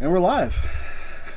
And 0.00 0.12
we're 0.12 0.18
live. 0.18 0.54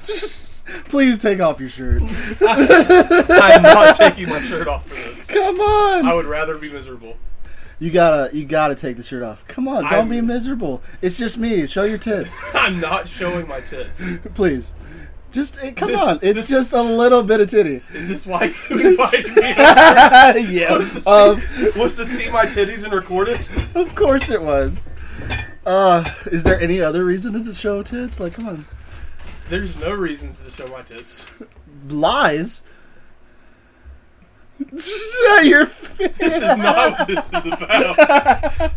Please 0.86 1.18
take 1.18 1.40
off 1.40 1.60
your 1.60 1.70
shirt. 1.70 2.02
I'm 2.42 3.62
not 3.64 3.96
taking 3.96 4.30
my 4.30 4.42
shirt 4.42 4.68
off 4.68 4.88
for 4.88 4.96
this. 4.96 5.28
Come 5.28 5.60
on. 5.60 6.06
I 6.06 6.14
would 6.14 6.26
rather 6.26 6.58
be 6.58 6.72
miserable. 6.72 7.18
You 7.80 7.92
gotta, 7.92 8.36
you 8.36 8.46
gotta 8.46 8.76
take 8.76 8.98
the 8.98 9.04
shirt 9.04 9.24
off. 9.24 9.48
Come 9.48 9.68
on, 9.68 9.84
don't 9.84 9.94
I'm- 9.94 10.10
be 10.10 10.20
miserable. 10.22 10.82
It's 11.02 11.18
just 11.18 11.38
me. 11.38 11.66
Show 11.68 11.84
your 11.84 11.98
tits, 11.98 12.42
I'm 12.54 12.80
not 12.80 13.08
showing 13.08 13.48
my 13.48 13.62
tits. 13.62 14.18
please. 14.36 14.76
Just 15.32 15.64
eh, 15.64 15.72
come 15.72 15.90
This- 15.90 16.00
on. 16.02 16.20
It's 16.22 16.40
this- 16.42 16.50
just 16.50 16.74
a 16.74 16.82
little 16.82 17.24
bit 17.24 17.40
of 17.40 17.50
titty. 17.50 17.82
Is 17.94 18.10
this 18.10 18.28
why 18.28 18.54
you 18.70 18.80
invited 18.90 19.36
me? 19.38 19.50
yeah, 20.60 20.76
Was 20.76 20.92
to, 20.92 21.02
see, 21.02 21.10
of, 21.68 21.78
was 21.78 21.96
to 21.96 22.06
see 22.06 22.30
my 22.30 22.46
titties 22.46 22.84
and 22.84 22.92
record 22.94 23.30
it? 23.30 23.50
of 23.76 23.96
course 23.96 24.30
it 24.30 24.42
was. 24.42 24.84
Uh, 25.66 26.04
is 26.28 26.44
there 26.44 26.60
any 26.60 26.82
other 26.82 27.06
reason 27.06 27.44
to 27.44 27.54
show 27.54 27.84
tits? 27.84 28.20
Like, 28.20 28.34
come 28.34 28.48
on, 28.48 28.66
There's 29.50 29.76
no 29.78 29.92
reasons 29.94 30.40
to 30.40 30.50
show 30.50 30.68
my 30.68 30.82
tits. 30.82 31.28
lies. 31.88 32.64
Your 35.44 35.66
This 35.66 36.20
is 36.20 36.42
not 36.58 37.00
what 37.00 37.08
this 37.08 37.32
is 37.32 37.46
about. 37.46 37.96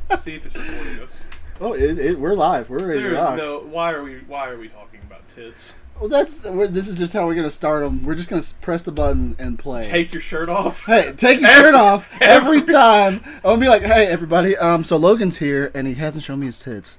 see 0.19 0.35
if 0.37 0.47
it's 0.47 0.55
recording 0.55 1.01
us. 1.03 1.27
Oh, 1.61 1.73
it, 1.75 1.99
it, 1.99 2.19
we're 2.19 2.35
live. 2.35 2.71
We're 2.71 2.87
ready 2.87 3.03
to 3.03 3.09
There's 3.11 3.23
rock. 3.23 3.37
no. 3.37 3.59
Why 3.61 3.93
are 3.93 4.03
we? 4.03 4.19
Why 4.29 4.49
are 4.49 4.59
we 4.59 4.69
talking 4.69 5.01
about 5.07 5.27
tits? 5.29 5.77
Well, 6.01 6.09
that's 6.09 6.35
this 6.37 6.89
is 6.89 6.97
just 6.97 7.13
how 7.13 7.27
we're 7.27 7.37
gonna 7.37 7.51
start 7.51 7.85
them. 7.85 8.05
We're 8.05 8.17
just 8.17 8.29
gonna 8.29 8.43
press 8.61 8.83
the 8.83 8.91
button 8.91 9.37
and 9.39 9.57
play. 9.59 9.83
Take 9.85 10.13
your 10.13 10.21
shirt 10.21 10.49
off. 10.49 10.85
Hey, 10.87 11.13
take 11.17 11.41
your 11.41 11.49
Every- 11.49 11.65
shirt 11.65 11.75
off 11.77 12.09
every, 12.21 12.59
every- 12.59 12.73
time. 12.73 13.21
I'm 13.37 13.41
gonna 13.43 13.61
be 13.61 13.69
like, 13.69 13.83
hey, 13.83 14.07
everybody. 14.09 14.57
Um, 14.57 14.83
so 14.83 14.97
Logan's 14.97 15.39
here 15.39 15.71
and 15.75 15.87
he 15.87 15.95
hasn't 15.95 16.25
shown 16.25 16.41
me 16.41 16.47
his 16.47 16.59
tits. 16.59 16.99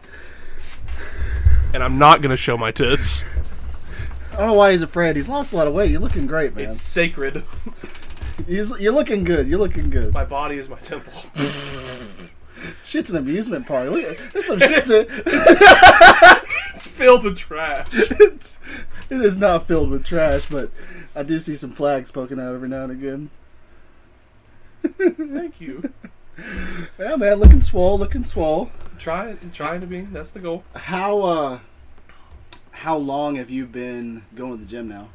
And 1.73 1.84
I'm 1.84 1.98
not 1.98 2.21
gonna 2.21 2.37
show 2.37 2.55
my 2.57 2.71
tits. 2.71 3.25
I 4.31 4.37
don't 4.37 4.48
know 4.48 4.53
why 4.53 4.71
he's 4.71 4.81
afraid. 4.81 5.15
He's 5.17 5.27
lost 5.29 5.51
a 5.53 5.57
lot 5.57 5.67
of 5.67 5.73
weight. 5.73 5.91
You're 5.91 5.99
looking 6.01 6.25
great, 6.25 6.55
man. 6.55 6.70
It's 6.71 6.81
sacred. 6.81 7.43
He's, 8.48 8.79
you're 8.81 8.93
looking 8.93 9.23
good. 9.25 9.48
You're 9.48 9.59
looking 9.59 9.90
good. 9.90 10.13
My 10.13 10.23
body 10.25 10.57
is 10.57 10.70
my 10.70 10.79
temple. 10.79 11.12
Shit's 12.84 13.09
an 13.09 13.18
amusement 13.18 13.68
park. 13.68 13.90
Look, 13.90 14.01
at- 14.03 14.31
there's 14.34 14.46
some 14.46 14.59
shit. 14.59 15.07
It's 16.74 16.88
filled 16.88 17.24
with 17.24 17.38
trash. 17.38 17.88
It's, 18.20 18.60
it 19.10 19.21
is 19.21 19.38
not 19.38 19.68
filled 19.68 19.90
with 19.90 20.05
trash, 20.05 20.48
but 20.49 20.71
I 21.15 21.24
do 21.24 21.40
see 21.40 21.55
some 21.55 21.71
flags 21.71 22.12
poking 22.12 22.40
out 22.40 22.54
every 22.54 22.68
now 22.70 22.84
and 22.84 22.91
again. 22.91 23.30
Thank 24.84 25.62
you. 25.62 25.93
Yeah, 26.98 27.15
man, 27.15 27.35
looking 27.35 27.62
swole, 27.62 27.99
looking 27.99 28.24
swole. 28.24 28.71
Try 28.98 29.35
trying 29.54 29.82
to 29.82 29.88
be. 29.88 30.02
That's 30.02 30.32
the 30.32 30.40
goal. 30.40 30.63
How 30.74 31.20
uh, 31.21 31.60
how 32.71 32.98
long 32.98 33.35
have 33.35 33.52
you 33.52 33.68
been 33.68 34.26
going 34.34 34.54
to 34.54 34.58
the 34.58 34.65
gym 34.65 34.87
now? 34.87 35.10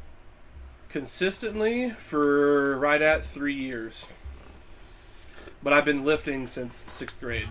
Consistently 0.87 1.89
for 1.89 2.77
right 2.77 3.01
at 3.01 3.25
three 3.25 3.53
years. 3.53 4.07
But 5.61 5.73
I've 5.73 5.83
been 5.83 6.05
lifting 6.05 6.47
since 6.47 6.85
sixth 6.87 7.19
grade. 7.19 7.49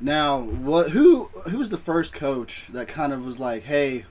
Now, 0.00 0.40
what? 0.40 0.90
Who 0.90 1.24
who 1.50 1.58
was 1.58 1.70
the 1.70 1.78
first 1.78 2.12
coach 2.12 2.66
that 2.72 2.88
kind 2.88 3.12
of 3.12 3.24
was 3.24 3.38
like, 3.38 3.64
hey, 3.64 4.06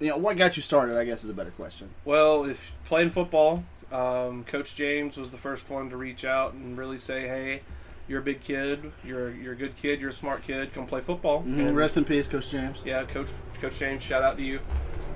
you 0.00 0.08
know, 0.08 0.16
what 0.16 0.36
got 0.36 0.56
you 0.56 0.62
started? 0.62 0.96
I 0.96 1.04
guess 1.04 1.24
is 1.24 1.30
a 1.30 1.34
better 1.34 1.50
question. 1.50 1.90
Well, 2.04 2.44
if 2.44 2.72
playing 2.86 3.10
football, 3.10 3.64
um, 3.92 4.44
Coach 4.44 4.74
James 4.74 5.16
was 5.16 5.30
the 5.30 5.36
first 5.38 5.68
one 5.68 5.90
to 5.90 5.96
reach 5.96 6.24
out 6.24 6.54
and 6.54 6.76
really 6.78 6.98
say, 6.98 7.22
"Hey, 7.28 7.60
you're 8.08 8.20
a 8.20 8.24
big 8.24 8.40
kid. 8.40 8.92
You're 9.04 9.30
you're 9.30 9.52
a 9.52 9.56
good 9.56 9.76
kid. 9.76 10.00
You're 10.00 10.10
a 10.10 10.12
smart 10.12 10.42
kid. 10.42 10.72
Come 10.72 10.86
play 10.86 11.00
football." 11.02 11.42
Mhm, 11.42 11.68
And, 11.68 11.76
Rest 11.76 11.96
in 11.98 12.04
peace, 12.06 12.26
Coach 12.26 12.50
James. 12.50 12.82
yeah, 12.84 13.02
Coach 13.04 13.30
Coach 13.60 13.78
James. 13.78 14.02
Shout 14.02 14.22
out 14.22 14.36
to 14.38 14.42
you. 14.42 14.60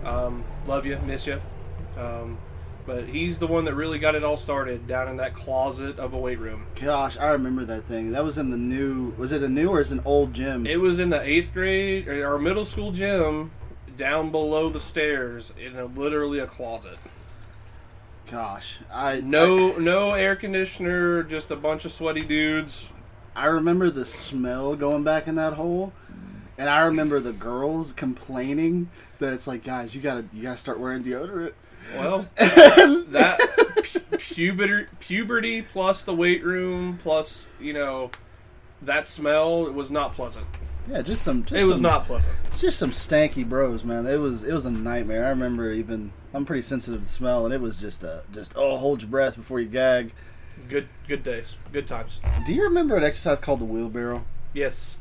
Um, 0.04 0.44
love 0.66 0.84
you. 0.84 0.98
Miss 1.06 1.26
you. 1.26 1.40
Um, 1.96 2.36
but 2.88 3.06
he's 3.06 3.38
the 3.38 3.46
one 3.46 3.66
that 3.66 3.74
really 3.74 3.98
got 3.98 4.14
it 4.14 4.24
all 4.24 4.38
started 4.38 4.86
down 4.86 5.08
in 5.08 5.18
that 5.18 5.34
closet 5.34 5.98
of 5.98 6.14
a 6.14 6.18
weight 6.18 6.38
room. 6.38 6.66
Gosh, 6.74 7.18
I 7.18 7.26
remember 7.26 7.66
that 7.66 7.84
thing. 7.84 8.12
That 8.12 8.24
was 8.24 8.38
in 8.38 8.50
the 8.50 8.56
new. 8.56 9.12
Was 9.18 9.30
it 9.30 9.42
a 9.42 9.48
new 9.48 9.68
or 9.68 9.80
is 9.82 9.92
it 9.92 9.96
an 9.96 10.02
old 10.06 10.32
gym? 10.32 10.64
It 10.64 10.80
was 10.80 10.98
in 10.98 11.10
the 11.10 11.20
eighth 11.20 11.52
grade 11.52 12.08
or 12.08 12.26
our 12.26 12.38
middle 12.38 12.64
school 12.64 12.90
gym, 12.90 13.50
down 13.94 14.30
below 14.30 14.70
the 14.70 14.80
stairs 14.80 15.52
in 15.62 15.76
a, 15.76 15.84
literally 15.84 16.38
a 16.38 16.46
closet. 16.46 16.98
Gosh, 18.30 18.78
I 18.90 19.20
No, 19.20 19.76
no 19.76 20.12
air 20.12 20.34
conditioner, 20.34 21.22
just 21.22 21.50
a 21.50 21.56
bunch 21.56 21.84
of 21.84 21.92
sweaty 21.92 22.24
dudes. 22.24 22.88
I 23.36 23.46
remember 23.46 23.90
the 23.90 24.06
smell 24.06 24.76
going 24.76 25.04
back 25.04 25.28
in 25.28 25.34
that 25.34 25.52
hole, 25.52 25.92
and 26.56 26.70
I 26.70 26.80
remember 26.86 27.20
the 27.20 27.34
girls 27.34 27.92
complaining 27.92 28.88
that 29.18 29.34
it's 29.34 29.46
like, 29.46 29.62
guys, 29.62 29.94
you 29.94 30.00
gotta 30.00 30.24
you 30.32 30.42
gotta 30.42 30.56
start 30.56 30.80
wearing 30.80 31.04
deodorant. 31.04 31.52
Well, 31.96 32.26
that 32.36 33.38
pu- 34.10 34.16
puberty, 34.18 34.86
puberty 35.00 35.62
plus 35.62 36.04
the 36.04 36.14
weight 36.14 36.44
room 36.44 36.98
plus 37.02 37.46
you 37.60 37.72
know 37.72 38.10
that 38.82 39.06
smell 39.06 39.66
it 39.66 39.74
was 39.74 39.90
not 39.90 40.12
pleasant. 40.14 40.46
Yeah, 40.90 41.02
just 41.02 41.22
some. 41.22 41.44
Just 41.44 41.60
It 41.60 41.64
was 41.66 41.76
some- 41.76 41.82
not 41.82 42.06
pleasant. 42.06 42.34
It's 42.46 42.60
just 42.60 42.78
some 42.78 42.90
stanky 42.90 43.46
bros, 43.46 43.84
man. 43.84 44.06
It 44.06 44.16
was 44.16 44.44
it 44.44 44.52
was 44.52 44.64
a 44.66 44.70
nightmare. 44.70 45.26
I 45.26 45.30
remember 45.30 45.70
even 45.72 46.12
I'm 46.32 46.44
pretty 46.46 46.62
sensitive 46.62 47.02
to 47.02 47.08
smell, 47.08 47.44
and 47.44 47.52
it 47.52 47.60
was 47.60 47.76
just 47.78 48.02
a 48.04 48.22
just 48.32 48.54
oh 48.56 48.76
hold 48.76 49.02
your 49.02 49.10
breath 49.10 49.36
before 49.36 49.60
you 49.60 49.68
gag. 49.68 50.12
Good, 50.68 50.88
good 51.06 51.22
days, 51.22 51.56
good 51.72 51.86
times. 51.86 52.20
Do 52.44 52.52
you 52.52 52.64
remember 52.64 52.96
an 52.96 53.04
exercise 53.04 53.38
called 53.38 53.60
the 53.60 53.64
wheelbarrow? 53.64 54.24
Yes. 54.52 54.98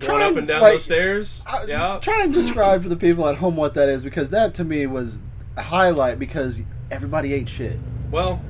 Try 0.00 0.18
Going 0.20 0.32
up 0.32 0.36
and, 0.38 0.48
down 0.48 0.60
like, 0.62 0.72
those 0.74 0.84
stairs. 0.84 1.42
I- 1.46 1.64
yeah. 1.64 1.98
Try 2.00 2.22
and 2.22 2.32
describe 2.32 2.82
for 2.82 2.88
the 2.88 2.96
people 2.96 3.28
at 3.28 3.36
home 3.38 3.56
what 3.56 3.74
that 3.74 3.88
is, 3.88 4.04
because 4.04 4.30
that 4.30 4.54
to 4.54 4.64
me 4.64 4.86
was 4.86 5.18
highlight 5.62 6.18
because 6.18 6.62
everybody 6.90 7.32
ate 7.32 7.48
shit. 7.48 7.78
Well, 8.10 8.42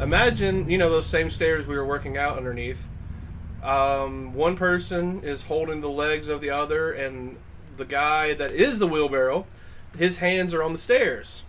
imagine 0.00 0.68
you 0.68 0.78
know 0.78 0.90
those 0.90 1.06
same 1.06 1.30
stairs 1.30 1.66
we 1.66 1.76
were 1.76 1.86
working 1.86 2.16
out 2.16 2.36
underneath. 2.36 2.88
Um, 3.62 4.34
one 4.34 4.56
person 4.56 5.22
is 5.22 5.42
holding 5.42 5.80
the 5.80 5.90
legs 5.90 6.28
of 6.28 6.40
the 6.40 6.50
other, 6.50 6.92
and 6.92 7.36
the 7.76 7.84
guy 7.84 8.34
that 8.34 8.50
is 8.50 8.78
the 8.78 8.86
wheelbarrow, 8.86 9.46
his 9.96 10.18
hands 10.18 10.52
are 10.52 10.62
on 10.62 10.72
the 10.72 10.78
stairs, 10.78 11.44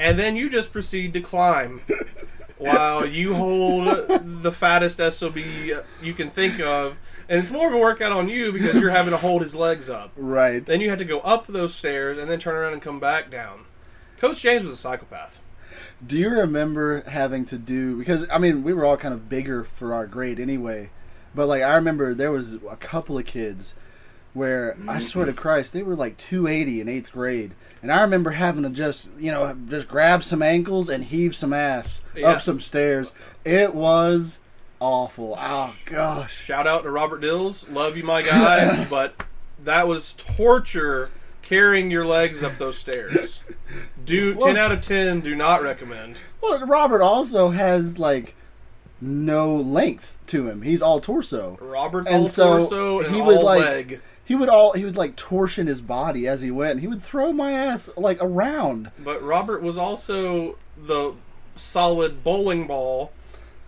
and 0.00 0.18
then 0.18 0.34
you 0.34 0.48
just 0.48 0.72
proceed 0.72 1.12
to 1.12 1.20
climb 1.20 1.82
while 2.58 3.06
you 3.06 3.34
hold 3.34 3.86
the 4.42 4.52
fattest 4.52 4.98
sob 5.12 5.36
you 5.36 6.12
can 6.14 6.30
think 6.30 6.58
of, 6.60 6.96
and 7.28 7.40
it's 7.40 7.50
more 7.50 7.68
of 7.68 7.74
a 7.74 7.78
workout 7.78 8.12
on 8.12 8.28
you 8.28 8.52
because 8.52 8.78
you're 8.80 8.90
having 8.90 9.10
to 9.10 9.16
hold 9.16 9.42
his 9.42 9.54
legs 9.54 9.90
up. 9.90 10.12
Right. 10.16 10.64
Then 10.64 10.80
you 10.80 10.88
had 10.90 10.98
to 10.98 11.04
go 11.04 11.20
up 11.20 11.46
those 11.46 11.74
stairs 11.74 12.18
and 12.18 12.30
then 12.30 12.38
turn 12.38 12.54
around 12.54 12.72
and 12.72 12.82
come 12.82 13.00
back 13.00 13.30
down. 13.30 13.64
Coach 14.22 14.40
James 14.42 14.62
was 14.62 14.74
a 14.74 14.76
psychopath. 14.76 15.40
Do 16.06 16.16
you 16.16 16.28
remember 16.30 17.02
having 17.08 17.44
to 17.46 17.58
do 17.58 17.98
because 17.98 18.24
I 18.30 18.38
mean 18.38 18.62
we 18.62 18.72
were 18.72 18.84
all 18.84 18.96
kind 18.96 19.12
of 19.12 19.28
bigger 19.28 19.64
for 19.64 19.92
our 19.92 20.06
grade 20.06 20.38
anyway, 20.38 20.90
but 21.34 21.48
like 21.48 21.62
I 21.62 21.74
remember 21.74 22.14
there 22.14 22.30
was 22.30 22.54
a 22.70 22.76
couple 22.76 23.18
of 23.18 23.26
kids 23.26 23.74
where 24.32 24.76
I 24.88 25.00
swear 25.00 25.26
to 25.26 25.32
Christ 25.32 25.72
they 25.72 25.82
were 25.82 25.96
like 25.96 26.16
280 26.18 26.80
in 26.80 26.88
eighth 26.88 27.10
grade, 27.10 27.50
and 27.82 27.90
I 27.90 28.00
remember 28.00 28.30
having 28.30 28.62
to 28.62 28.70
just 28.70 29.10
you 29.18 29.32
know 29.32 29.58
just 29.68 29.88
grab 29.88 30.22
some 30.22 30.40
ankles 30.40 30.88
and 30.88 31.02
heave 31.02 31.34
some 31.34 31.52
ass 31.52 32.02
Yeah. 32.14 32.28
up 32.30 32.42
some 32.42 32.60
stairs. 32.60 33.12
It 33.44 33.74
was 33.74 34.38
awful. 34.78 35.34
Oh 35.36 35.74
gosh. 35.86 36.44
Shout 36.44 36.68
out 36.68 36.84
to 36.84 36.92
Robert 36.92 37.22
Dills. 37.22 37.68
Love 37.70 37.96
you, 37.96 38.04
my 38.04 38.22
guy. 38.22 38.84
but 38.90 39.24
that 39.64 39.88
was 39.88 40.12
torture 40.14 41.10
carrying 41.42 41.90
your 41.90 42.04
legs 42.04 42.42
up 42.42 42.56
those 42.58 42.78
stairs. 42.78 43.42
Do 44.04 44.34
Well- 44.38 44.46
10 44.48 44.56
out 44.56 44.72
of 44.72 44.80
10 44.80 45.20
do 45.20 45.34
not 45.34 45.62
recommend. 45.62 46.20
Well, 46.42 46.64
Robert 46.66 47.02
also 47.02 47.50
has 47.50 47.98
like 47.98 48.34
no 49.00 49.54
length 49.56 50.18
to 50.26 50.48
him. 50.48 50.62
He's 50.62 50.82
all 50.82 51.00
torso. 51.00 51.58
Robert's 51.60 52.08
And 52.08 52.22
all 52.24 52.28
so 52.28 52.58
torso 52.58 53.00
and 53.00 53.14
he 53.14 53.20
all 53.20 53.26
would, 53.28 53.42
like- 53.42 53.60
leg. 53.60 54.00
He 54.24 54.36
would 54.36 54.48
all 54.48 54.72
he 54.72 54.84
would 54.84 54.96
like 54.96 55.16
torsion 55.16 55.66
his 55.66 55.80
body 55.80 56.26
as 56.28 56.40
he 56.42 56.50
went. 56.50 56.80
He 56.80 56.86
would 56.86 57.02
throw 57.02 57.32
my 57.32 57.52
ass 57.52 57.90
like 57.96 58.18
around. 58.20 58.90
But 58.98 59.20
Robert 59.22 59.62
was 59.62 59.76
also 59.76 60.56
the 60.76 61.14
solid 61.56 62.22
bowling 62.24 62.66
ball 62.66 63.12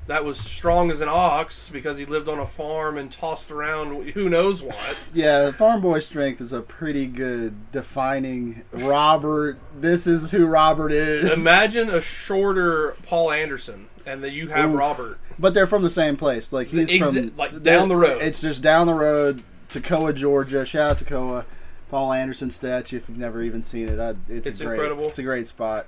that 0.07 0.25
was 0.25 0.39
strong 0.39 0.91
as 0.91 1.01
an 1.01 1.09
ox 1.09 1.69
because 1.71 1.99
he 1.99 2.05
lived 2.05 2.29
on 2.29 2.39
a 2.39 2.47
farm 2.47 2.99
and 2.99 3.11
tossed 3.11 3.51
around 3.51 4.11
who 4.11 4.29
knows 4.29 4.63
what. 4.63 5.11
Yeah, 5.15 5.51
farm 5.53 5.81
boy 5.81 6.01
strength 6.01 6.41
is 6.41 6.53
a 6.53 6.61
pretty 6.61 7.07
good 7.07 7.71
defining 7.73 8.65
Robert. 8.73 9.59
This 9.79 10.07
is 10.07 10.31
who 10.31 10.47
Robert 10.47 10.93
is. 10.93 11.41
Imagine 11.41 11.91
a 11.91 12.01
shorter 12.01 12.97
Paul 13.03 13.31
Anderson 13.31 13.89
and 14.07 14.23
then 14.23 14.33
you 14.33 14.49
have 14.49 14.71
Oof. 14.71 14.79
Robert. 14.79 15.19
But 15.39 15.55
they're 15.55 15.67
from 15.67 15.83
the 15.83 15.91
same 15.91 16.17
place. 16.17 16.53
Like 16.53 16.69
he's 16.69 16.91
Exa- 16.91 17.31
from 17.31 17.37
like, 17.37 17.63
down 17.63 17.89
the 17.89 17.97
road. 17.97 18.23
It's 18.23 18.41
just 18.41 18.63
down 18.63 18.87
the 18.87 18.95
road, 18.95 19.43
Toccoa, 19.71 20.15
Georgia. 20.15 20.65
Shout 20.65 20.91
out 20.91 20.99
Toccoa. 20.99 21.45
Paul 21.91 22.13
Anderson 22.13 22.51
statue. 22.51 22.97
If 22.97 23.09
you've 23.09 23.19
never 23.19 23.43
even 23.43 23.63
seen 23.63 23.89
it, 23.89 24.01
I, 24.01 24.15
it's, 24.29 24.49
It's 24.49 24.61
great, 24.61 24.75
incredible. 24.75 25.07
It's 25.07 25.19
a 25.19 25.23
great 25.23 25.47
spot. 25.47 25.87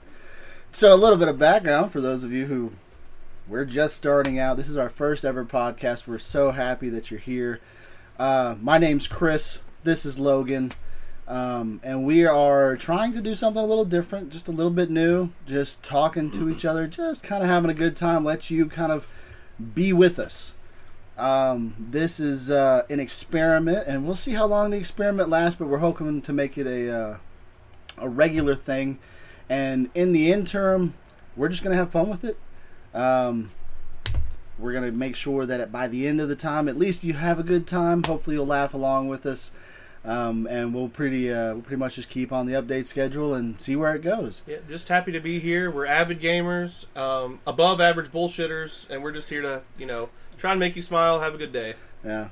So 0.72 0.92
a 0.92 0.96
little 0.96 1.18
bit 1.18 1.28
of 1.28 1.38
background 1.38 1.90
for 1.90 2.00
those 2.00 2.22
of 2.22 2.32
you 2.32 2.46
who 2.46 2.72
we're 3.48 3.64
just 3.64 3.96
starting 3.96 4.38
out. 4.38 4.56
This 4.56 4.68
is 4.68 4.76
our 4.76 4.88
first 4.88 5.24
ever 5.24 5.44
podcast. 5.44 6.06
We're 6.06 6.18
so 6.18 6.50
happy 6.50 6.88
that 6.88 7.10
you're 7.10 7.20
here. 7.20 7.60
Uh, 8.18 8.56
my 8.60 8.78
name's 8.78 9.06
Chris. 9.06 9.60
This 9.84 10.04
is 10.04 10.18
Logan. 10.18 10.72
Um, 11.28 11.80
and 11.84 12.04
we 12.04 12.24
are 12.24 12.76
trying 12.76 13.12
to 13.12 13.20
do 13.20 13.34
something 13.34 13.62
a 13.62 13.66
little 13.66 13.84
different, 13.84 14.30
just 14.30 14.48
a 14.48 14.52
little 14.52 14.72
bit 14.72 14.90
new, 14.90 15.30
just 15.46 15.82
talking 15.82 16.30
to 16.32 16.48
each 16.48 16.64
other, 16.64 16.86
just 16.86 17.22
kind 17.22 17.42
of 17.42 17.48
having 17.48 17.70
a 17.70 17.74
good 17.74 17.96
time, 17.96 18.24
let 18.24 18.50
you 18.50 18.66
kind 18.66 18.92
of 18.92 19.08
be 19.74 19.92
with 19.92 20.18
us. 20.18 20.52
Um, 21.16 21.74
this 21.78 22.20
is 22.20 22.50
uh, 22.50 22.82
an 22.90 23.00
experiment, 23.00 23.86
and 23.86 24.06
we'll 24.06 24.16
see 24.16 24.32
how 24.32 24.46
long 24.46 24.70
the 24.70 24.76
experiment 24.76 25.28
lasts, 25.28 25.58
but 25.58 25.66
we're 25.66 25.78
hoping 25.78 26.20
to 26.22 26.32
make 26.32 26.58
it 26.58 26.66
a, 26.66 26.96
uh, 26.96 27.16
a 27.98 28.08
regular 28.08 28.54
thing. 28.54 28.98
And 29.48 29.90
in 29.94 30.12
the 30.12 30.32
interim, 30.32 30.94
we're 31.36 31.48
just 31.48 31.62
going 31.64 31.72
to 31.72 31.78
have 31.78 31.90
fun 31.90 32.08
with 32.08 32.24
it. 32.24 32.38
Um, 32.96 33.50
we're 34.58 34.72
going 34.72 34.90
to 34.90 34.96
make 34.96 35.16
sure 35.16 35.44
that 35.44 35.70
by 35.70 35.86
the 35.86 36.06
end 36.06 36.20
of 36.20 36.28
the 36.28 36.36
time, 36.36 36.68
at 36.68 36.76
least 36.76 37.04
you 37.04 37.12
have 37.12 37.38
a 37.38 37.42
good 37.42 37.66
time. 37.66 38.02
Hopefully, 38.02 38.36
you'll 38.36 38.46
laugh 38.46 38.74
along 38.74 39.08
with 39.08 39.26
us. 39.26 39.52
Um, 40.04 40.46
and 40.48 40.72
we'll 40.72 40.88
pretty 40.88 41.32
uh, 41.32 41.54
we'll 41.54 41.62
pretty 41.62 41.80
much 41.80 41.96
just 41.96 42.08
keep 42.08 42.30
on 42.30 42.46
the 42.46 42.52
update 42.52 42.86
schedule 42.86 43.34
and 43.34 43.60
see 43.60 43.74
where 43.74 43.92
it 43.96 44.02
goes. 44.02 44.42
Yeah, 44.46 44.58
just 44.68 44.86
happy 44.86 45.10
to 45.10 45.18
be 45.18 45.40
here. 45.40 45.68
We're 45.68 45.86
avid 45.86 46.20
gamers, 46.20 46.86
um, 46.96 47.40
above 47.44 47.80
average 47.80 48.12
bullshitters, 48.12 48.88
and 48.88 49.02
we're 49.02 49.10
just 49.10 49.30
here 49.30 49.42
to 49.42 49.62
you 49.76 49.84
know 49.84 50.10
try 50.38 50.52
and 50.52 50.60
make 50.60 50.76
you 50.76 50.82
smile, 50.82 51.18
have 51.18 51.34
a 51.34 51.38
good 51.38 51.52
day. 51.52 51.74
Yeah. 52.04 52.28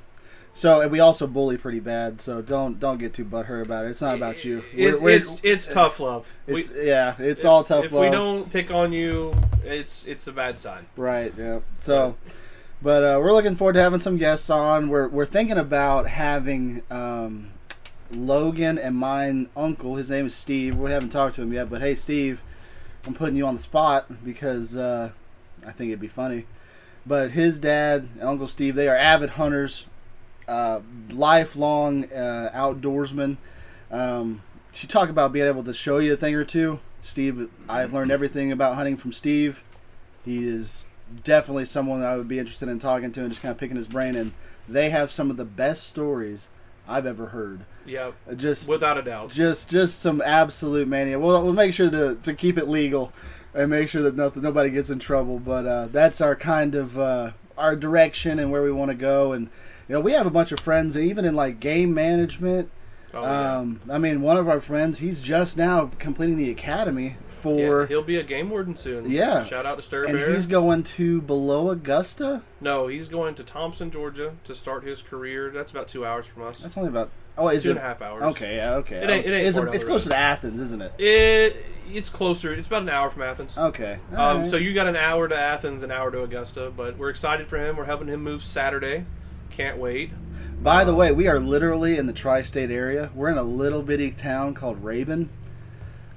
So 0.57 0.81
and 0.81 0.91
we 0.93 1.01
also 1.01 1.27
bully 1.27 1.57
pretty 1.57 1.81
bad. 1.81 2.21
So 2.21 2.41
don't 2.41 2.79
don't 2.79 2.99
get 2.99 3.13
too 3.13 3.25
butthurt 3.25 3.63
about 3.63 3.85
it. 3.87 3.89
It's 3.91 4.01
not 4.01 4.15
about 4.15 4.45
you. 4.45 4.63
It's 4.73 4.77
We're- 4.77 4.99
we're- 5.01 5.17
it's, 5.17 5.41
it's 5.43 5.67
tough 5.67 5.99
love. 6.01 6.33
it's- 6.47 6.71
We- 6.71 6.87
yeah. 6.87 7.15
It's 7.19 7.43
if- 7.43 7.47
all 7.49 7.65
tough 7.65 7.87
If 7.87 7.93
love. 7.93 8.05
If 8.05 8.11
we 8.11 8.17
don't 8.17 8.53
pick 8.53 8.71
on 8.73 8.93
you, 8.93 9.35
it's 9.65 10.07
it's 10.07 10.27
a 10.29 10.33
bad 10.33 10.61
sign. 10.61 10.87
Right. 10.97 11.35
Yeah. 11.37 11.59
So, 11.81 12.17
but 12.81 13.03
uh, 13.03 13.19
we're 13.21 13.33
looking 13.33 13.57
forward 13.57 13.73
to 13.75 13.81
having 13.83 14.01
some 14.01 14.17
guests 14.17 14.49
on. 14.49 14.89
We're 14.89 15.09
we're 15.09 15.25
thinking 15.27 15.59
about 15.59 16.07
having 16.09 16.83
um, 16.89 17.51
Logan 18.13 18.79
and 18.79 18.95
mine 18.97 19.49
uncle. 19.57 19.97
His 19.97 20.09
name 20.11 20.27
is 20.27 20.35
Steve. 20.37 20.77
We 20.77 20.93
haven't 20.93 21.09
talked 21.11 21.35
to 21.37 21.43
him 21.43 21.53
yet, 21.53 21.69
but 21.69 21.81
hey, 21.81 21.97
Steve, 21.97 22.43
I'm 23.07 23.15
putting 23.15 23.35
you 23.37 23.45
on 23.47 23.57
the 23.57 23.61
spot 23.61 24.25
because 24.25 24.77
uh, 24.77 25.11
I 25.67 25.73
think 25.73 25.89
it'd 25.89 26.01
be 26.01 26.07
funny. 26.07 26.47
But 27.07 27.33
his 27.33 27.59
dad 27.59 28.09
Uncle 28.23 28.47
Steve, 28.49 28.77
they 28.77 28.89
are 28.89 28.97
avid 28.97 29.31
hunters, 29.31 29.87
uh, 30.49 30.81
lifelong 31.11 32.05
uh, 32.13 32.51
outdoorsmen. 32.55 33.37
Um, 33.91 34.43
to 34.73 34.87
talk 34.89 35.09
about 35.09 35.33
being 35.33 35.47
able 35.47 35.63
to 35.65 35.75
show 35.75 35.99
you 35.99 36.15
a 36.15 36.17
thing 36.17 36.35
or 36.35 36.45
two, 36.45 36.81
Steve, 37.01 37.49
I've 37.69 37.93
learned 37.93 38.11
everything 38.11 38.51
about 38.51 38.75
hunting 38.75 38.97
from 38.97 39.13
Steve. 39.13 39.63
He 40.25 40.47
is 40.47 40.87
definitely 41.23 41.67
someone 41.67 42.03
I 42.03 42.17
would 42.17 42.29
be 42.29 42.39
interested 42.39 42.69
in 42.69 42.79
talking 42.79 43.13
to 43.13 43.21
and 43.21 43.29
just 43.31 43.43
kind 43.43 43.53
of 43.53 43.59
picking 43.59 43.77
his 43.77 43.87
brain. 43.87 44.17
And 44.17 44.33
they 44.69 44.91
have 44.91 45.11
some 45.11 45.31
of 45.31 45.37
the 45.37 45.45
best 45.45 45.85
stories 45.87 46.49
I've 46.89 47.07
ever 47.07 47.27
heard. 47.27 47.61
Yeah, 47.87 48.13
Just 48.37 48.69
without 48.69 48.97
a 48.97 49.03
doubt. 49.03 49.31
just 49.31 49.71
just 49.71 50.01
some 50.01 50.23
absolute 50.23 50.89
mania. 50.89 51.19
We'll, 51.19 51.43
we'll 51.45 51.53
make 51.53 51.75
sure 51.75 51.91
to, 51.91 52.17
to 52.23 52.33
keep 52.35 52.57
it 52.57 52.67
legal 52.67 53.13
and 53.53 53.71
make 53.71 53.91
sure 53.91 54.03
that 54.03 54.17
nothing, 54.17 54.43
nobody 54.43 54.71
gets 54.71 54.89
in 54.89 54.99
trouble. 54.99 55.39
But 55.39 55.67
uh, 55.67 55.87
that's 55.93 56.23
our 56.23 56.35
kind 56.35 56.75
of 56.75 56.99
uh, 56.99 57.33
our 57.59 57.77
direction 57.77 58.39
and 58.39 58.51
where 58.51 58.63
we 58.63 58.73
want 58.73 58.91
to 58.91 58.97
go. 58.97 59.33
And 59.33 59.51
you 59.89 59.95
know, 59.95 60.01
we 60.01 60.13
have 60.13 60.27
a 60.27 60.31
bunch 60.31 60.53
of 60.53 60.61
friends, 60.61 60.97
even 60.97 61.25
in 61.25 61.35
like 61.35 61.61
game 61.61 61.95
management. 61.95 62.71
Oh, 63.13 63.23
yeah. 63.23 63.59
um, 63.59 63.81
I 63.91 63.99
mean, 63.99 64.23
one 64.23 64.37
of 64.37 64.49
our 64.49 64.61
friends, 64.61 64.99
he's 64.99 65.21
just 65.21 65.57
now 65.57 65.91
completing 65.99 66.37
the 66.37 66.51
academy 66.51 67.17
for. 67.29 67.83
Yeah, 67.83 67.87
he'll 67.87 68.03
be 68.03 68.19
a 68.19 68.25
game 68.25 68.51
warden 68.51 68.75
soon. 68.75 69.09
Yeah. 69.09 69.45
Shout 69.45 69.67
out 69.67 69.77
to 69.77 69.83
Stir 69.83 70.05
and 70.07 70.19
he's 70.19 70.47
going 70.47 70.83
to 70.83 71.21
below 71.21 71.71
Augusta. 71.71 72.43
no, 72.61 72.89
he's 72.89 73.07
going 73.07 73.35
to 73.37 73.45
Thompson, 73.45 73.91
Georgia, 73.91 74.35
to 74.45 74.55
start 74.55 74.83
his 74.85 75.03
career. 75.03 75.51
That's 75.51 75.71
about 75.71 75.87
two 75.87 76.05
hours 76.05 76.27
from 76.27 76.43
us. 76.43 76.61
That's 76.61 76.77
only 76.77 76.89
about 76.89 77.11
oh, 77.39 77.49
is 77.49 77.63
two 77.63 77.69
it 77.69 77.73
and 77.73 77.79
a 77.79 77.83
half 77.83 78.03
hours. 78.03 78.23
okay? 78.37 78.57
Yeah, 78.57 78.75
okay. 78.77 78.97
It 78.97 79.11
ain't- 79.11 79.27
it 79.27 79.31
ain't 79.31 79.55
down 79.55 79.69
it's 79.69 79.85
closer 79.85 80.11
to 80.11 80.17
Athens, 80.17 80.59
isn't 80.59 80.83
it? 80.83 80.93
It 80.99 81.65
it's 81.93 82.09
closer. 82.09 82.53
It's 82.55 82.67
about 82.67 82.83
an 82.83 82.89
hour 82.89 83.11
from 83.11 83.23
Athens. 83.23 83.59
Okay. 83.59 83.99
Um, 84.13 84.19
alright. 84.19 84.47
so 84.49 84.57
you 84.57 84.73
got 84.75 84.89
an 84.89 84.97
hour 84.97 85.29
to 85.29 85.37
Athens, 85.37 85.83
an 85.83 85.91
hour 85.91 86.11
to 86.11 86.23
Augusta, 86.23 86.73
but 86.75 86.97
we're 86.97 87.11
excited 87.11 87.47
for 87.47 87.59
him. 87.59 87.77
We're 87.77 87.85
helping 87.85 88.09
him 88.09 88.23
move 88.23 88.43
Saturday. 88.43 89.05
Can't 89.57 89.79
wait. 89.79 90.11
By 90.63 90.85
the 90.85 90.95
way, 90.95 91.13
we 91.13 91.29
are 91.29 91.39
literally 91.39 91.99
in 91.99 92.07
the 92.07 92.13
tri-state 92.13 92.71
area. 92.71 93.11
We're 93.15 93.29
in 93.29 93.39
a 93.39 93.43
little 93.43 93.83
bitty 93.83 94.11
town 94.13 94.55
called 94.55 94.83
Rabun, 94.83 95.29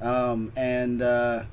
um, 0.02 0.52
and 0.56 1.02
uh, 1.02 1.44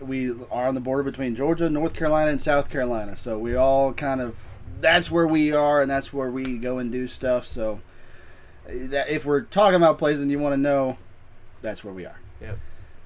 we 0.00 0.30
are 0.50 0.66
on 0.68 0.74
the 0.74 0.80
border 0.80 1.02
between 1.04 1.36
Georgia, 1.36 1.70
North 1.70 1.94
Carolina, 1.94 2.30
and 2.30 2.40
South 2.42 2.68
Carolina. 2.68 3.16
So 3.16 3.38
we 3.38 3.54
all 3.54 3.92
kind 3.92 4.20
of 4.20 4.46
that's 4.80 5.10
where 5.10 5.26
we 5.26 5.52
are, 5.52 5.80
and 5.80 5.90
that's 5.90 6.12
where 6.12 6.30
we 6.30 6.58
go 6.58 6.78
and 6.78 6.90
do 6.90 7.06
stuff. 7.08 7.46
So 7.46 7.80
that, 8.66 9.08
if 9.08 9.24
we're 9.24 9.42
talking 9.42 9.76
about 9.76 9.98
places 9.98 10.22
and 10.22 10.30
you 10.30 10.38
want 10.38 10.52
to 10.54 10.60
know, 10.60 10.98
that's 11.62 11.84
where 11.84 11.94
we 11.94 12.04
are. 12.06 12.18
Yep. 12.40 12.58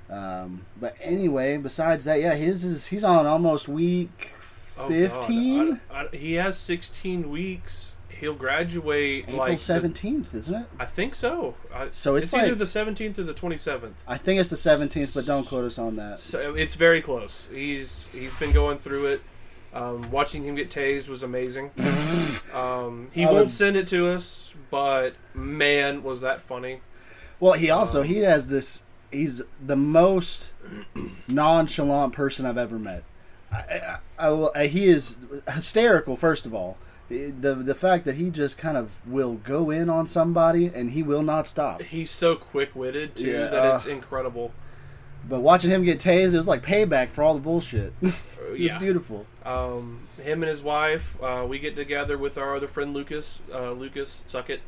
Um, 0.09 0.65
but 0.81 0.97
anyway, 1.01 1.59
besides 1.59 2.05
that, 2.07 2.21
yeah, 2.21 2.35
his 2.35 2.65
is 2.65 2.87
he's 2.87 3.05
on 3.05 3.27
almost 3.27 3.69
week 3.69 4.33
Oh, 4.79 4.89
fifteen. 4.89 5.81
I- 5.91 6.09
he 6.13 6.35
has 6.35 6.59
16 6.59 7.31
weeks. 7.31 7.93
He'll 8.21 8.35
graduate 8.35 9.25
April 9.25 9.37
like 9.39 9.59
the- 9.59 9.63
seventeenth, 9.65 10.35
isn't 10.35 10.55
it? 10.55 10.67
I 10.81 10.85
think 10.87 11.15
so. 11.15 11.55
I, 11.75 11.89
So 11.93 12.17
it's 12.17 12.33
either 12.33 12.49
like- 12.49 12.59
the 12.59 12.65
17th 12.65 13.19
or 13.19 13.23
the 13.25 13.35
27th. 13.35 13.93
I 14.09 14.17
think 14.17 14.41
it's 14.41 14.51
the 14.51 14.57
seventeenth, 14.57 15.15
but 15.15 15.27
don't 15.27 15.47
quote 15.47 15.65
us 15.65 15.79
on 15.79 15.97
that. 15.97 16.21
So 16.21 16.55
it's 16.55 16.75
very 16.75 17.01
close. 17.01 17.49
He's 17.53 18.09
he's 18.13 18.35
been 18.35 18.53
going 18.53 18.79
through 18.79 19.07
it. 19.07 19.23
Um, 19.75 20.11
watching 20.11 20.45
him 20.45 20.55
get 20.55 20.71
tased 20.71 21.09
was 21.09 21.23
amazing. 21.23 21.71
um, 22.55 23.09
he 23.13 23.25
I 23.25 23.31
won't 23.31 23.51
send 23.51 23.77
it 23.77 23.87
to 23.89 24.09
us, 24.09 24.55
but 24.71 25.15
man, 25.35 26.03
was 26.03 26.23
that 26.23 26.41
funny. 26.41 26.81
Well, 27.39 27.53
he 27.53 27.69
also 27.71 28.01
Um, 28.01 28.07
he 28.07 28.19
has 28.19 28.49
this. 28.49 28.83
He's 29.13 29.43
the 29.65 29.77
most 29.77 30.53
nonchalant 31.29 32.13
person 32.13 32.47
I've 32.47 32.59
ever 32.59 32.79
met. 32.79 33.05
I, 33.53 33.97
I, 34.19 34.49
I, 34.55 34.67
he 34.67 34.87
is 34.87 35.17
hysterical. 35.53 36.17
First 36.17 36.47
of 36.47 36.55
all, 36.55 36.77
the 37.09 37.55
the 37.55 37.75
fact 37.75 38.05
that 38.05 38.17
he 38.17 38.31
just 38.31 38.59
kind 38.59 38.77
of 38.77 38.91
will 39.07 39.35
go 39.35 39.71
in 39.71 39.89
on 39.89 40.07
somebody 40.07 40.67
and 40.67 40.91
he 40.91 41.03
will 41.03 41.23
not 41.23 41.47
stop. 41.47 41.83
He's 41.83 42.11
so 42.11 42.37
quick 42.37 42.75
witted 42.75 43.17
too 43.17 43.31
Yeah, 43.31 43.47
that 43.47 43.75
it's 43.75 43.87
uh, 43.87 43.91
incredible. 43.91 44.53
But 45.29 45.41
watching 45.41 45.71
him 45.71 45.83
get 45.83 45.99
tased, 45.99 46.35
it 46.35 46.39
was 46.39 46.47
like 46.47 46.63
payback 46.63 47.09
for 47.11 47.23
all 47.23 47.35
the 47.35 47.41
bullshit. 47.41 47.93
it 48.01 48.61
was 48.61 48.73
beautiful. 48.75 49.27
Um, 49.45 50.07
him 50.23 50.43
and 50.43 50.49
his 50.49 50.63
wife, 50.63 51.17
uh, 51.21 51.45
we 51.49 51.59
get 51.59 51.75
together 51.75 52.17
with 52.17 52.39
our 52.39 52.55
other 52.55 52.69
friend 52.69 52.95
Lucas. 52.95 53.41
Uh, 53.53 53.73
Lucas, 53.73 54.23
suck 54.27 54.51
it. 54.51 54.61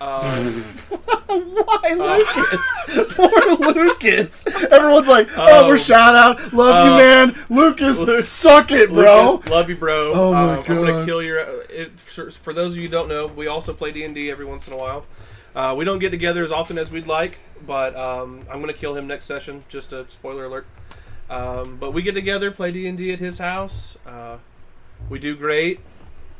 Um, 0.00 0.52
Why 1.26 1.94
Lucas? 1.96 3.14
Poor 3.14 3.72
Lucas. 3.72 4.46
Everyone's 4.46 5.08
like, 5.08 5.28
"Oh, 5.36 5.64
Oh. 5.64 5.68
we're 5.68 5.78
shout 5.78 6.14
out, 6.14 6.52
love 6.52 6.74
Uh, 6.74 6.90
you, 6.90 6.96
man, 6.96 7.44
Lucas. 7.48 8.00
Lu- 8.00 8.20
suck 8.20 8.70
it, 8.70 8.90
bro." 8.90 9.32
Lucas, 9.32 9.50
love 9.50 9.68
you, 9.70 9.76
bro. 9.76 10.12
Oh, 10.14 10.32
my 10.32 10.42
Um, 10.54 10.58
I'm 10.58 10.62
gonna 10.64 10.92
God. 10.92 11.06
kill 11.06 11.22
your. 11.22 11.40
uh, 11.40 11.46
It, 11.70 11.98
for, 11.98 12.30
for 12.30 12.52
those 12.52 12.72
of 12.72 12.76
you 12.78 12.84
who 12.84 12.88
don't 12.88 13.08
know, 13.08 13.26
we 13.26 13.46
also 13.46 13.72
play 13.72 13.92
D 13.92 14.04
and 14.04 14.14
D 14.14 14.30
every 14.30 14.44
once 14.44 14.66
in 14.68 14.74
a 14.74 14.76
while. 14.76 15.06
Uh, 15.56 15.74
we 15.76 15.84
don't 15.84 15.98
get 16.00 16.10
together 16.10 16.42
as 16.44 16.50
often 16.52 16.76
as 16.78 16.90
we'd 16.90 17.06
like, 17.06 17.38
but 17.66 17.94
um, 17.96 18.42
I'm 18.50 18.60
gonna 18.60 18.72
kill 18.72 18.96
him 18.96 19.06
next 19.06 19.24
session. 19.26 19.64
Just 19.68 19.92
a 19.92 20.04
spoiler 20.10 20.44
alert. 20.44 20.66
Um, 21.30 21.76
but 21.80 21.92
we 21.92 22.02
get 22.02 22.14
together, 22.14 22.50
play 22.50 22.70
D 22.72 22.86
and 22.86 22.98
D 22.98 23.12
at 23.12 23.18
his 23.20 23.38
house. 23.38 23.96
Uh, 24.06 24.36
we 25.08 25.18
do 25.18 25.34
great. 25.36 25.80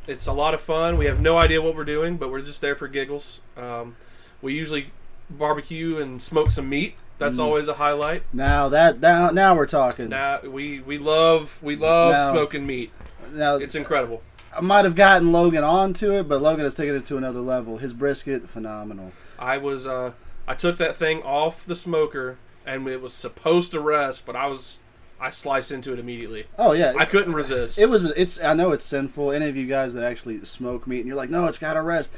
It's 0.06 0.26
a 0.26 0.32
lot 0.32 0.54
of 0.54 0.60
fun. 0.60 0.98
We 0.98 1.06
have 1.06 1.20
no 1.20 1.38
idea 1.38 1.62
what 1.62 1.74
we're 1.74 1.84
doing, 1.84 2.16
but 2.16 2.30
we're 2.30 2.42
just 2.42 2.60
there 2.60 2.74
for 2.74 2.88
giggles. 2.88 3.40
Um, 3.56 3.96
we 4.42 4.52
usually 4.54 4.90
barbecue 5.30 5.96
and 5.98 6.22
smoke 6.22 6.50
some 6.50 6.68
meat. 6.68 6.94
That's 7.18 7.36
Mm. 7.36 7.42
always 7.44 7.68
a 7.68 7.74
highlight. 7.74 8.24
Now 8.32 8.68
that 8.68 9.00
now 9.00 9.30
now 9.30 9.54
we're 9.54 9.66
talking. 9.66 10.08
Now 10.08 10.40
we 10.42 10.80
we 10.80 10.98
love 10.98 11.58
we 11.62 11.76
love 11.76 12.12
Now- 12.12 12.32
smoking 12.32 12.66
meat. 12.66 12.90
now 13.32 13.56
It's 13.56 13.74
incredible. 13.74 14.22
I 14.56 14.60
might 14.60 14.84
have 14.84 14.94
gotten 14.94 15.32
Logan 15.32 15.64
onto 15.64 16.12
it, 16.12 16.28
but 16.28 16.40
Logan 16.42 16.64
has 16.64 16.74
taken 16.74 16.94
it 16.94 17.04
to 17.06 17.16
another 17.16 17.40
level. 17.40 17.78
His 17.78 17.92
brisket, 17.92 18.48
phenomenal. 18.48 19.12
I 19.38 19.58
was 19.58 19.86
uh, 19.86 20.12
I 20.46 20.54
took 20.54 20.76
that 20.78 20.96
thing 20.96 21.22
off 21.22 21.64
the 21.64 21.76
smoker 21.76 22.36
and 22.66 22.86
it 22.88 23.00
was 23.00 23.12
supposed 23.14 23.70
to 23.72 23.80
rest, 23.80 24.26
but 24.26 24.36
I 24.36 24.46
was 24.46 24.78
I 25.24 25.30
sliced 25.30 25.72
into 25.72 25.92
it 25.92 25.98
immediately. 25.98 26.46
Oh 26.58 26.72
yeah, 26.72 26.94
I 26.98 27.04
couldn't 27.04 27.32
resist. 27.34 27.78
it 27.78 27.86
was. 27.88 28.04
It's. 28.12 28.42
I 28.42 28.54
know 28.54 28.72
it's 28.72 28.84
sinful. 28.84 29.32
Any 29.32 29.48
of 29.48 29.56
you 29.56 29.66
guys 29.66 29.94
that 29.94 30.04
actually 30.04 30.44
smoke 30.44 30.86
meat 30.86 30.98
and 31.00 31.06
you're 31.06 31.16
like, 31.16 31.30
no, 31.30 31.46
it's 31.46 31.58
got 31.58 31.74
to 31.74 31.82
rest. 31.82 32.12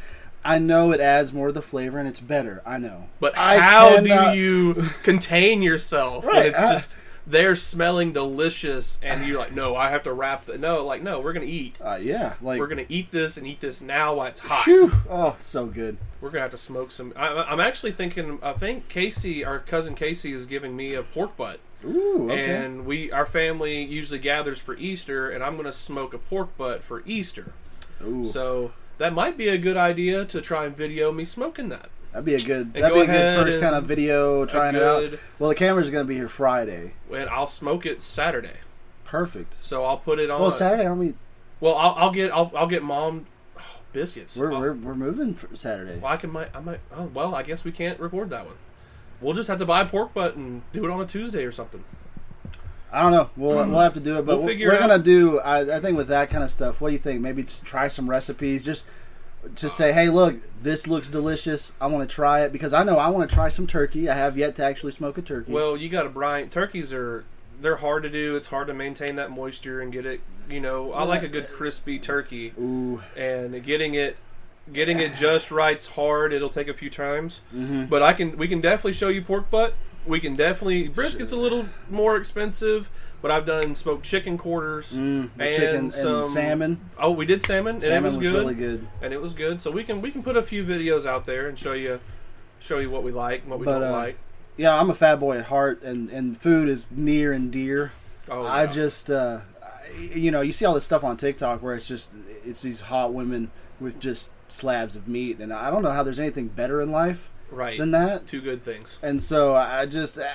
I 0.44 0.58
know 0.58 0.92
it 0.92 1.00
adds 1.00 1.32
more 1.32 1.48
to 1.48 1.52
the 1.52 1.62
flavor 1.62 1.98
and 1.98 2.06
it's 2.08 2.20
better. 2.20 2.62
I 2.64 2.78
know. 2.78 3.08
but 3.20 3.36
I 3.36 3.58
how 3.58 3.96
cannot- 3.96 4.32
do 4.34 4.38
you 4.38 4.74
contain 5.02 5.62
yourself 5.62 6.24
when 6.24 6.34
Right, 6.36 6.46
it's 6.46 6.58
I- 6.58 6.72
just 6.72 6.94
they're 7.28 7.56
smelling 7.56 8.12
delicious 8.12 9.00
and 9.02 9.26
you're 9.26 9.38
like, 9.40 9.52
no, 9.52 9.74
I 9.74 9.90
have 9.90 10.04
to 10.04 10.12
wrap 10.12 10.44
the 10.46 10.56
no, 10.58 10.84
like 10.84 11.02
no, 11.02 11.18
we're 11.18 11.32
gonna 11.32 11.46
eat. 11.46 11.76
Uh, 11.80 11.98
yeah, 12.00 12.34
like. 12.40 12.60
We're 12.60 12.68
gonna 12.68 12.86
eat 12.88 13.10
this 13.10 13.36
and 13.36 13.46
eat 13.46 13.58
this 13.60 13.82
now 13.82 14.14
while 14.14 14.28
it's 14.28 14.40
hot. 14.40 14.64
Oh, 15.10 15.36
so 15.40 15.66
good. 15.66 15.96
We're 16.20 16.30
gonna 16.30 16.42
have 16.42 16.50
to 16.52 16.56
smoke 16.56 16.92
some. 16.92 17.12
I, 17.16 17.28
I'm 17.42 17.58
actually 17.60 17.92
thinking. 17.92 18.38
I 18.42 18.52
think 18.52 18.88
Casey, 18.88 19.44
our 19.44 19.58
cousin 19.58 19.94
Casey, 19.96 20.32
is 20.32 20.46
giving 20.46 20.76
me 20.76 20.94
a 20.94 21.02
pork 21.02 21.36
butt. 21.36 21.58
Ooh. 21.84 22.30
Okay. 22.30 22.44
and 22.44 22.86
we 22.86 23.12
our 23.12 23.26
family 23.26 23.82
usually 23.82 24.18
gathers 24.18 24.58
for 24.58 24.76
Easter, 24.76 25.30
and 25.30 25.44
I'm 25.44 25.54
going 25.54 25.66
to 25.66 25.72
smoke 25.72 26.14
a 26.14 26.18
pork 26.18 26.56
butt 26.56 26.82
for 26.82 27.02
Easter. 27.06 27.52
Ooh. 28.04 28.24
So 28.24 28.72
that 28.98 29.12
might 29.12 29.36
be 29.36 29.48
a 29.48 29.58
good 29.58 29.76
idea 29.76 30.24
to 30.26 30.40
try 30.40 30.66
and 30.66 30.76
video 30.76 31.12
me 31.12 31.24
smoking 31.24 31.68
that. 31.68 31.90
That'd 32.12 32.24
be 32.24 32.34
a 32.34 32.40
good. 32.40 32.72
That'd 32.72 32.90
go 32.90 32.94
be 32.94 33.00
a 33.02 33.06
good 33.06 33.46
first 33.46 33.60
kind 33.60 33.74
of 33.74 33.84
video 33.84 34.46
trying 34.46 34.74
it 34.74 34.82
out. 34.82 35.18
Well, 35.38 35.50
the 35.50 35.54
camera's 35.54 35.90
gonna 35.90 36.04
be 36.04 36.14
here 36.14 36.28
Friday. 36.28 36.94
And 37.12 37.28
I'll 37.28 37.46
smoke 37.46 37.84
it 37.84 38.02
Saturday. 38.02 38.58
Perfect. 39.04 39.54
So 39.54 39.84
I'll 39.84 39.98
put 39.98 40.18
it 40.18 40.30
on. 40.30 40.40
Well, 40.40 40.52
Saturday, 40.52 40.86
aren't 40.86 41.00
we? 41.00 41.14
Well, 41.60 41.74
I'll, 41.74 41.94
I'll 41.96 42.10
get 42.10 42.32
I'll, 42.32 42.50
I'll 42.56 42.66
get 42.66 42.82
mom 42.82 43.26
oh, 43.58 43.62
biscuits. 43.92 44.36
We're, 44.36 44.52
I'll- 44.52 44.60
we're, 44.60 44.72
we're 44.72 44.94
moving 44.94 45.34
for 45.34 45.54
Saturday. 45.56 45.98
well, 45.98 46.12
I 46.12 46.16
can 46.16 46.30
might 46.30 46.54
I 46.56 46.60
might. 46.60 46.80
Oh 46.94 47.10
well, 47.12 47.34
I 47.34 47.42
guess 47.42 47.64
we 47.64 47.72
can't 47.72 48.00
record 48.00 48.30
that 48.30 48.46
one. 48.46 48.56
We'll 49.20 49.34
just 49.34 49.48
have 49.48 49.58
to 49.58 49.66
buy 49.66 49.80
a 49.82 49.86
pork 49.86 50.12
butt 50.14 50.36
and 50.36 50.62
do 50.72 50.84
it 50.84 50.90
on 50.90 51.00
a 51.00 51.06
Tuesday 51.06 51.44
or 51.44 51.52
something. 51.52 51.82
I 52.92 53.02
don't 53.02 53.12
know. 53.12 53.30
We'll 53.36 53.68
we'll 53.68 53.80
have 53.80 53.94
to 53.94 54.00
do 54.00 54.18
it, 54.18 54.26
but 54.26 54.36
We'll 54.36 54.44
we're, 54.44 54.48
figure 54.50 54.68
we're 54.68 54.74
it 54.74 54.82
out. 54.82 54.88
gonna 54.88 55.02
do. 55.02 55.40
I, 55.40 55.76
I 55.76 55.80
think 55.80 55.96
with 55.96 56.08
that 56.08 56.30
kind 56.30 56.44
of 56.44 56.50
stuff. 56.50 56.80
What 56.80 56.88
do 56.88 56.92
you 56.92 56.98
think? 56.98 57.20
Maybe 57.20 57.42
just 57.42 57.64
try 57.64 57.88
some 57.88 58.08
recipes. 58.08 58.64
Just 58.64 58.86
to 59.56 59.68
say, 59.68 59.92
hey, 59.92 60.08
look, 60.08 60.36
this 60.62 60.86
looks 60.88 61.08
delicious. 61.08 61.72
I 61.80 61.86
want 61.88 62.08
to 62.08 62.14
try 62.14 62.40
it 62.42 62.52
because 62.52 62.72
I 62.72 62.82
know 62.84 62.96
I 62.98 63.08
want 63.08 63.28
to 63.28 63.34
try 63.34 63.48
some 63.48 63.66
turkey. 63.66 64.08
I 64.08 64.14
have 64.14 64.36
yet 64.38 64.56
to 64.56 64.64
actually 64.64 64.92
smoke 64.92 65.18
a 65.18 65.22
turkey. 65.22 65.52
Well, 65.52 65.76
you 65.76 65.88
got 65.88 66.04
to 66.04 66.08
brine. 66.08 66.48
Turkeys 66.48 66.92
are 66.92 67.24
they're 67.60 67.76
hard 67.76 68.02
to 68.04 68.10
do. 68.10 68.36
It's 68.36 68.48
hard 68.48 68.66
to 68.68 68.74
maintain 68.74 69.16
that 69.16 69.30
moisture 69.30 69.80
and 69.80 69.92
get 69.92 70.06
it. 70.06 70.20
You 70.48 70.60
know, 70.60 70.92
I 70.92 71.02
like 71.04 71.22
a 71.22 71.28
good 71.28 71.44
uh, 71.44 71.48
crispy 71.48 71.98
turkey, 71.98 72.52
ooh, 72.58 73.02
and 73.16 73.60
getting 73.64 73.94
it 73.94 74.16
getting 74.72 74.98
it 75.00 75.14
just 75.16 75.50
right's 75.50 75.86
hard. 75.88 76.32
It'll 76.32 76.48
take 76.48 76.68
a 76.68 76.74
few 76.74 76.90
times, 76.90 77.42
Mhm. 77.54 77.88
but 77.88 78.02
I 78.02 78.12
can 78.12 78.36
we 78.36 78.48
can 78.48 78.60
definitely 78.60 78.92
show 78.94 79.08
you 79.08 79.22
pork 79.22 79.50
butt. 79.50 79.74
We 80.06 80.20
can 80.20 80.34
definitely 80.34 80.88
brisket's 80.88 81.32
a 81.32 81.36
little 81.36 81.66
more 81.90 82.16
expensive, 82.16 82.88
but 83.20 83.30
I've 83.32 83.44
done 83.44 83.74
smoked 83.74 84.04
chicken 84.04 84.38
quarters 84.38 84.96
mm, 84.96 85.30
and 85.36 85.54
chicken 85.54 85.90
some 85.90 86.18
and 86.22 86.26
salmon. 86.26 86.80
Oh, 86.98 87.10
we 87.10 87.26
did 87.26 87.44
salmon, 87.44 87.76
and 87.76 87.82
Salmon 87.82 88.04
it 88.04 88.06
was, 88.06 88.16
was 88.18 88.28
good. 88.28 88.34
really 88.34 88.54
good. 88.54 88.86
and 89.02 89.12
it 89.12 89.20
was 89.20 89.34
good. 89.34 89.60
So 89.60 89.70
we 89.72 89.82
can 89.82 90.00
we 90.00 90.10
can 90.12 90.22
put 90.22 90.36
a 90.36 90.42
few 90.42 90.64
videos 90.64 91.06
out 91.06 91.26
there 91.26 91.48
and 91.48 91.58
show 91.58 91.72
you 91.72 91.98
show 92.60 92.78
you 92.78 92.88
what 92.90 93.02
we 93.02 93.10
like 93.12 93.42
and 93.42 93.50
what 93.50 93.58
we 93.58 93.64
But, 93.66 93.80
don't 93.80 93.88
uh, 93.92 93.96
like. 93.96 94.16
Yeah, 94.56 94.78
I'm 94.80 94.88
a 94.90 94.94
fat 94.94 95.16
boy 95.20 95.38
at 95.38 95.46
heart, 95.46 95.82
and 95.82 96.08
and 96.10 96.36
food 96.36 96.68
is 96.68 96.88
near 96.90 97.32
and 97.32 97.50
dear. 97.52 97.92
Oh, 98.30 98.44
I 98.46 98.66
just, 98.66 99.10
uh, 99.10 99.40
I- 99.62 100.14
you 100.14 100.30
know, 100.30 100.40
you 100.40 100.50
see 100.52 100.64
all 100.64 100.74
this 100.74 100.84
stuff 100.84 101.04
on 101.04 101.16
TikTok 101.16 101.62
where 101.62 101.74
it's 101.74 101.86
just 101.88 102.12
it's 102.44 102.62
these 102.62 102.80
hot 102.82 103.12
women 103.12 103.50
with 103.80 103.98
just 104.00 104.30
slabs 104.48 104.96
of 104.96 105.08
meat, 105.08 105.38
and 105.38 105.52
I 105.52 105.70
don't 105.70 105.82
know 105.82 105.90
how 105.92 106.02
there's 106.02 106.18
anything 106.20 106.48
better 106.48 106.80
in 106.80 106.90
life 106.92 107.30
right. 107.50 107.78
than 107.78 107.90
that. 107.92 108.26
Two 108.26 108.40
good 108.40 108.62
things. 108.62 108.98
And 109.02 109.22
so 109.22 109.54
I 109.54 109.86
just, 109.86 110.18
uh, 110.18 110.26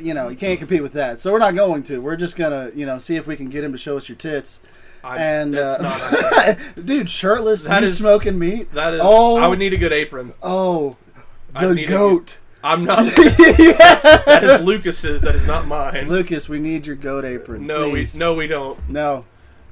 you 0.00 0.14
know, 0.14 0.28
you 0.28 0.36
can't 0.36 0.58
compete 0.58 0.82
with 0.82 0.92
that. 0.94 1.20
So 1.20 1.32
we're 1.32 1.38
not 1.38 1.54
going 1.54 1.82
to. 1.84 2.00
We're 2.00 2.16
just 2.16 2.36
gonna, 2.36 2.70
you 2.74 2.86
know, 2.86 2.98
see 2.98 3.16
if 3.16 3.26
we 3.26 3.36
can 3.36 3.48
get 3.48 3.64
him 3.64 3.72
to 3.72 3.78
show 3.78 3.96
us 3.96 4.08
your 4.08 4.16
tits. 4.16 4.60
I, 5.04 5.18
and 5.18 5.54
uh, 5.56 5.78
not 5.80 6.58
dude, 6.84 7.08
shirtless, 7.08 7.62
That 7.64 7.82
you 7.82 7.88
is- 7.88 7.96
smoking 7.98 8.38
meat. 8.38 8.72
that 8.72 8.94
is. 8.94 9.00
Oh. 9.02 9.36
I 9.36 9.46
would 9.46 9.58
need 9.58 9.72
a 9.72 9.76
good 9.78 9.92
apron. 9.92 10.34
Oh, 10.42 10.96
the 11.58 11.84
goat. 11.86 12.38
I'm 12.64 12.84
not. 12.84 12.98
That 13.06 14.42
is 14.42 14.66
Lucas's. 14.66 15.20
That 15.20 15.34
is 15.36 15.46
not 15.46 15.66
mine. 15.68 16.08
Lucas, 16.08 16.48
we 16.48 16.58
need 16.58 16.86
your 16.86 16.96
goat 16.96 17.24
apron. 17.24 17.66
no, 17.66 17.90
we 17.90 18.06
no, 18.16 18.34
we 18.34 18.46
don't. 18.48 18.88
no. 18.88 19.24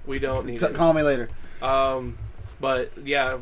We 0.06 0.18
don't 0.18 0.46
need 0.46 0.60
T- 0.60 0.66
it. 0.66 0.74
call 0.74 0.92
me 0.92 1.02
later. 1.02 1.28
Um, 1.62 2.16
but 2.60 2.92
yeah, 3.04 3.38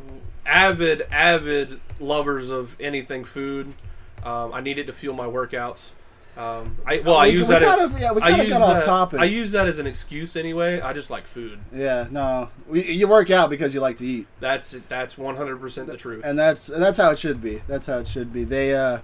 avid, 0.46 1.02
avid 1.10 1.80
lovers 2.00 2.50
of 2.50 2.76
anything 2.80 3.24
food. 3.24 3.74
Um, 4.22 4.52
I 4.52 4.60
need 4.60 4.78
it 4.78 4.86
to 4.86 4.92
fuel 4.92 5.14
my 5.14 5.26
workouts. 5.26 5.92
Um, 6.36 6.78
I 6.86 7.02
well, 7.04 7.16
I 7.16 7.26
We- 7.26 7.32
use 7.34 7.42
we 7.48 7.54
that. 7.54 7.62
kind 7.62 7.80
as, 7.82 7.92
of- 7.92 8.00
yeah, 8.00 8.12
we 8.12 8.22
I 8.22 8.30
kind 8.30 8.42
of 8.42 8.48
got 8.48 8.58
that. 8.60 8.76
off 8.78 8.84
topic. 8.84 9.20
I 9.20 9.24
use 9.24 9.50
that 9.52 9.66
as 9.66 9.78
an 9.78 9.86
excuse 9.86 10.34
anyway. 10.34 10.80
I 10.80 10.94
just 10.94 11.10
like 11.10 11.26
food. 11.26 11.58
Yeah, 11.74 12.06
no, 12.10 12.48
we, 12.66 12.90
you 12.90 13.06
work 13.06 13.30
out 13.30 13.50
because 13.50 13.74
you 13.74 13.80
like 13.80 13.96
to 13.96 14.06
eat, 14.06 14.26
That's 14.40 14.70
that's 14.88 15.18
100 15.18 15.60
percent 15.60 15.88
the 15.88 15.96
truth. 15.98 16.24
and 16.24 16.38
that's 16.38 16.70
and 16.70 16.82
that's 16.82 16.96
how 16.96 17.10
it 17.10 17.18
should 17.18 17.42
be. 17.42 17.60
That's 17.68 17.86
how 17.86 17.98
it 17.98 18.08
should 18.08 18.32
be. 18.32 18.44
They 18.44 18.74
uh, 18.74 19.00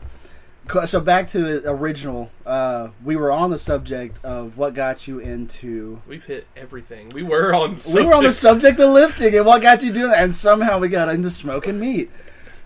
so 0.86 1.00
back 1.00 1.26
to 1.28 1.60
the 1.60 1.70
original. 1.70 2.30
Uh, 2.46 2.88
we 3.04 3.16
were 3.16 3.32
on 3.32 3.50
the 3.50 3.58
subject 3.58 4.24
of 4.24 4.56
what 4.56 4.74
got 4.74 5.08
you 5.08 5.18
into. 5.18 6.00
We've 6.06 6.24
hit 6.24 6.46
everything. 6.56 7.08
We 7.10 7.22
were 7.22 7.54
on. 7.54 7.78
We 7.94 8.04
were 8.04 8.14
on 8.14 8.24
the 8.24 8.32
subject 8.32 8.58
subject 8.58 8.80
of 8.80 8.94
lifting 8.94 9.34
and 9.36 9.46
what 9.46 9.62
got 9.62 9.82
you 9.82 9.92
doing 9.92 10.10
that, 10.10 10.22
and 10.22 10.34
somehow 10.34 10.78
we 10.78 10.88
got 10.88 11.08
into 11.08 11.30
smoking 11.30 11.78
meat. 11.78 12.10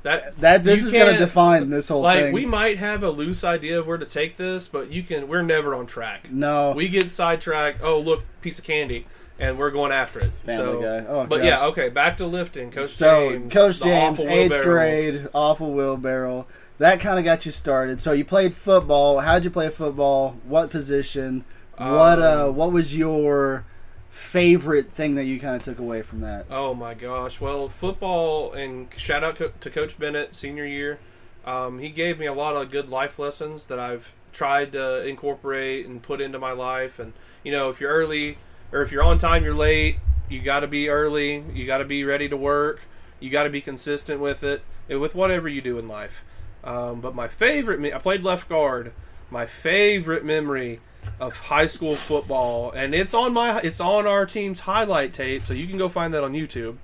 that 0.02 0.36
That 0.40 0.64
this 0.64 0.84
is 0.84 0.92
going 0.92 1.12
to 1.12 1.18
define 1.18 1.70
this 1.70 1.88
whole 1.88 2.02
like 2.02 2.24
thing. 2.24 2.32
we 2.32 2.46
might 2.46 2.78
have 2.78 3.02
a 3.02 3.10
loose 3.10 3.44
idea 3.44 3.78
of 3.80 3.86
where 3.86 3.98
to 3.98 4.06
take 4.06 4.36
this, 4.36 4.68
but 4.68 4.90
you 4.90 5.02
can. 5.02 5.28
We're 5.28 5.42
never 5.42 5.74
on 5.74 5.86
track. 5.86 6.30
no, 6.30 6.72
We 6.72 6.88
get 6.88 7.10
sidetracked. 7.10 7.80
Oh, 7.82 7.98
look, 8.00 8.22
piece 8.40 8.58
of 8.58 8.64
candy, 8.64 9.06
and 9.38 9.58
we're 9.58 9.70
going 9.70 9.92
after 9.92 10.20
it. 10.20 10.32
Family 10.44 10.56
so, 10.56 10.80
Guy. 10.80 11.06
Oh, 11.08 11.26
but 11.26 11.38
gosh. 11.38 11.46
yeah, 11.46 11.66
okay. 11.66 11.88
Back 11.88 12.16
to 12.18 12.26
lifting, 12.26 12.70
Coach 12.70 12.90
so 12.90 13.30
James. 13.30 13.52
Coach 13.52 13.80
James, 13.80 14.20
eighth 14.20 14.62
grade, 14.62 15.28
awful 15.34 15.72
wheelbarrow. 15.72 16.46
That 16.82 16.98
kind 16.98 17.16
of 17.16 17.24
got 17.24 17.46
you 17.46 17.52
started. 17.52 18.00
So 18.00 18.10
you 18.10 18.24
played 18.24 18.54
football. 18.54 19.20
How'd 19.20 19.44
you 19.44 19.50
play 19.50 19.68
football? 19.68 20.36
What 20.42 20.68
position? 20.68 21.44
what 21.76 22.18
uh? 22.18 22.48
Um, 22.48 22.56
What 22.56 22.72
was 22.72 22.96
your 22.96 23.64
favorite 24.10 24.90
thing 24.90 25.14
that 25.14 25.22
you 25.22 25.38
kind 25.38 25.54
of 25.54 25.62
took 25.62 25.78
away 25.78 26.02
from 26.02 26.22
that? 26.22 26.44
Oh 26.50 26.74
my 26.74 26.94
gosh! 26.94 27.40
Well, 27.40 27.68
football 27.68 28.52
and 28.52 28.88
shout 28.96 29.22
out 29.22 29.36
co- 29.36 29.52
to 29.60 29.70
Coach 29.70 29.96
Bennett, 29.96 30.34
senior 30.34 30.66
year. 30.66 30.98
Um, 31.46 31.78
he 31.78 31.88
gave 31.88 32.18
me 32.18 32.26
a 32.26 32.32
lot 32.32 32.56
of 32.56 32.72
good 32.72 32.88
life 32.88 33.16
lessons 33.16 33.66
that 33.66 33.78
I've 33.78 34.12
tried 34.32 34.72
to 34.72 35.06
incorporate 35.06 35.86
and 35.86 36.02
put 36.02 36.20
into 36.20 36.40
my 36.40 36.50
life. 36.50 36.98
And 36.98 37.12
you 37.44 37.52
know, 37.52 37.70
if 37.70 37.80
you're 37.80 37.92
early 37.92 38.38
or 38.72 38.82
if 38.82 38.90
you're 38.90 39.04
on 39.04 39.18
time, 39.18 39.44
you're 39.44 39.54
late. 39.54 39.98
You 40.28 40.40
got 40.42 40.60
to 40.60 40.66
be 40.66 40.88
early. 40.88 41.44
You 41.54 41.64
got 41.64 41.78
to 41.78 41.84
be 41.84 42.02
ready 42.02 42.28
to 42.28 42.36
work. 42.36 42.80
You 43.20 43.30
got 43.30 43.44
to 43.44 43.50
be 43.50 43.60
consistent 43.60 44.20
with 44.20 44.42
it, 44.42 44.62
with 44.88 45.14
whatever 45.14 45.48
you 45.48 45.60
do 45.60 45.78
in 45.78 45.86
life. 45.86 46.24
Um, 46.64 47.00
but 47.00 47.14
my 47.14 47.28
favorite, 47.28 47.80
me- 47.80 47.92
I 47.92 47.98
played 47.98 48.22
left 48.22 48.48
guard. 48.48 48.92
My 49.30 49.46
favorite 49.46 50.24
memory 50.24 50.80
of 51.18 51.36
high 51.36 51.66
school 51.66 51.94
football, 51.94 52.70
and 52.70 52.94
it's 52.94 53.14
on 53.14 53.32
my, 53.32 53.60
it's 53.60 53.80
on 53.80 54.06
our 54.06 54.26
team's 54.26 54.60
highlight 54.60 55.12
tape, 55.12 55.44
so 55.44 55.54
you 55.54 55.66
can 55.66 55.78
go 55.78 55.88
find 55.88 56.12
that 56.14 56.22
on 56.22 56.32
YouTube. 56.32 56.76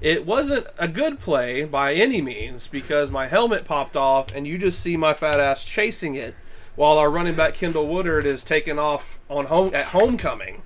It 0.00 0.24
wasn't 0.24 0.66
a 0.78 0.88
good 0.88 1.20
play 1.20 1.64
by 1.64 1.92
any 1.92 2.22
means 2.22 2.68
because 2.68 3.10
my 3.10 3.26
helmet 3.26 3.66
popped 3.66 3.96
off, 3.96 4.34
and 4.34 4.46
you 4.46 4.56
just 4.56 4.80
see 4.80 4.96
my 4.96 5.12
fat 5.12 5.40
ass 5.40 5.64
chasing 5.64 6.14
it 6.14 6.34
while 6.74 6.96
our 6.96 7.10
running 7.10 7.34
back 7.34 7.54
Kendall 7.54 7.86
Woodard 7.86 8.24
is 8.24 8.42
taking 8.42 8.78
off 8.78 9.18
on 9.28 9.46
home 9.46 9.74
at 9.74 9.86
homecoming, 9.86 10.62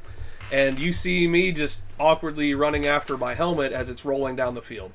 and 0.53 0.79
you 0.79 0.93
see 0.93 1.27
me 1.27 1.51
just 1.51 1.83
awkwardly 1.99 2.55
running 2.55 2.87
after 2.87 3.17
my 3.17 3.35
helmet 3.35 3.73
as 3.73 3.89
it's 3.89 4.05
rolling 4.05 4.37
down 4.37 4.55
the 4.55 4.63
field. 4.63 4.93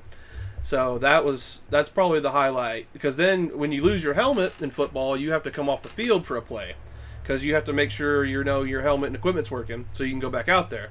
So 0.62 0.98
that 0.98 1.24
was 1.24 1.62
that's 1.70 1.88
probably 1.88 2.20
the 2.20 2.32
highlight 2.32 2.86
because 2.92 3.16
then 3.16 3.56
when 3.56 3.72
you 3.72 3.82
lose 3.82 4.04
your 4.04 4.14
helmet 4.14 4.52
in 4.60 4.70
football, 4.70 5.16
you 5.16 5.32
have 5.32 5.42
to 5.44 5.50
come 5.50 5.68
off 5.68 5.82
the 5.82 5.88
field 5.88 6.26
for 6.26 6.36
a 6.36 6.42
play 6.42 6.74
because 7.22 7.44
you 7.44 7.54
have 7.54 7.64
to 7.64 7.72
make 7.72 7.90
sure 7.90 8.24
you 8.24 8.44
know 8.44 8.62
your 8.62 8.82
helmet 8.82 9.08
and 9.08 9.16
equipment's 9.16 9.50
working 9.50 9.86
so 9.92 10.04
you 10.04 10.10
can 10.10 10.20
go 10.20 10.30
back 10.30 10.48
out 10.48 10.70
there. 10.70 10.90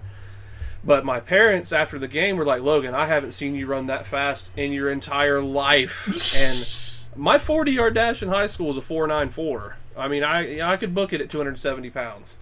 But 0.84 1.06
my 1.06 1.20
parents 1.20 1.72
after 1.72 2.00
the 2.00 2.08
game 2.08 2.38
were 2.38 2.46
like, 2.46 2.62
"Logan, 2.62 2.96
I 2.96 3.06
haven't 3.06 3.34
seen 3.34 3.56
you 3.56 3.68
run 3.68 3.88
that 3.88 4.06
fast 4.06 4.50
in 4.56 4.72
your 4.72 4.90
entire 4.90 5.42
life." 5.42 6.08
and 7.16 7.22
my 7.22 7.38
40-yard 7.38 7.94
dash 7.94 8.24
in 8.24 8.30
high 8.30 8.48
school 8.48 8.68
was 8.68 8.78
a 8.78 8.82
4.94. 8.82 9.74
I 9.98 10.08
mean, 10.08 10.24
I 10.24 10.62
I 10.62 10.78
could 10.78 10.96
book 10.96 11.12
it 11.12 11.22
at 11.22 11.30
270 11.30 11.90
pounds, 11.90 12.38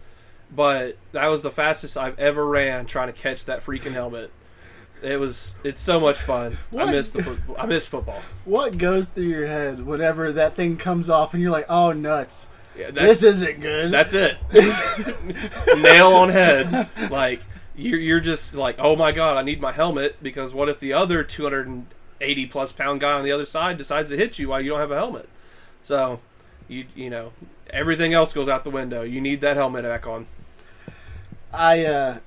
but 0.56 0.98
that 1.12 1.28
was 1.28 1.42
the 1.42 1.52
fastest 1.52 1.98
I've 1.98 2.18
ever 2.20 2.46
ran 2.46 2.86
trying 2.86 3.12
to 3.12 3.20
catch 3.20 3.46
that 3.46 3.66
freaking 3.66 3.94
helmet. 3.94 4.32
It 5.02 5.20
was 5.20 5.56
it's 5.64 5.82
so 5.82 6.00
much 6.00 6.18
fun. 6.18 6.58
What? 6.72 6.88
I 6.88 6.92
miss 6.92 7.12
the 7.12 7.24
foot- 7.24 7.40
I 7.58 7.66
miss 7.66 7.86
football. 7.86 8.22
What 8.46 8.78
goes 8.78 9.08
through 9.08 9.26
your 9.26 9.48
head 9.48 9.86
whenever 9.86 10.32
that 10.32 10.56
thing 10.56 10.78
comes 10.78 11.10
off 11.10 11.34
and 11.34 11.42
you're 11.42 11.52
like, 11.52 11.66
"Oh 11.70 11.92
nuts, 11.92 12.48
Yeah, 12.76 12.92
this 12.92 13.22
isn't 13.24 13.60
good." 13.60 13.92
That's 13.92 14.14
it. 14.14 14.38
Nail 15.78 16.08
on 16.14 16.30
head. 16.30 16.90
Like 17.12 17.42
you're 17.76 18.00
you're 18.00 18.20
just 18.20 18.54
like, 18.56 18.76
oh 18.80 18.96
my 18.96 19.12
god, 19.12 19.38
I 19.38 19.44
need 19.44 19.62
my 19.62 19.72
helmet 19.72 20.18
because 20.22 20.54
what 20.54 20.68
if 20.70 20.80
the 20.80 20.94
other 20.94 21.24
280 21.24 22.46
plus 22.48 22.72
pound 22.72 23.00
guy 23.02 23.14
on 23.14 23.24
the 23.24 23.32
other 23.32 23.46
side 23.46 23.78
decides 23.78 24.10
to 24.10 24.18
hit 24.18 24.40
you 24.40 24.50
while 24.50 24.62
you 24.62 24.72
don't 24.72 24.80
have 24.80 24.92
a 24.92 24.96
helmet? 24.96 25.30
So 25.84 26.20
you 26.68 26.86
you 26.96 27.10
know 27.12 27.34
everything 27.70 28.14
else 28.14 28.34
goes 28.34 28.50
out 28.50 28.64
the 28.64 28.70
window. 28.72 29.04
You 29.04 29.22
need 29.22 29.42
that 29.42 29.58
helmet 29.58 29.84
back 29.84 30.08
on. 30.08 30.26
I, 31.54 31.86
uh, 31.86 32.20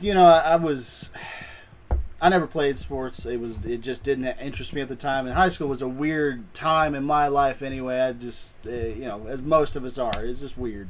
you 0.00 0.14
know, 0.14 0.24
I 0.24 0.56
was, 0.56 1.10
I 2.22 2.28
never 2.28 2.46
played 2.46 2.78
sports. 2.78 3.26
It 3.26 3.40
was, 3.40 3.58
it 3.64 3.80
just 3.80 4.04
didn't 4.04 4.24
interest 4.40 4.72
me 4.72 4.80
at 4.80 4.88
the 4.88 4.94
time. 4.94 5.26
And 5.26 5.34
high 5.34 5.48
school 5.48 5.66
was 5.66 5.82
a 5.82 5.88
weird 5.88 6.54
time 6.54 6.94
in 6.94 7.02
my 7.02 7.26
life 7.26 7.62
anyway. 7.62 7.98
I 7.98 8.12
just, 8.12 8.54
uh, 8.64 8.70
you 8.70 9.06
know, 9.06 9.26
as 9.26 9.42
most 9.42 9.74
of 9.74 9.84
us 9.84 9.98
are, 9.98 10.12
it's 10.24 10.38
just 10.38 10.56
weird. 10.56 10.88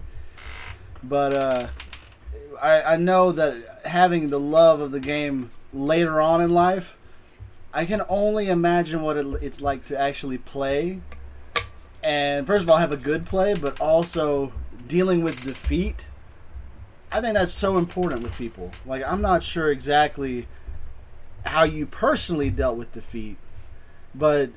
But 1.02 1.32
uh, 1.32 1.68
I, 2.60 2.82
I 2.82 2.96
know 2.96 3.32
that 3.32 3.80
having 3.86 4.28
the 4.28 4.38
love 4.38 4.82
of 4.82 4.90
the 4.90 5.00
game 5.00 5.50
later 5.72 6.20
on 6.20 6.42
in 6.42 6.52
life, 6.52 6.98
I 7.72 7.86
can 7.86 8.02
only 8.10 8.48
imagine 8.48 9.00
what 9.00 9.16
it, 9.16 9.26
it's 9.42 9.62
like 9.62 9.86
to 9.86 9.98
actually 9.98 10.36
play. 10.36 11.00
And 12.02 12.46
first 12.46 12.64
of 12.64 12.68
all, 12.68 12.76
have 12.76 12.92
a 12.92 12.98
good 12.98 13.24
play, 13.24 13.54
but 13.54 13.80
also 13.80 14.52
dealing 14.86 15.24
with 15.24 15.40
defeat. 15.40 16.08
I 17.10 17.22
think 17.22 17.32
that's 17.32 17.52
so 17.52 17.78
important 17.78 18.22
with 18.22 18.34
people. 18.34 18.70
Like, 18.84 19.02
I'm 19.02 19.22
not 19.22 19.42
sure 19.42 19.70
exactly 19.70 20.46
how 21.44 21.64
you 21.64 21.86
personally 21.86 22.50
dealt 22.50 22.76
with 22.76 22.92
defeat, 22.92 23.36
but 24.14 24.50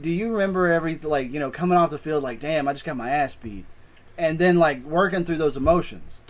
do 0.00 0.10
you 0.10 0.30
remember 0.30 0.66
every 0.66 0.96
like 0.96 1.32
you 1.32 1.40
know 1.40 1.50
coming 1.50 1.76
off 1.76 1.90
the 1.90 1.98
field 1.98 2.22
like, 2.22 2.40
damn, 2.40 2.68
I 2.68 2.72
just 2.72 2.84
got 2.84 2.96
my 2.96 3.10
ass 3.10 3.34
beat, 3.34 3.64
and 4.18 4.38
then 4.38 4.58
like 4.58 4.82
working 4.84 5.24
through 5.24 5.38
those 5.38 5.56
emotions? 5.56 6.20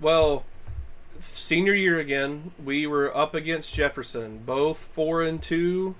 Well, 0.00 0.44
senior 1.18 1.74
year 1.74 1.98
again, 1.98 2.52
we 2.62 2.86
were 2.86 3.14
up 3.16 3.34
against 3.34 3.74
Jefferson, 3.74 4.42
both 4.44 4.88
four 4.92 5.22
and 5.22 5.40
two, 5.40 5.94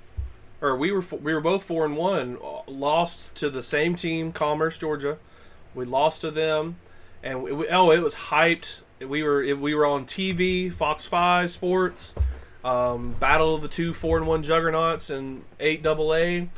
or 0.61 0.77
we 0.77 0.91
were 0.91 1.05
we 1.23 1.35
were 1.35 1.41
both 1.41 1.65
four 1.65 1.85
and 1.85 1.97
one. 1.97 2.39
Lost 2.67 3.35
to 3.37 3.51
the 3.51 3.63
same 3.63 3.95
team, 3.95 4.33
Commerce, 4.33 4.79
Georgia. 4.79 5.19
We 5.75 5.85
lost 5.85 6.21
to 6.23 6.31
them, 6.31 6.77
and 7.23 7.43
we, 7.43 7.69
oh, 7.69 7.91
it 7.91 8.01
was 8.01 8.15
hyped. 8.15 8.81
We 9.01 9.23
were 9.23 9.43
we 9.57 9.75
were 9.75 9.87
on 9.87 10.05
TV, 10.05 10.73
Fox 10.73 11.07
Five 11.07 11.51
Sports, 11.51 12.15
um, 12.65 13.15
battle 13.19 13.55
of 13.55 13.63
the 13.63 13.69
two 13.69 13.95
four 13.95 14.19
and 14.19 14.27
one 14.27 14.43
juggernauts 14.43 15.11
and 15.11 15.45
eight 15.59 15.83
double 15.83 16.15
A, 16.15 16.49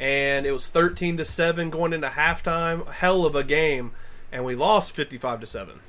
and 0.00 0.46
it 0.46 0.52
was 0.52 0.68
thirteen 0.68 1.16
to 1.16 1.24
seven 1.24 1.70
going 1.70 1.92
into 1.92 2.08
halftime. 2.08 2.90
Hell 2.90 3.24
of 3.24 3.34
a 3.34 3.44
game, 3.44 3.92
and 4.30 4.44
we 4.44 4.54
lost 4.54 4.92
fifty 4.92 5.18
five 5.18 5.40
to 5.40 5.46
seven 5.46 5.80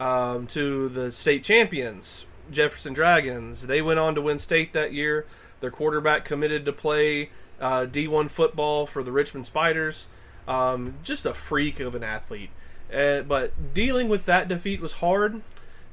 um, 0.00 0.46
to 0.48 0.88
the 0.88 1.10
state 1.10 1.44
champions, 1.44 2.26
Jefferson 2.50 2.92
Dragons. 2.92 3.66
They 3.66 3.82
went 3.82 3.98
on 3.98 4.14
to 4.14 4.22
win 4.22 4.38
state 4.38 4.72
that 4.72 4.92
year. 4.92 5.26
Their 5.60 5.70
quarterback 5.70 6.24
committed 6.24 6.64
to 6.66 6.72
play 6.72 7.30
uh, 7.60 7.86
D1 7.86 8.30
football 8.30 8.86
for 8.86 9.02
the 9.02 9.12
Richmond 9.12 9.46
Spiders. 9.46 10.08
Um, 10.46 10.94
just 11.02 11.26
a 11.26 11.34
freak 11.34 11.80
of 11.80 11.94
an 11.94 12.04
athlete. 12.04 12.50
Uh, 12.92 13.22
but 13.22 13.74
dealing 13.74 14.08
with 14.08 14.26
that 14.26 14.48
defeat 14.48 14.80
was 14.80 14.94
hard 14.94 15.42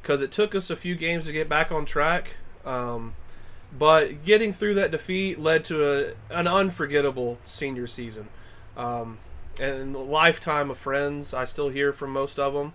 because 0.01 0.21
it 0.21 0.31
took 0.31 0.53
us 0.53 0.69
a 0.69 0.75
few 0.75 0.95
games 0.95 1.25
to 1.25 1.31
get 1.31 1.49
back 1.49 1.71
on 1.71 1.85
track. 1.85 2.35
Um, 2.65 3.15
but 3.77 4.23
getting 4.23 4.53
through 4.53 4.75
that 4.75 4.91
defeat 4.91 5.39
led 5.39 5.63
to 5.65 5.83
a, 5.83 6.13
an 6.29 6.47
unforgettable 6.47 7.39
senior 7.45 7.87
season. 7.87 8.27
Um, 8.77 9.17
and 9.59 9.95
a 9.95 9.99
lifetime 9.99 10.69
of 10.69 10.77
friends. 10.77 11.33
I 11.33 11.45
still 11.45 11.69
hear 11.69 11.93
from 11.93 12.11
most 12.11 12.39
of 12.39 12.53
them. 12.53 12.73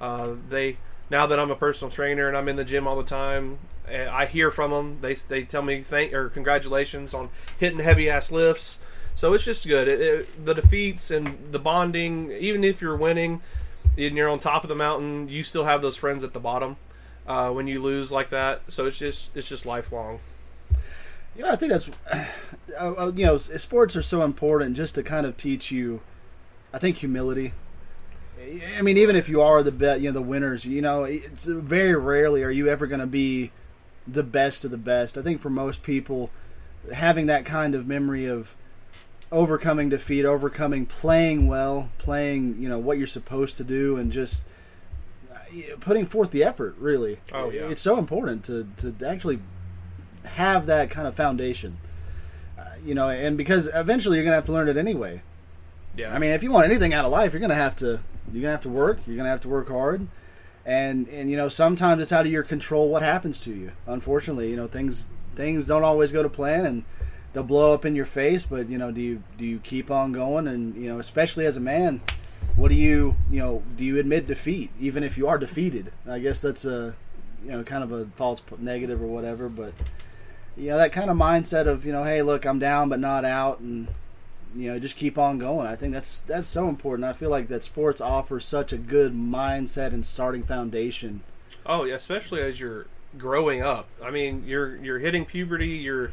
Uh, 0.00 0.36
they 0.48 0.76
now 1.08 1.26
that 1.26 1.38
I'm 1.38 1.50
a 1.50 1.56
personal 1.56 1.90
trainer 1.90 2.28
and 2.28 2.36
I'm 2.36 2.48
in 2.48 2.56
the 2.56 2.64
gym 2.64 2.86
all 2.86 2.96
the 2.96 3.02
time, 3.02 3.58
eh, 3.88 4.08
I 4.10 4.26
hear 4.26 4.50
from 4.50 4.70
them. 4.70 4.98
They 5.00 5.14
they 5.14 5.42
tell 5.42 5.62
me 5.62 5.80
thank 5.80 6.12
or 6.12 6.28
congratulations 6.28 7.14
on 7.14 7.30
hitting 7.58 7.80
heavy 7.80 8.08
ass 8.08 8.30
lifts. 8.30 8.78
So 9.14 9.34
it's 9.34 9.44
just 9.44 9.66
good. 9.66 9.88
It, 9.88 10.00
it, 10.00 10.46
the 10.46 10.54
defeats 10.54 11.10
and 11.10 11.52
the 11.52 11.58
bonding, 11.58 12.30
even 12.32 12.62
if 12.64 12.80
you're 12.80 12.96
winning 12.96 13.42
and 13.98 14.16
you're 14.16 14.28
on 14.28 14.38
top 14.38 14.62
of 14.62 14.68
the 14.68 14.76
mountain, 14.76 15.28
you 15.28 15.42
still 15.42 15.64
have 15.64 15.82
those 15.82 15.96
friends 15.96 16.22
at 16.24 16.32
the 16.32 16.40
bottom 16.40 16.76
uh, 17.26 17.50
when 17.50 17.66
you 17.66 17.80
lose 17.80 18.10
like 18.10 18.30
that. 18.30 18.62
So 18.68 18.86
it's 18.86 18.98
just 18.98 19.36
it's 19.36 19.48
just 19.48 19.66
lifelong. 19.66 20.20
Yeah, 21.36 21.52
I 21.52 21.56
think 21.56 21.72
that's 21.72 21.90
uh, 22.78 22.92
uh, 22.92 23.12
you 23.14 23.26
know 23.26 23.38
sports 23.38 23.96
are 23.96 24.02
so 24.02 24.22
important 24.22 24.76
just 24.76 24.94
to 24.96 25.02
kind 25.02 25.26
of 25.26 25.36
teach 25.36 25.70
you. 25.70 26.00
I 26.72 26.78
think 26.78 26.98
humility 26.98 27.52
I 28.78 28.82
mean, 28.82 28.96
even 28.96 29.16
if 29.16 29.28
you 29.28 29.40
are 29.42 29.62
the 29.62 29.72
bet, 29.72 30.00
you 30.00 30.08
know, 30.08 30.14
the 30.14 30.22
winners, 30.22 30.64
you 30.64 30.80
know, 30.80 31.04
it's 31.04 31.44
very 31.44 31.94
rarely 31.94 32.42
are 32.42 32.50
you 32.50 32.68
ever 32.68 32.86
going 32.86 33.00
to 33.00 33.06
be 33.06 33.50
the 34.06 34.22
best 34.22 34.64
of 34.64 34.70
the 34.70 34.78
best. 34.78 35.18
I 35.18 35.22
think 35.22 35.40
for 35.40 35.50
most 35.50 35.82
people, 35.82 36.30
having 36.92 37.26
that 37.26 37.44
kind 37.44 37.74
of 37.74 37.86
memory 37.86 38.26
of 38.26 38.56
overcoming 39.30 39.90
defeat, 39.90 40.24
overcoming 40.24 40.86
playing 40.86 41.48
well, 41.48 41.90
playing, 41.98 42.56
you 42.60 42.68
know, 42.68 42.78
what 42.78 42.98
you're 42.98 43.06
supposed 43.06 43.56
to 43.58 43.64
do, 43.64 43.96
and 43.96 44.10
just 44.10 44.44
putting 45.80 46.06
forth 46.06 46.30
the 46.30 46.44
effort. 46.44 46.76
Really, 46.78 47.18
oh 47.32 47.50
yeah, 47.50 47.68
it's 47.68 47.82
so 47.82 47.98
important 47.98 48.44
to 48.44 48.68
to 48.78 48.94
actually 49.06 49.40
have 50.24 50.66
that 50.66 50.90
kind 50.90 51.06
of 51.06 51.14
foundation. 51.14 51.78
Uh, 52.58 52.64
you 52.84 52.94
know, 52.94 53.08
and 53.08 53.36
because 53.36 53.68
eventually 53.74 54.16
you're 54.16 54.24
going 54.24 54.32
to 54.32 54.36
have 54.36 54.44
to 54.44 54.52
learn 54.52 54.68
it 54.68 54.76
anyway. 54.76 55.22
Yeah. 55.96 56.14
I 56.14 56.18
mean, 56.18 56.30
if 56.32 56.42
you 56.42 56.50
want 56.50 56.66
anything 56.66 56.92
out 56.92 57.04
of 57.04 57.10
life, 57.10 57.32
you're 57.32 57.40
going 57.40 57.50
to 57.50 57.56
have 57.56 57.74
to 57.76 58.00
you're 58.32 58.42
gonna 58.42 58.52
have 58.52 58.60
to 58.62 58.68
work. 58.68 59.00
You're 59.06 59.16
gonna 59.16 59.28
have 59.28 59.40
to 59.42 59.48
work 59.48 59.68
hard, 59.68 60.06
and 60.64 61.08
and 61.08 61.30
you 61.30 61.36
know 61.36 61.48
sometimes 61.48 62.02
it's 62.02 62.12
out 62.12 62.26
of 62.26 62.32
your 62.32 62.42
control 62.42 62.88
what 62.88 63.02
happens 63.02 63.40
to 63.42 63.52
you. 63.52 63.72
Unfortunately, 63.86 64.50
you 64.50 64.56
know 64.56 64.66
things 64.66 65.08
things 65.34 65.66
don't 65.66 65.84
always 65.84 66.12
go 66.12 66.22
to 66.22 66.28
plan, 66.28 66.66
and 66.66 66.84
they'll 67.32 67.42
blow 67.42 67.74
up 67.74 67.84
in 67.84 67.94
your 67.94 68.04
face. 68.04 68.44
But 68.44 68.68
you 68.68 68.78
know, 68.78 68.90
do 68.90 69.00
you 69.00 69.22
do 69.36 69.44
you 69.44 69.58
keep 69.58 69.90
on 69.90 70.12
going? 70.12 70.46
And 70.46 70.74
you 70.76 70.88
know, 70.88 70.98
especially 70.98 71.46
as 71.46 71.56
a 71.56 71.60
man, 71.60 72.00
what 72.60 72.70
do 72.70 72.74
you 72.74 73.16
you 73.30 73.40
know 73.40 73.62
do 73.78 73.84
you 73.84 73.98
admit 73.98 74.26
defeat 74.26 74.70
even 74.78 75.02
if 75.02 75.16
you 75.16 75.26
are 75.26 75.38
defeated? 75.38 75.90
I 76.06 76.18
guess 76.18 76.42
that's 76.42 76.66
a 76.66 76.94
you 77.42 77.52
know 77.52 77.64
kind 77.64 77.82
of 77.82 77.90
a 77.90 78.04
false 78.16 78.42
negative 78.58 79.00
or 79.00 79.06
whatever, 79.06 79.48
but 79.48 79.72
you 80.58 80.68
know 80.68 80.76
that 80.76 80.92
kind 80.92 81.08
of 81.08 81.16
mindset 81.16 81.66
of 81.66 81.86
you 81.86 81.92
know 81.92 82.04
hey 82.04 82.20
look 82.20 82.44
I'm 82.44 82.58
down 82.58 82.90
but 82.90 83.00
not 83.00 83.24
out 83.24 83.60
and 83.60 83.88
you 84.54 84.70
know 84.70 84.78
just 84.78 84.96
keep 84.96 85.16
on 85.16 85.38
going. 85.38 85.66
I 85.66 85.74
think 85.74 85.94
that's 85.94 86.20
that's 86.20 86.46
so 86.46 86.68
important. 86.68 87.08
I 87.08 87.14
feel 87.14 87.30
like 87.30 87.48
that 87.48 87.64
sports 87.64 87.98
offers 87.98 88.44
such 88.44 88.74
a 88.74 88.78
good 88.78 89.14
mindset 89.14 89.94
and 89.94 90.04
starting 90.04 90.42
foundation. 90.42 91.22
Oh 91.64 91.84
yeah 91.84 91.94
especially 91.94 92.42
as 92.42 92.60
you're 92.60 92.88
growing 93.16 93.62
up. 93.62 93.88
I 94.04 94.10
mean 94.10 94.44
you're 94.46 94.76
you're 94.76 94.98
hitting 94.98 95.24
puberty 95.24 95.68
you're 95.68 96.12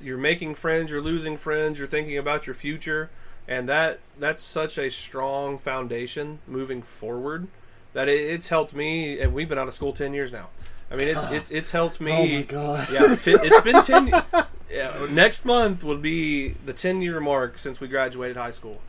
you're 0.00 0.16
making 0.16 0.54
friends 0.54 0.92
you're 0.92 1.00
losing 1.00 1.36
friends 1.36 1.76
you're 1.76 1.88
thinking 1.88 2.16
about 2.16 2.46
your 2.46 2.54
future 2.54 3.10
and 3.48 3.68
that 3.68 3.98
that's 4.18 4.42
such 4.42 4.78
a 4.78 4.90
strong 4.90 5.58
foundation 5.58 6.38
moving 6.46 6.82
forward 6.82 7.48
that 7.94 8.08
it, 8.08 8.20
it's 8.20 8.48
helped 8.48 8.74
me 8.74 9.18
and 9.18 9.32
we've 9.32 9.48
been 9.48 9.58
out 9.58 9.66
of 9.66 9.74
school 9.74 9.92
10 9.92 10.14
years 10.14 10.30
now 10.30 10.48
i 10.90 10.96
mean 10.96 11.08
it's 11.08 11.24
it's 11.30 11.50
it's 11.50 11.70
helped 11.72 12.00
me 12.00 12.12
oh 12.12 12.38
my 12.38 12.42
god 12.42 12.88
yeah 12.92 13.14
t- 13.16 13.32
it's 13.32 13.60
been 13.62 13.82
10 13.82 14.22
yeah, 14.70 15.06
next 15.10 15.44
month 15.44 15.82
would 15.82 16.02
be 16.02 16.50
the 16.64 16.72
10 16.72 17.02
year 17.02 17.20
mark 17.20 17.58
since 17.58 17.80
we 17.80 17.88
graduated 17.88 18.36
high 18.36 18.50
school. 18.50 18.80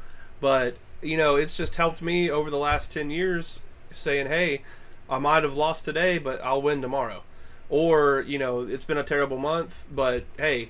But, 0.41 0.75
you 1.01 1.17
know, 1.17 1.35
it's 1.35 1.55
just 1.57 1.75
helped 1.75 2.01
me 2.01 2.29
over 2.29 2.49
the 2.49 2.57
last 2.57 2.91
10 2.91 3.09
years 3.09 3.59
saying, 3.91 4.27
hey, 4.27 4.61
I 5.09 5.19
might 5.19 5.43
have 5.43 5.53
lost 5.55 5.85
today, 5.85 6.17
but 6.17 6.43
I'll 6.43 6.61
win 6.61 6.81
tomorrow. 6.81 7.23
Or, 7.69 8.23
you 8.27 8.37
know, 8.37 8.61
it's 8.61 8.85
been 8.85 8.97
a 8.97 9.03
terrible 9.03 9.37
month, 9.37 9.85
but 9.91 10.23
hey, 10.37 10.69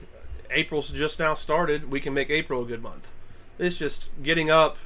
April's 0.52 0.92
just 0.92 1.20
now 1.20 1.34
started. 1.34 1.90
We 1.90 2.00
can 2.00 2.14
make 2.14 2.30
April 2.30 2.64
a 2.64 2.66
good 2.66 2.84
month. 2.84 3.12
It's 3.60 3.78
just 3.78 4.12
getting 4.24 4.50
up, 4.50 4.78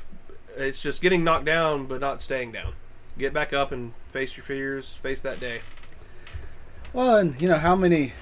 it's 0.58 0.82
just 0.82 1.02
getting 1.02 1.24
knocked 1.24 1.46
down, 1.46 1.86
but 1.86 2.02
not 2.02 2.22
staying 2.22 2.52
down. 2.52 2.74
Get 3.18 3.34
back 3.34 3.54
up 3.54 3.72
and 3.72 3.94
face 4.10 4.36
your 4.36 4.44
fears, 4.44 4.94
face 4.94 5.22
that 5.22 5.40
day. 5.40 5.62
Well, 6.92 7.16
and, 7.16 7.42
you 7.42 7.48
know, 7.48 7.58
how 7.58 7.76
many 7.76 8.14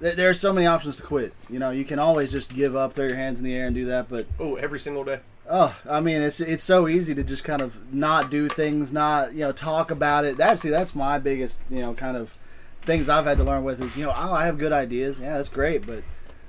there 0.00 0.28
are 0.28 0.34
so 0.34 0.52
many 0.52 0.66
options 0.66 0.96
to 0.98 1.02
quit. 1.02 1.32
You 1.50 1.58
know, 1.58 1.70
you 1.70 1.84
can 1.84 1.98
always 1.98 2.30
just 2.30 2.52
give 2.52 2.76
up, 2.76 2.92
throw 2.92 3.06
your 3.06 3.16
hands 3.16 3.40
in 3.40 3.44
the 3.44 3.54
air, 3.54 3.66
and 3.66 3.74
do 3.74 3.84
that. 3.86 4.08
But 4.08 4.26
oh, 4.38 4.54
every 4.56 4.80
single 4.80 5.04
day. 5.04 5.20
Oh, 5.50 5.76
I 5.88 6.00
mean, 6.00 6.22
it's 6.22 6.40
it's 6.40 6.62
so 6.62 6.88
easy 6.88 7.14
to 7.14 7.24
just 7.24 7.42
kind 7.42 7.62
of 7.62 7.92
not 7.92 8.30
do 8.30 8.48
things, 8.48 8.92
not 8.92 9.32
you 9.32 9.40
know 9.40 9.52
talk 9.52 9.90
about 9.90 10.24
it. 10.24 10.36
That's 10.36 10.62
see, 10.62 10.68
that's 10.68 10.94
my 10.94 11.18
biggest 11.18 11.62
you 11.70 11.80
know 11.80 11.94
kind 11.94 12.16
of 12.16 12.34
things 12.82 13.08
I've 13.08 13.24
had 13.24 13.38
to 13.38 13.44
learn 13.44 13.64
with 13.64 13.82
is 13.82 13.96
you 13.96 14.04
know 14.06 14.12
oh 14.14 14.32
I 14.32 14.46
have 14.46 14.58
good 14.58 14.72
ideas, 14.72 15.18
yeah 15.18 15.36
that's 15.36 15.48
great, 15.48 15.86
but 15.86 16.04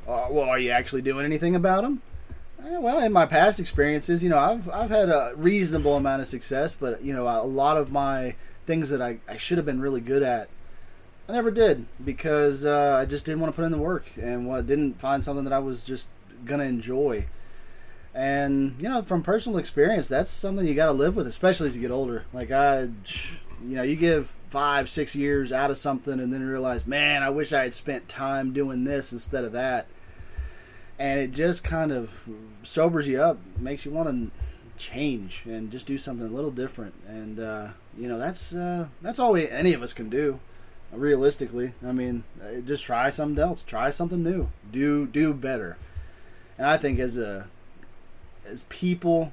uh, 0.08 0.28
well 0.30 0.50
are 0.50 0.60
you 0.60 0.72
actually 0.72 1.02
doing 1.02 1.26
anything 1.26 1.56
about 1.56 1.84
them? 1.84 2.02
Eh, 2.66 2.78
well, 2.78 3.00
in 3.00 3.14
my 3.14 3.26
past 3.26 3.60
experiences, 3.60 4.24
you 4.24 4.30
know 4.30 4.40
I've 4.40 4.70
I've 4.70 4.90
had 4.90 5.10
a 5.10 5.34
reasonable 5.36 5.96
amount 5.96 6.22
of 6.22 6.28
success, 6.28 6.74
but 6.74 7.04
you 7.04 7.14
know 7.14 7.28
a 7.28 7.46
lot 7.46 7.78
of 7.78 7.92
my 7.92 8.36
things 8.66 8.90
that 8.90 9.02
I, 9.02 9.20
I 9.28 9.38
should 9.38 9.58
have 9.58 9.66
been 9.66 9.82
really 9.82 10.02
good 10.02 10.22
at 10.22 10.50
I 11.28 11.32
never 11.32 11.52
did 11.52 11.86
because 12.04 12.66
uh, 12.66 12.98
I 13.00 13.06
just 13.06 13.26
didn't 13.26 13.40
want 13.40 13.54
to 13.54 13.56
put 13.56 13.66
in 13.66 13.72
the 13.72 13.78
work 13.78 14.10
and 14.18 14.48
what 14.48 14.66
didn't 14.68 15.00
find 15.00 15.24
something 15.24 15.44
that 15.46 15.54
I 15.54 15.60
was 15.60 15.84
just 15.84 16.10
gonna 16.44 16.64
enjoy. 16.66 17.26
And 18.14 18.76
you 18.80 18.90
know, 18.90 19.04
from 19.04 19.22
personal 19.22 19.60
experience, 19.60 20.08
that's 20.08 20.32
something 20.32 20.68
you 20.68 20.74
got 20.74 20.88
to 20.88 20.92
live 20.92 21.16
with, 21.16 21.28
especially 21.28 21.68
as 21.68 21.76
you 21.76 21.82
get 21.82 21.92
older. 21.92 22.26
Like 22.34 22.52
I, 22.52 22.90
you 23.62 23.76
know, 23.76 23.84
you 23.84 23.96
give 23.96 24.34
five, 24.50 24.90
six 24.90 25.16
years 25.16 25.52
out 25.52 25.70
of 25.70 25.78
something, 25.78 26.20
and 26.20 26.34
then 26.34 26.46
realize, 26.46 26.88
man, 26.88 27.22
I 27.22 27.30
wish 27.30 27.54
I 27.54 27.64
had 27.64 27.74
spent 27.74 28.10
time 28.10 28.52
doing 28.52 28.84
this 28.84 29.14
instead 29.14 29.44
of 29.44 29.52
that. 29.52 29.86
And 31.00 31.20
it 31.20 31.32
just 31.32 31.64
kind 31.64 31.92
of 31.92 32.28
sobers 32.64 33.08
you 33.08 33.22
up, 33.22 33.40
makes 33.58 33.86
you 33.86 33.92
want 33.92 34.10
to 34.10 34.32
change 34.78 35.44
and 35.46 35.72
just 35.72 35.88
do 35.88 35.98
something 35.98 36.28
a 36.28 36.32
little 36.32 36.52
different. 36.52 36.94
And 37.08 37.40
uh, 37.40 37.70
you 37.98 38.08
know, 38.08 38.20
that's 38.20 38.54
uh, 38.54 38.88
that's 39.02 39.18
all 39.18 39.32
we 39.32 39.50
any 39.50 39.74
of 39.74 39.82
us 39.82 39.94
can 39.94 40.10
do 40.10 40.40
realistically. 40.92 41.74
I 41.86 41.92
mean, 41.92 42.24
uh, 42.42 42.62
just 42.62 42.84
try 42.84 43.10
something 43.10 43.42
else. 43.42 43.62
Try 43.62 43.90
something 43.90 44.24
new. 44.24 44.50
Do 44.72 45.06
do 45.06 45.34
better. 45.34 45.78
And 46.58 46.68
I 46.68 46.78
think 46.78 47.00
as 47.00 47.18
a 47.18 47.48
as 48.46 48.64
people, 48.64 49.32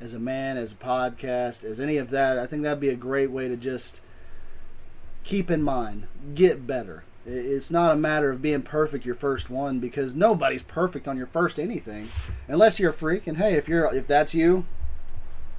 as 0.00 0.14
a 0.14 0.18
man, 0.18 0.56
as 0.56 0.72
a 0.72 0.76
podcast, 0.76 1.64
as 1.64 1.78
any 1.78 1.96
of 1.98 2.10
that, 2.10 2.38
I 2.38 2.46
think 2.46 2.62
that'd 2.62 2.80
be 2.80 2.88
a 2.88 2.96
great 2.96 3.30
way 3.30 3.48
to 3.48 3.56
just 3.56 4.00
keep 5.24 5.50
in 5.50 5.62
mind, 5.62 6.06
get 6.34 6.66
better. 6.66 7.04
It's 7.32 7.70
not 7.70 7.92
a 7.92 7.96
matter 7.96 8.30
of 8.30 8.42
being 8.42 8.62
perfect 8.62 9.04
your 9.04 9.14
first 9.14 9.50
one 9.50 9.78
because 9.78 10.14
nobody's 10.14 10.62
perfect 10.62 11.06
on 11.06 11.16
your 11.16 11.26
first 11.26 11.58
anything, 11.58 12.08
unless 12.48 12.80
you're 12.80 12.90
a 12.90 12.94
freak. 12.94 13.26
And 13.26 13.38
hey, 13.38 13.54
if 13.54 13.68
you're 13.68 13.94
if 13.94 14.06
that's 14.06 14.34
you, 14.34 14.66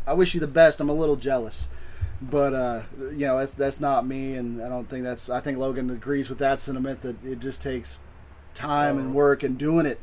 I 0.05 0.13
wish 0.13 0.33
you 0.33 0.39
the 0.39 0.47
best. 0.47 0.79
I'm 0.79 0.89
a 0.89 0.93
little 0.93 1.15
jealous 1.15 1.67
but 2.21 2.53
uh, 2.53 2.83
you 2.99 3.25
know 3.25 3.39
that's 3.39 3.55
that's 3.55 3.79
not 3.79 4.05
me, 4.05 4.35
and 4.35 4.61
I 4.61 4.69
don't 4.69 4.87
think 4.87 5.03
that's. 5.03 5.27
I 5.27 5.39
think 5.39 5.57
Logan 5.57 5.89
agrees 5.89 6.29
with 6.29 6.37
that 6.37 6.59
sentiment 6.59 7.01
that 7.01 7.15
it 7.25 7.39
just 7.39 7.63
takes 7.63 7.97
time 8.53 8.99
and 8.99 9.09
oh. 9.09 9.13
work 9.13 9.43
and 9.43 9.57
doing 9.57 9.85
it 9.85 9.99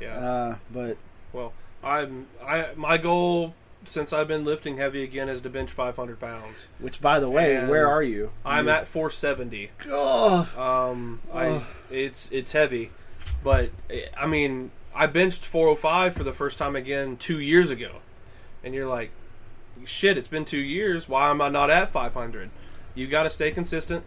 Yeah. 0.00 0.18
Uh, 0.18 0.56
but 0.72 0.96
well, 1.32 1.52
I'm 1.82 2.26
I 2.42 2.68
my 2.76 2.98
goal 2.98 3.54
since 3.88 4.12
I've 4.12 4.28
been 4.28 4.44
lifting 4.44 4.76
heavy 4.76 5.02
again 5.02 5.28
is 5.28 5.40
to 5.42 5.50
bench 5.50 5.70
500 5.70 6.18
pounds. 6.20 6.68
which, 6.78 7.00
by 7.00 7.18
the 7.20 7.28
way, 7.30 7.56
And 7.56 7.68
where 7.68 7.88
are 7.88 8.02
you? 8.02 8.30
I'm 8.44 8.66
You- 8.66 8.72
at 8.72 8.88
470. 8.88 9.70
Ugh. 9.92 10.56
Um, 10.58 11.20
I 11.32 11.62
it's 11.90 12.28
it's 12.30 12.52
heavy, 12.52 12.90
but 13.42 13.70
eh, 13.90 14.02
I 14.16 14.26
mean 14.26 14.70
I 14.94 15.06
benched 15.06 15.44
405 15.44 16.14
for 16.14 16.24
the 16.24 16.32
first 16.32 16.58
time 16.58 16.74
again 16.76 17.16
two 17.16 17.38
years 17.40 17.70
ago, 17.70 17.96
and 18.64 18.74
you're 18.74 18.86
like, 18.86 19.10
shit, 19.84 20.18
it's 20.18 20.28
been 20.28 20.44
two 20.44 20.58
years. 20.58 21.08
Why 21.08 21.30
am 21.30 21.40
I 21.40 21.48
not 21.48 21.70
at 21.70 21.92
500? 21.92 22.50
You 22.94 23.06
got 23.06 23.22
to 23.24 23.30
stay 23.30 23.50
consistent. 23.52 24.04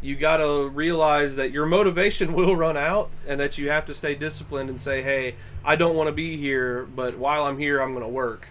You 0.00 0.16
got 0.16 0.38
to 0.38 0.68
realize 0.68 1.36
that 1.36 1.52
your 1.52 1.64
motivation 1.64 2.32
will 2.38 2.56
run 2.56 2.76
out, 2.76 3.10
and 3.28 3.38
that 3.38 3.56
you 3.56 3.70
have 3.70 3.86
to 3.86 3.94
stay 3.94 4.16
disciplined 4.16 4.68
and 4.68 4.80
say, 4.80 5.00
hey, 5.00 5.36
I 5.64 5.76
don't 5.76 5.94
want 5.94 6.08
to 6.08 6.12
be 6.12 6.36
here, 6.36 6.84
but 6.96 7.16
while 7.18 7.44
I'm 7.44 7.56
here, 7.58 7.80
I'm 7.80 7.92
going 7.92 8.02
to 8.04 8.08
work, 8.10 8.48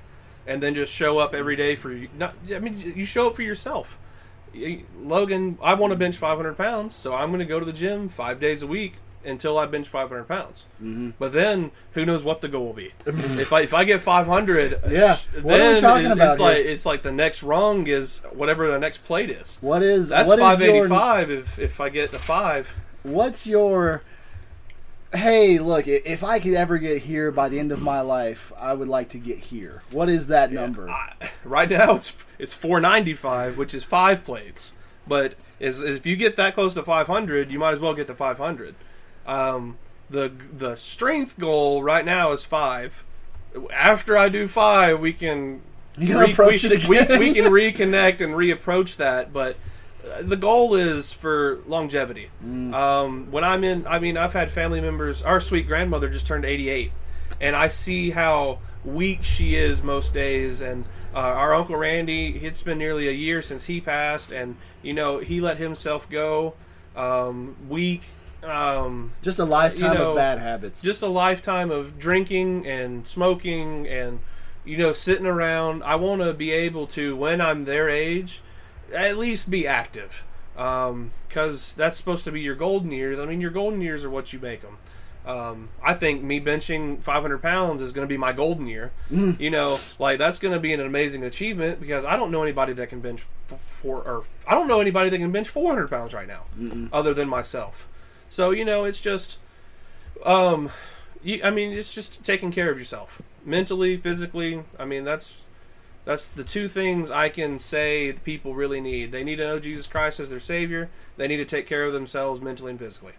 and 0.47 0.61
then 0.61 0.75
just 0.75 0.93
show 0.93 1.17
up 1.19 1.33
every 1.33 1.55
day 1.55 1.75
for 1.75 1.91
you. 1.91 2.09
Not, 2.17 2.33
I 2.53 2.59
mean, 2.59 2.93
you 2.95 3.05
show 3.05 3.27
up 3.27 3.35
for 3.35 3.43
yourself. 3.43 3.97
Logan, 5.01 5.57
I 5.61 5.73
want 5.75 5.91
to 5.91 5.97
bench 5.97 6.17
500 6.17 6.57
pounds, 6.57 6.95
so 6.95 7.13
I'm 7.15 7.29
going 7.29 7.39
to 7.39 7.45
go 7.45 7.59
to 7.59 7.65
the 7.65 7.73
gym 7.73 8.09
five 8.09 8.39
days 8.39 8.61
a 8.61 8.67
week 8.67 8.95
until 9.23 9.57
I 9.57 9.65
bench 9.65 9.87
500 9.87 10.25
pounds. 10.25 10.65
Mm-hmm. 10.81 11.11
But 11.19 11.31
then, 11.31 11.71
who 11.93 12.05
knows 12.05 12.23
what 12.23 12.41
the 12.41 12.47
goal 12.47 12.65
will 12.65 12.73
be? 12.73 12.91
if 13.05 13.53
I 13.53 13.61
if 13.61 13.73
I 13.73 13.83
get 13.85 14.01
500, 14.01 14.79
Yeah. 14.89 15.15
What 15.41 15.61
are 15.61 15.73
we 15.75 15.79
talking 15.79 16.07
it- 16.07 16.11
about 16.13 16.31
It's 16.31 16.39
like 16.39 16.57
it's 16.57 16.85
like 16.85 17.01
the 17.03 17.11
next 17.11 17.43
rung 17.43 17.87
is 17.87 18.19
whatever 18.33 18.67
the 18.67 18.79
next 18.79 19.03
plate 19.05 19.29
is. 19.29 19.57
What 19.61 19.83
is 19.83 20.09
That's 20.09 20.27
what 20.27 20.39
is 20.39 20.59
your 20.59 20.87
585 20.89 21.31
if 21.31 21.59
if 21.59 21.79
I 21.79 21.89
get 21.89 22.11
to 22.11 22.19
five. 22.19 22.73
what's 23.03 23.45
your 23.47 24.01
hey 25.13 25.59
look 25.59 25.87
if 25.87 26.23
i 26.23 26.39
could 26.39 26.53
ever 26.53 26.77
get 26.77 26.99
here 26.99 27.31
by 27.31 27.49
the 27.49 27.59
end 27.59 27.71
of 27.71 27.81
my 27.81 27.99
life 27.99 28.53
i 28.57 28.73
would 28.73 28.87
like 28.87 29.09
to 29.09 29.17
get 29.17 29.37
here 29.37 29.83
what 29.91 30.07
is 30.07 30.27
that 30.27 30.51
number 30.51 30.89
I, 30.89 31.13
right 31.43 31.69
now 31.69 31.95
it's 31.95 32.13
it's 32.41 32.55
495, 32.55 33.55
which 33.55 33.75
is 33.75 33.83
five 33.83 34.23
plates. 34.23 34.73
But 35.07 35.35
is, 35.59 35.83
if 35.83 36.07
you 36.07 36.15
get 36.15 36.37
that 36.37 36.55
close 36.55 36.73
to 36.73 36.81
500, 36.81 37.51
you 37.51 37.59
might 37.59 37.71
as 37.71 37.79
well 37.79 37.93
get 37.93 38.07
to 38.07 38.15
500. 38.15 38.73
Um, 39.27 39.77
the 40.09 40.31
the 40.51 40.75
strength 40.75 41.39
goal 41.39 41.83
right 41.83 42.03
now 42.03 42.31
is 42.31 42.43
five. 42.43 43.03
After 43.71 44.17
I 44.17 44.27
do 44.27 44.47
five, 44.47 44.99
we 44.99 45.13
can 45.13 45.61
You 45.99 46.07
can 46.07 46.31
approach 46.31 46.63
we, 46.63 46.71
it 46.71 46.83
again. 46.83 47.19
We, 47.19 47.33
can 47.35 47.51
reconnect 47.51 48.21
and 48.21 48.33
reapproach 48.33 48.97
that, 48.97 49.31
but 49.31 49.55
the 50.21 50.35
goal 50.35 50.75
is 50.75 51.13
for 51.13 51.59
longevity. 51.67 52.29
Mm. 52.43 52.73
Um, 52.73 53.31
when 53.31 53.43
I'm 53.43 53.63
in, 53.63 53.85
I 53.87 53.99
mean, 53.99 54.17
I've 54.17 54.33
had 54.33 54.51
family 54.51 54.81
members. 54.81 55.21
Our 55.21 55.39
sweet 55.39 55.67
grandmother 55.67 56.09
just 56.09 56.27
turned 56.27 56.45
88, 56.45 56.91
and 57.39 57.55
I 57.55 57.67
see 57.67 58.11
how 58.11 58.59
weak 58.83 59.23
she 59.23 59.55
is 59.55 59.83
most 59.83 60.13
days. 60.13 60.61
And 60.61 60.85
uh, 61.13 61.19
our 61.19 61.53
uncle 61.53 61.75
Randy, 61.75 62.29
it's 62.37 62.61
been 62.61 62.77
nearly 62.77 63.07
a 63.07 63.11
year 63.11 63.41
since 63.41 63.65
he 63.65 63.81
passed, 63.81 64.31
and 64.31 64.57
you 64.81 64.93
know 64.93 65.19
he 65.19 65.41
let 65.41 65.57
himself 65.57 66.09
go, 66.09 66.53
um, 66.95 67.55
weak. 67.67 68.07
Um, 68.43 69.13
just 69.21 69.37
a 69.37 69.45
lifetime 69.45 69.93
you 69.93 69.99
know, 69.99 70.09
of 70.11 70.15
bad 70.15 70.39
habits 70.39 70.81
just 70.81 71.03
a 71.03 71.07
lifetime 71.07 71.69
of 71.69 71.99
drinking 71.99 72.65
and 72.65 73.05
smoking 73.05 73.87
and 73.87 74.19
you 74.65 74.77
know 74.77 74.93
sitting 74.93 75.27
around 75.27 75.83
i 75.83 75.93
want 75.93 76.23
to 76.23 76.33
be 76.33 76.49
able 76.49 76.87
to 76.87 77.15
when 77.15 77.39
i'm 77.39 77.65
their 77.65 77.87
age 77.87 78.41
at 78.93 79.17
least 79.17 79.49
be 79.49 79.67
active. 79.67 80.23
Because 80.55 81.73
that's 81.73 81.97
supposed 81.97 82.23
to 82.25 82.31
be 82.31 82.41
your 82.41 82.55
golden 82.55 82.91
years. 82.91 83.19
I 83.19 83.25
mean 83.25 83.41
your 83.41 83.51
golden 83.51 83.81
years 83.81 84.03
are 84.03 84.09
what 84.09 84.33
you 84.33 84.39
make 84.39 84.61
them 84.61 84.77
um, 85.25 85.69
i 85.83 85.93
think 85.93 86.23
me 86.23 86.41
benching 86.41 86.99
500 87.01 87.41
pounds 87.41 87.81
is 87.81 87.91
going 87.91 88.07
to 88.07 88.11
be 88.11 88.17
my 88.17 88.33
golden 88.33 88.67
year. 88.67 88.91
You 89.09 89.49
know 89.49 89.77
like 89.99 90.17
that's 90.17 90.39
going 90.39 90.53
to 90.53 90.59
be 90.59 90.73
an 90.73 90.79
amazing 90.79 91.23
achievement 91.23 91.79
because 91.79 92.05
i 92.05 92.15
don't 92.15 92.31
know 92.31 92.41
anybody 92.41 92.73
that 92.73 92.89
can 92.89 93.01
bench 93.01 93.25
four 93.81 93.97
or 93.97 94.23
i 94.47 94.55
don't 94.55 94.67
know 94.67 94.81
anybody 94.81 95.09
that 95.09 95.17
can 95.17 95.31
bench 95.31 95.47
400 95.47 95.89
pounds 95.89 96.13
right 96.13 96.27
now 96.27 96.43
other 96.91 97.13
than 97.13 97.29
myself. 97.29 97.87
So 98.29 98.51
you 98.51 98.65
know 98.65 98.85
it's 98.85 99.01
just 99.01 99.39
um 100.25 100.71
you, 101.23 101.39
I 101.43 101.51
mean, 101.51 101.71
it's 101.71 101.93
just 101.93 102.23
taking 102.25 102.51
care 102.51 102.71
of 102.71 102.79
yourself. 102.79 103.21
Mentally, 103.45 103.97
physically. 103.97 104.63
I 104.79 104.85
mean, 104.85 105.03
that's 105.03 105.39
that's 106.05 106.27
the 106.27 106.43
two 106.43 106.67
things 106.67 107.11
I 107.11 107.29
can 107.29 107.59
say 107.59 108.13
people 108.23 108.53
really 108.55 108.81
need. 108.81 109.11
They 109.11 109.23
need 109.23 109.37
to 109.37 109.43
know 109.45 109.59
Jesus 109.59 109.87
Christ 109.87 110.19
as 110.19 110.29
their 110.29 110.39
Savior. 110.39 110.89
They 111.17 111.27
need 111.27 111.37
to 111.37 111.45
take 111.45 111.67
care 111.67 111.83
of 111.83 111.93
themselves 111.93 112.41
mentally 112.41 112.71
and 112.71 112.79
physically. 112.79 113.13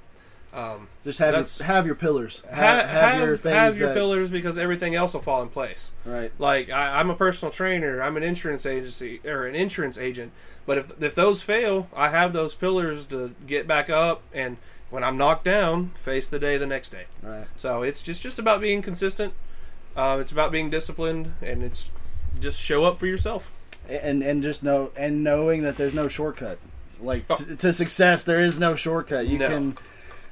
Um, 0.54 0.88
just 1.02 1.18
have 1.18 1.34
your, 1.34 1.66
have 1.66 1.86
your 1.86 1.94
pillars 1.94 2.42
ha- 2.50 2.54
have, 2.56 2.86
have, 2.88 3.20
your 3.26 3.36
things 3.38 3.54
have 3.54 3.78
your 3.78 3.88
that- 3.88 3.94
pillars 3.94 4.30
because 4.30 4.58
everything 4.58 4.94
else 4.94 5.14
will 5.14 5.22
fall 5.22 5.40
in 5.42 5.48
place. 5.48 5.92
right 6.04 6.30
Like 6.38 6.68
I, 6.68 7.00
I'm 7.00 7.08
a 7.08 7.14
personal 7.14 7.50
trainer. 7.50 8.02
I'm 8.02 8.18
an 8.18 8.22
insurance 8.22 8.66
agency 8.66 9.20
or 9.24 9.46
an 9.46 9.54
insurance 9.54 9.96
agent. 9.96 10.30
But 10.66 10.76
if 10.78 11.02
if 11.02 11.14
those 11.14 11.40
fail, 11.40 11.88
I 11.96 12.10
have 12.10 12.34
those 12.34 12.54
pillars 12.54 13.06
to 13.06 13.34
get 13.46 13.66
back 13.66 13.88
up 13.88 14.22
and 14.34 14.58
when 14.90 15.02
I'm 15.02 15.16
knocked 15.16 15.44
down, 15.44 15.92
face 15.94 16.28
the 16.28 16.38
day 16.38 16.58
the 16.58 16.66
next 16.66 16.90
day. 16.90 17.06
right 17.22 17.46
So 17.56 17.82
it's 17.82 18.02
just 18.02 18.22
just 18.22 18.38
about 18.38 18.60
being 18.60 18.82
consistent. 18.82 19.32
Uh, 19.96 20.18
it's 20.20 20.32
about 20.32 20.52
being 20.52 20.68
disciplined, 20.68 21.32
and 21.40 21.62
it's 21.62 21.90
just 22.40 22.60
show 22.60 22.84
up 22.84 22.98
for 22.98 23.06
yourself. 23.06 23.50
and 23.88 24.22
and 24.22 24.42
just 24.42 24.62
know 24.62 24.90
and 24.96 25.24
knowing 25.24 25.62
that 25.64 25.76
there's 25.76 25.94
no 25.94 26.06
shortcut 26.08 26.58
like 27.00 27.24
Oh. 27.28 27.34
t- 27.36 27.56
to 27.56 27.72
success 27.72 28.22
there 28.22 28.38
is 28.40 28.60
no 28.60 28.74
shortcut 28.76 29.26
you 29.26 29.38
No. 29.38 29.48
can 29.48 29.76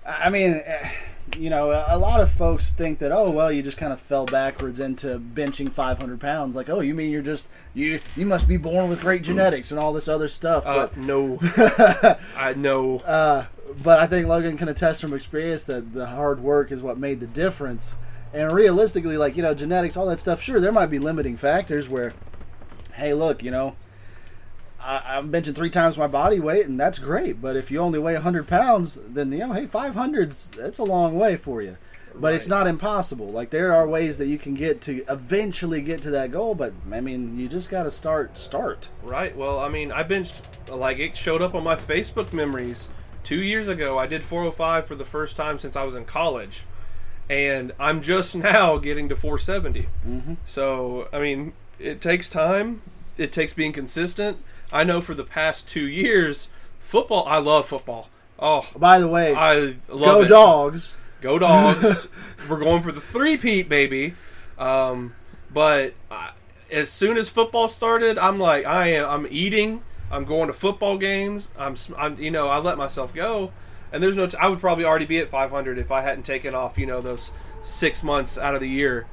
i 0.06 0.30
mean 0.30 0.62
eh, 0.64 0.88
you 1.36 1.50
know 1.50 1.72
a 1.72 1.84
a 1.88 1.98
lot 1.98 2.20
of 2.20 2.30
folks 2.30 2.70
think 2.70 3.00
that 3.00 3.10
oh 3.10 3.28
well 3.30 3.50
you 3.50 3.60
just 3.60 3.76
kind 3.76 3.92
of 3.92 3.98
fell 4.00 4.24
backwards 4.24 4.78
into 4.78 5.18
benching 5.18 5.68
500 5.70 6.20
pounds 6.20 6.54
like 6.54 6.68
oh 6.70 6.78
you 6.80 6.94
mean 6.94 7.10
you're 7.10 7.22
just 7.22 7.48
you 7.74 8.00
you 8.16 8.24
must 8.24 8.46
be 8.46 8.56
born 8.56 8.88
with 8.88 9.00
great 9.00 9.22
genetics 9.22 9.72
and 9.72 9.80
all 9.80 9.92
this 9.92 10.06
other 10.06 10.28
stuff 10.28 10.64
Uh, 10.64 10.86
but 10.86 10.96
no, 10.96 11.38
I 12.36 12.54
know. 12.56 12.98
uh, 12.98 13.46
but 13.82 13.98
I 13.98 14.06
think 14.06 14.26
Logan 14.28 14.56
can 14.56 14.68
attest 14.68 15.00
from 15.00 15.12
experience 15.12 15.64
that 15.64 15.92
the 15.92 16.06
hard 16.06 16.40
work 16.40 16.70
is 16.72 16.82
what 16.82 16.98
made 16.98 17.18
the 17.20 17.26
difference. 17.26 17.94
And 18.32 18.52
realistically, 18.52 19.16
like 19.16 19.36
you 19.36 19.42
know, 19.42 19.54
genetics, 19.54 19.96
all 19.96 20.06
that 20.06 20.20
stuff. 20.20 20.40
Sure, 20.40 20.60
there 20.60 20.72
might 20.72 20.86
be 20.86 20.98
limiting 20.98 21.36
factors 21.36 21.88
where, 21.88 22.14
hey, 22.94 23.12
look, 23.12 23.42
you 23.42 23.50
know, 23.50 23.74
I, 24.80 25.16
I'm 25.16 25.32
benching 25.32 25.54
three 25.54 25.70
times 25.70 25.98
my 25.98 26.06
body 26.06 26.38
weight, 26.40 26.66
and 26.66 26.78
that's 26.78 26.98
great. 26.98 27.40
But 27.40 27.56
if 27.56 27.70
you 27.70 27.80
only 27.80 27.98
weigh 27.98 28.14
100 28.14 28.46
pounds, 28.46 28.98
then 29.06 29.32
you 29.32 29.38
know, 29.38 29.52
hey, 29.52 29.66
500's 29.66 30.48
that's 30.56 30.78
a 30.78 30.84
long 30.84 31.18
way 31.18 31.36
for 31.36 31.60
you. 31.60 31.76
But 32.14 32.34
it's 32.34 32.48
not 32.48 32.66
impossible. 32.66 33.30
Like 33.30 33.50
there 33.50 33.72
are 33.72 33.86
ways 33.86 34.18
that 34.18 34.26
you 34.26 34.36
can 34.36 34.54
get 34.54 34.80
to 34.82 35.04
eventually 35.08 35.80
get 35.80 36.02
to 36.02 36.10
that 36.10 36.32
goal. 36.32 36.54
But 36.54 36.72
I 36.90 37.00
mean, 37.00 37.38
you 37.38 37.48
just 37.48 37.70
got 37.70 37.84
to 37.84 37.90
start. 37.90 38.36
Start. 38.36 38.90
Right. 39.02 39.36
Well, 39.36 39.60
I 39.60 39.68
mean, 39.68 39.92
I 39.92 40.02
benched 40.02 40.42
like 40.68 40.98
it 40.98 41.16
showed 41.16 41.42
up 41.42 41.54
on 41.54 41.62
my 41.62 41.76
Facebook 41.76 42.32
memories 42.32 42.88
two 43.22 43.40
years 43.40 43.68
ago. 43.68 43.98
I 43.98 44.06
did 44.06 44.24
405 44.24 44.86
for 44.86 44.94
the 44.94 45.04
first 45.04 45.36
time 45.36 45.58
since 45.58 45.76
I 45.76 45.84
was 45.84 45.94
in 45.94 46.04
college, 46.04 46.64
and 47.30 47.72
I'm 47.78 48.02
just 48.02 48.34
now 48.52 48.76
getting 48.76 49.08
to 49.08 49.16
470. 49.16 49.86
Mhm. 50.06 50.36
So 50.44 51.08
I 51.12 51.20
mean, 51.20 51.54
it 51.78 52.02
takes 52.02 52.28
time. 52.28 52.82
It 53.16 53.32
takes 53.32 53.52
being 53.54 53.72
consistent. 53.72 54.38
I 54.72 54.84
know 54.84 55.00
for 55.00 55.14
the 55.14 55.24
past 55.24 55.66
two 55.68 55.86
years, 55.88 56.48
football. 56.80 57.24
I 57.26 57.38
love 57.38 57.66
football. 57.66 58.08
Oh, 58.38 58.66
By 58.76 58.98
the 58.98 59.08
way, 59.08 59.34
I 59.34 59.76
love 59.88 60.00
go 60.18 60.22
it. 60.22 60.28
dogs. 60.28 60.94
Go 61.20 61.38
dogs! 61.38 62.08
We're 62.48 62.58
going 62.58 62.82
for 62.82 62.92
the 62.92 63.00
three-peat, 63.00 63.68
baby. 63.68 64.14
Um, 64.58 65.14
but 65.52 65.92
I, 66.10 66.30
as 66.72 66.88
soon 66.88 67.18
as 67.18 67.28
football 67.28 67.68
started, 67.68 68.16
I'm 68.16 68.38
like, 68.38 68.64
I 68.64 68.92
am. 68.92 69.08
I'm 69.10 69.26
eating. 69.30 69.82
I'm 70.10 70.24
going 70.24 70.46
to 70.46 70.54
football 70.54 70.96
games. 70.96 71.50
I'm. 71.58 71.76
I'm. 71.98 72.18
You 72.18 72.30
know, 72.30 72.48
I 72.48 72.58
let 72.58 72.78
myself 72.78 73.12
go, 73.12 73.52
and 73.92 74.02
there's 74.02 74.16
no. 74.16 74.26
T- 74.26 74.36
I 74.38 74.48
would 74.48 74.60
probably 74.60 74.84
already 74.84 75.06
be 75.06 75.18
at 75.18 75.28
500 75.28 75.78
if 75.78 75.90
I 75.90 76.02
hadn't 76.02 76.24
taken 76.24 76.54
off. 76.54 76.78
You 76.78 76.86
know, 76.86 77.00
those 77.00 77.30
six 77.62 78.02
months 78.02 78.38
out 78.38 78.54
of 78.54 78.60
the 78.60 78.68
year 78.68 79.06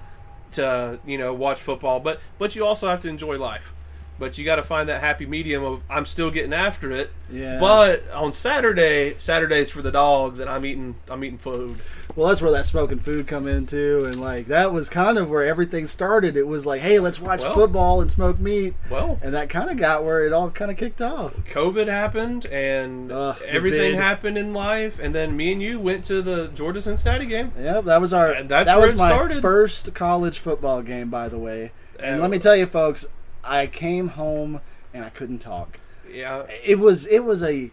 to 0.54 1.00
you 1.06 1.18
know 1.18 1.34
watch 1.34 1.60
football. 1.60 2.00
But 2.00 2.20
but 2.38 2.56
you 2.56 2.66
also 2.66 2.88
have 2.88 3.00
to 3.02 3.10
enjoy 3.10 3.38
life. 3.38 3.74
But 4.20 4.38
you 4.38 4.46
got 4.46 4.56
to 4.56 4.64
find 4.64 4.90
that 4.90 5.02
happy 5.02 5.28
medium 5.28 5.64
of 5.64 5.84
I'm 5.90 6.06
still 6.06 6.32
getting 6.32 6.54
after 6.54 6.92
it. 6.92 7.12
Yeah. 7.32 7.60
But 7.60 8.10
on 8.12 8.34
Saturday, 8.34 9.16
Saturday's 9.20 9.70
for 9.70 9.82
the 9.84 9.92
dogs, 9.92 10.40
and 10.40 10.50
I'm 10.50 10.66
eating. 10.66 10.96
I'm 11.10 11.24
eating 11.24 11.38
food. 11.38 11.80
Well, 12.18 12.28
that's 12.30 12.42
where 12.42 12.52
that 12.52 12.66
smoking 12.66 12.98
food 12.98 13.28
come 13.28 13.48
into, 13.48 14.04
and 14.06 14.20
like 14.20 14.48
that 14.48 14.74
was 14.74 14.90
kind 14.90 15.20
of 15.20 15.30
where 15.30 15.46
everything 15.46 15.86
started. 15.86 16.36
It 16.36 16.48
was 16.48 16.66
like, 16.66 16.82
hey, 16.82 16.98
let's 16.98 17.22
watch 17.22 17.42
Well- 17.42 17.54
football 17.54 18.02
and 18.02 18.12
smoke 18.12 18.40
meat, 18.40 18.74
Well, 18.90 19.20
and 19.22 19.36
that 19.36 19.50
kind 19.50 19.70
of 19.70 19.78
got 19.78 20.04
where 20.04 20.26
it 20.26 20.34
all 20.34 20.50
kind 20.50 20.72
of 20.72 20.78
kicked 20.78 21.00
off. 21.00 21.36
COVID 21.54 21.88
happened, 21.88 22.48
and 22.48 23.12
everything 23.46 23.94
happened 23.96 24.36
in 24.36 24.52
life, 24.52 24.98
and 25.00 25.14
then 25.14 25.38
me 25.38 25.52
and 25.52 25.62
you 25.62 25.80
went 25.80 26.04
to 26.06 26.24
the 26.24 26.48
Georgia 26.48 26.82
Cincinnati 26.82 27.28
game. 27.28 27.52
Yep, 27.62 27.86
that 27.86 28.02
was 28.02 28.14
our. 28.14 28.32
And 28.32 28.50
that's 28.50 28.66
that 28.66 28.80
was 28.80 28.98
my 28.98 29.10
started. 29.10 29.42
first 29.44 29.94
college 29.94 30.40
football 30.40 30.82
game, 30.82 31.12
by 31.12 31.30
the 31.30 31.38
way. 31.38 31.72
And 32.00 32.18
Uh, 32.18 32.22
let 32.24 32.32
me 32.32 32.40
tell 32.40 32.56
you, 32.56 32.66
folks, 32.66 33.06
I 33.44 33.68
came 33.68 34.08
home 34.10 34.60
and 34.92 35.06
I 35.06 35.10
couldn't 35.10 35.38
talk. 35.40 35.80
Yeah, 36.12 36.44
It 36.66 36.80
was 36.80 37.06
it 37.06 37.24
was 37.26 37.44
a 37.44 37.70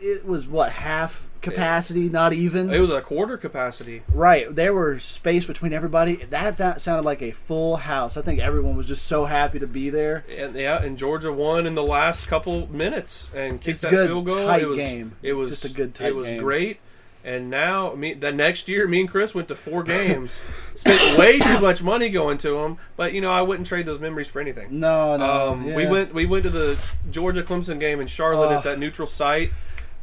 it 0.00 0.26
was 0.26 0.46
what 0.46 0.72
half 0.72 1.28
capacity, 1.42 2.08
not 2.08 2.32
even. 2.32 2.70
It 2.72 2.80
was 2.80 2.90
a 2.90 3.00
quarter 3.00 3.36
capacity. 3.36 4.02
Right, 4.12 4.52
there 4.52 4.74
were 4.74 4.98
space 4.98 5.44
between 5.44 5.72
everybody. 5.72 6.16
That 6.16 6.56
that 6.58 6.80
sounded 6.80 7.04
like 7.04 7.22
a 7.22 7.30
full 7.30 7.76
house. 7.76 8.16
I 8.16 8.22
think 8.22 8.40
everyone 8.40 8.76
was 8.76 8.88
just 8.88 9.06
so 9.06 9.26
happy 9.26 9.58
to 9.58 9.66
be 9.66 9.90
there. 9.90 10.24
And 10.36 10.54
yeah, 10.56 10.82
and 10.82 10.98
Georgia 10.98 11.32
won 11.32 11.66
in 11.66 11.74
the 11.74 11.82
last 11.84 12.26
couple 12.26 12.66
minutes 12.72 13.30
and 13.34 13.60
kicked 13.60 13.68
It's 13.68 13.80
that 13.82 13.90
good, 13.90 14.08
field 14.08 14.28
goal. 14.28 14.46
tight 14.46 14.62
it 14.62 14.68
was 14.68 14.78
game. 14.78 15.16
it 15.22 15.34
was 15.34 15.50
Just 15.50 15.64
a 15.66 15.68
good, 15.74 15.94
tight 15.94 16.08
It 16.08 16.16
was 16.16 16.28
game. 16.28 16.42
great. 16.42 16.78
And 17.24 17.50
now, 17.50 17.92
me 17.94 18.14
the 18.14 18.30
next 18.32 18.68
year, 18.68 18.86
me 18.86 19.00
and 19.00 19.08
Chris 19.10 19.34
went 19.34 19.48
to 19.48 19.56
four 19.56 19.82
games. 19.82 20.40
Spent 20.76 21.18
way 21.18 21.40
too 21.40 21.58
much 21.58 21.82
money 21.82 22.08
going 22.08 22.38
to 22.38 22.50
them, 22.52 22.78
but 22.96 23.12
you 23.14 23.20
know 23.20 23.30
I 23.32 23.42
wouldn't 23.42 23.66
trade 23.66 23.84
those 23.84 23.98
memories 23.98 24.28
for 24.28 24.40
anything. 24.40 24.78
No, 24.78 25.16
no, 25.16 25.24
Um, 25.50 25.66
yeah. 25.66 25.74
We 25.76 25.86
went 25.86 26.14
we 26.14 26.24
went 26.24 26.44
to 26.44 26.50
the 26.50 26.78
Georgia 27.10 27.42
Clemson 27.42 27.80
game 27.80 28.00
in 28.00 28.06
Charlotte 28.06 28.52
Oh. 28.52 28.58
at 28.58 28.62
that 28.64 28.78
neutral 28.78 29.08
site, 29.08 29.50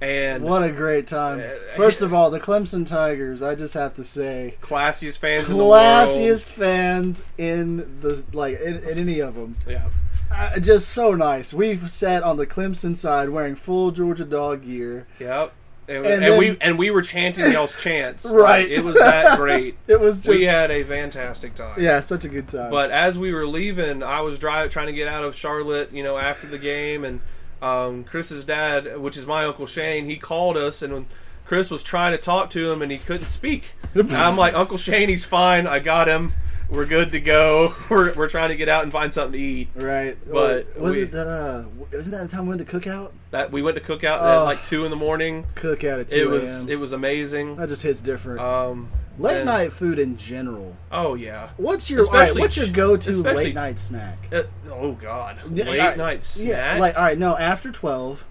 and 0.04 0.44
What 0.44 0.64
a 0.64 0.70
great 0.72 1.08
time! 1.08 1.42
First 1.76 2.02
of 2.02 2.14
all, 2.14 2.30
the 2.30 2.40
Clemson 2.40 2.86
Tigers. 2.86 3.42
I 3.42 3.56
just 3.56 3.74
have 3.74 3.94
to 3.96 4.04
say, 4.04 4.56
classiest 4.62 5.18
fans 5.18 5.50
in 5.50 5.58
the 5.58 5.64
world. 5.64 5.72
classiest 5.74 6.50
fans 6.52 7.24
in 7.38 8.00
the 8.02 8.24
like 8.34 8.60
in, 8.60 8.76
in 8.78 8.98
any 9.00 9.20
of 9.20 9.36
them. 9.36 9.56
Yeah, 9.68 9.88
Uh, 10.32 10.60
just 10.60 10.90
so 10.90 11.14
nice. 11.14 11.54
We've 11.54 11.92
sat 11.92 12.24
on 12.24 12.38
the 12.38 12.46
Clemson 12.48 12.96
side 12.96 13.30
wearing 13.30 13.56
full 13.56 13.92
Georgia 13.92 14.26
dog 14.26 14.66
gear. 14.66 15.08
yep. 15.20 15.54
And, 15.86 15.98
And 15.98 16.06
and, 16.06 16.24
then- 16.24 16.40
we 16.40 16.58
and 16.62 16.78
we 16.80 16.92
were 16.92 17.02
chanting 17.02 17.52
y'all's 17.52 17.76
chants. 17.82 18.24
Right. 18.26 18.70
Like, 18.70 18.70
it 18.70 18.86
was 18.86 18.96
that 18.96 19.38
great. 19.38 19.76
It 19.88 20.00
was 20.00 20.18
just 20.22 20.30
we 20.30 20.44
had 20.44 20.72
a 20.72 20.82
fantastic 20.84 21.56
time. 21.56 21.82
yeah, 21.82 22.00
such 22.00 22.24
a 22.24 22.30
good 22.30 22.48
time. 22.48 22.72
But 22.72 22.90
as 22.92 23.20
we 23.20 23.34
were 23.34 23.46
leaving, 23.46 24.02
I 24.02 24.22
was 24.22 24.40
driving, 24.40 24.72
trying 24.72 24.88
to 24.88 24.94
get 24.94 25.10
out 25.10 25.26
of 25.26 25.36
Charlotte, 25.36 25.92
you 25.92 26.02
know, 26.02 26.18
after 26.18 26.48
the 26.48 26.58
game, 26.58 27.04
and 27.04 27.20
um, 27.64 28.04
Chris's 28.04 28.44
dad, 28.44 29.00
which 29.00 29.16
is 29.18 29.26
my 29.26 29.46
uncle 29.46 29.66
Shane, 29.66 30.06
he 30.06 30.18
called 30.18 30.58
us, 30.58 30.82
and 30.82 31.06
Chris 31.46 31.70
was 31.72 31.84
trying 31.84 32.12
to 32.12 32.18
talk 32.18 32.50
to 32.52 32.72
him, 32.72 32.82
and 32.82 32.92
he 32.92 32.98
couldn't 32.98 33.26
speak. 33.28 33.74
I'm 33.96 34.36
like, 34.38 34.54
Uncle 34.56 34.78
Shane, 34.78 35.10
he's 35.10 35.24
fine. 35.26 35.68
I 35.68 35.80
got 35.80 36.08
him. 36.08 36.34
We're 36.70 36.86
good 36.86 37.12
to 37.12 37.20
go. 37.20 37.76
We're, 37.90 38.14
we're 38.16 38.30
trying 38.30 38.50
to 38.50 38.56
get 38.56 38.68
out 38.70 38.82
and 38.84 38.92
find 38.92 39.14
something 39.14 39.34
to 39.34 39.38
eat. 39.46 39.68
right, 39.76 40.18
but 40.32 40.76
was 40.80 40.96
we- 40.96 41.04
it 41.04 41.12
that 41.12 41.28
uh 41.28 41.66
wasn't 41.92 42.16
that 42.16 42.22
the 42.24 42.28
time 42.28 42.48
we 42.48 42.56
went 42.56 42.68
to 42.68 42.80
cookout? 42.80 43.12
That 43.32 43.52
we 43.52 43.62
went 43.62 43.78
to 43.78 43.84
cookout 43.84 44.18
Oh. 44.22 44.40
at 44.40 44.44
like 44.44 44.64
two 44.64 44.84
in 44.86 44.90
the 44.90 44.96
morning. 44.98 45.46
Cookout 45.56 46.00
at 46.00 46.08
two. 46.08 46.18
It 46.18 46.30
was 46.30 46.68
it 46.68 46.78
was 46.78 46.92
amazing. 46.94 47.58
that 47.58 47.70
just 47.70 47.84
hits 47.84 48.00
different. 48.00 48.40
Um, 48.40 48.90
late 49.18 49.38
and- 49.38 49.46
night 49.46 49.74
food 49.74 50.00
in 50.00 50.18
general. 50.18 50.76
Oh 50.92 51.16
yeah. 51.16 51.50
What's 51.58 51.90
your 51.90 52.06
right, 52.08 52.34
what's 52.36 52.58
your 52.58 52.68
go 52.68 52.98
to 52.98 53.12
late 53.12 53.56
night 53.56 53.80
snack? 53.80 54.28
Uh, 54.32 54.44
oh 54.70 54.94
God. 54.94 55.40
Late 55.50 55.98
night 55.98 56.24
snack. 56.24 56.48
Yeah, 56.48 56.78
like 56.80 56.96
all 56.96 57.04
right, 57.04 57.18
no, 57.18 57.38
after 57.38 57.72
twelve. 57.72 58.26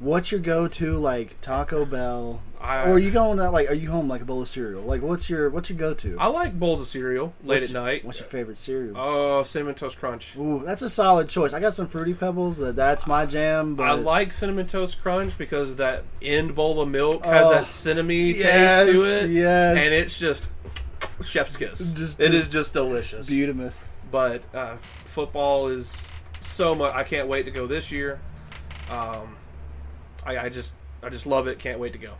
What's 0.00 0.32
your 0.32 0.40
go 0.40 0.68
to 0.68 0.96
like 0.96 1.40
Taco 1.40 1.84
Bell? 1.84 2.42
I- 2.64 2.88
or 2.88 2.92
are 2.94 2.98
you 2.98 3.10
going 3.10 3.36
to 3.38 3.50
like 3.50 3.70
are 3.70 3.74
you 3.74 3.90
home 3.90 4.08
like 4.08 4.22
a 4.22 4.24
bowl 4.24 4.40
of 4.42 4.48
cereal? 4.48 4.82
Like 4.82 5.02
what's 5.02 5.28
your 5.28 5.50
what's 5.50 5.68
your 5.70 5.78
go 5.78 5.92
to? 5.94 6.16
I 6.18 6.26
like 6.28 6.58
bowls 6.58 6.80
of 6.80 6.86
cereal 6.86 7.34
late 7.42 7.56
What's- 7.60 7.66
at 7.70 7.74
night. 7.74 8.04
What's 8.04 8.20
your 8.20 8.28
favorite 8.28 8.56
cereal? 8.58 8.94
Oh, 8.96 9.42
cinnamon 9.42 9.74
toast 9.74 9.98
crunch. 9.98 10.34
Ooh, 10.36 10.62
that's 10.64 10.80
a 10.82 10.88
solid 10.90 11.28
choice. 11.28 11.52
I 11.52 11.60
got 11.60 11.74
some 11.74 11.86
fruity 11.88 12.14
pebbles. 12.14 12.58
That 12.58 12.74
that's 12.76 13.06
my 13.06 13.26
jam. 13.26 13.74
But 13.74 13.84
I 13.88 13.92
like 13.92 14.32
cinnamon 14.32 14.66
toast 14.66 15.02
crunch 15.02 15.36
because 15.36 15.76
that 15.76 16.04
end 16.22 16.54
bowl 16.54 16.80
of 16.80 16.88
milk 16.88 17.24
has 17.26 17.46
Oh, 17.46 17.50
that 17.50 17.68
cinnamon 17.68 18.16
yes, 18.16 18.86
taste 18.86 18.98
to 19.02 19.24
it, 19.26 19.30
yes. 19.30 19.78
and 19.78 19.92
it's 19.94 20.18
just 20.18 20.46
chef's 21.22 21.56
kiss. 21.56 21.92
Just- 21.92 22.18
it 22.20 22.30
just 22.30 22.44
is 22.44 22.48
just 22.48 22.72
delicious. 22.72 23.28
beautimous. 23.28 23.90
But 24.10 24.42
uh, 24.54 24.76
football 25.04 25.68
is 25.68 26.06
so 26.40 26.74
much. 26.74 26.94
I 26.94 27.02
can't 27.02 27.28
wait 27.28 27.44
to 27.44 27.50
go 27.50 27.66
this 27.66 27.90
year. 27.92 28.20
Um, 28.90 29.36
I, 30.24 30.38
I 30.38 30.48
just 30.48 30.74
I 31.02 31.08
just 31.08 31.26
love 31.26 31.46
it. 31.46 31.58
Can't 31.58 31.78
wait 31.78 31.92
to 31.94 31.98
go. 31.98 32.12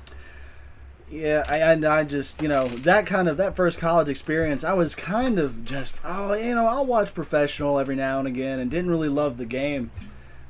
Yeah, 1.14 1.44
I, 1.46 1.58
and 1.58 1.84
I 1.84 2.02
just 2.02 2.42
you 2.42 2.48
know 2.48 2.66
that 2.66 3.06
kind 3.06 3.28
of 3.28 3.36
that 3.36 3.54
first 3.54 3.78
college 3.78 4.08
experience. 4.08 4.64
I 4.64 4.72
was 4.72 4.96
kind 4.96 5.38
of 5.38 5.64
just 5.64 5.94
oh 6.04 6.34
you 6.34 6.56
know 6.56 6.66
I'll 6.66 6.84
watch 6.84 7.14
professional 7.14 7.78
every 7.78 7.94
now 7.94 8.18
and 8.18 8.26
again, 8.26 8.58
and 8.58 8.68
didn't 8.68 8.90
really 8.90 9.08
love 9.08 9.36
the 9.36 9.46
game. 9.46 9.92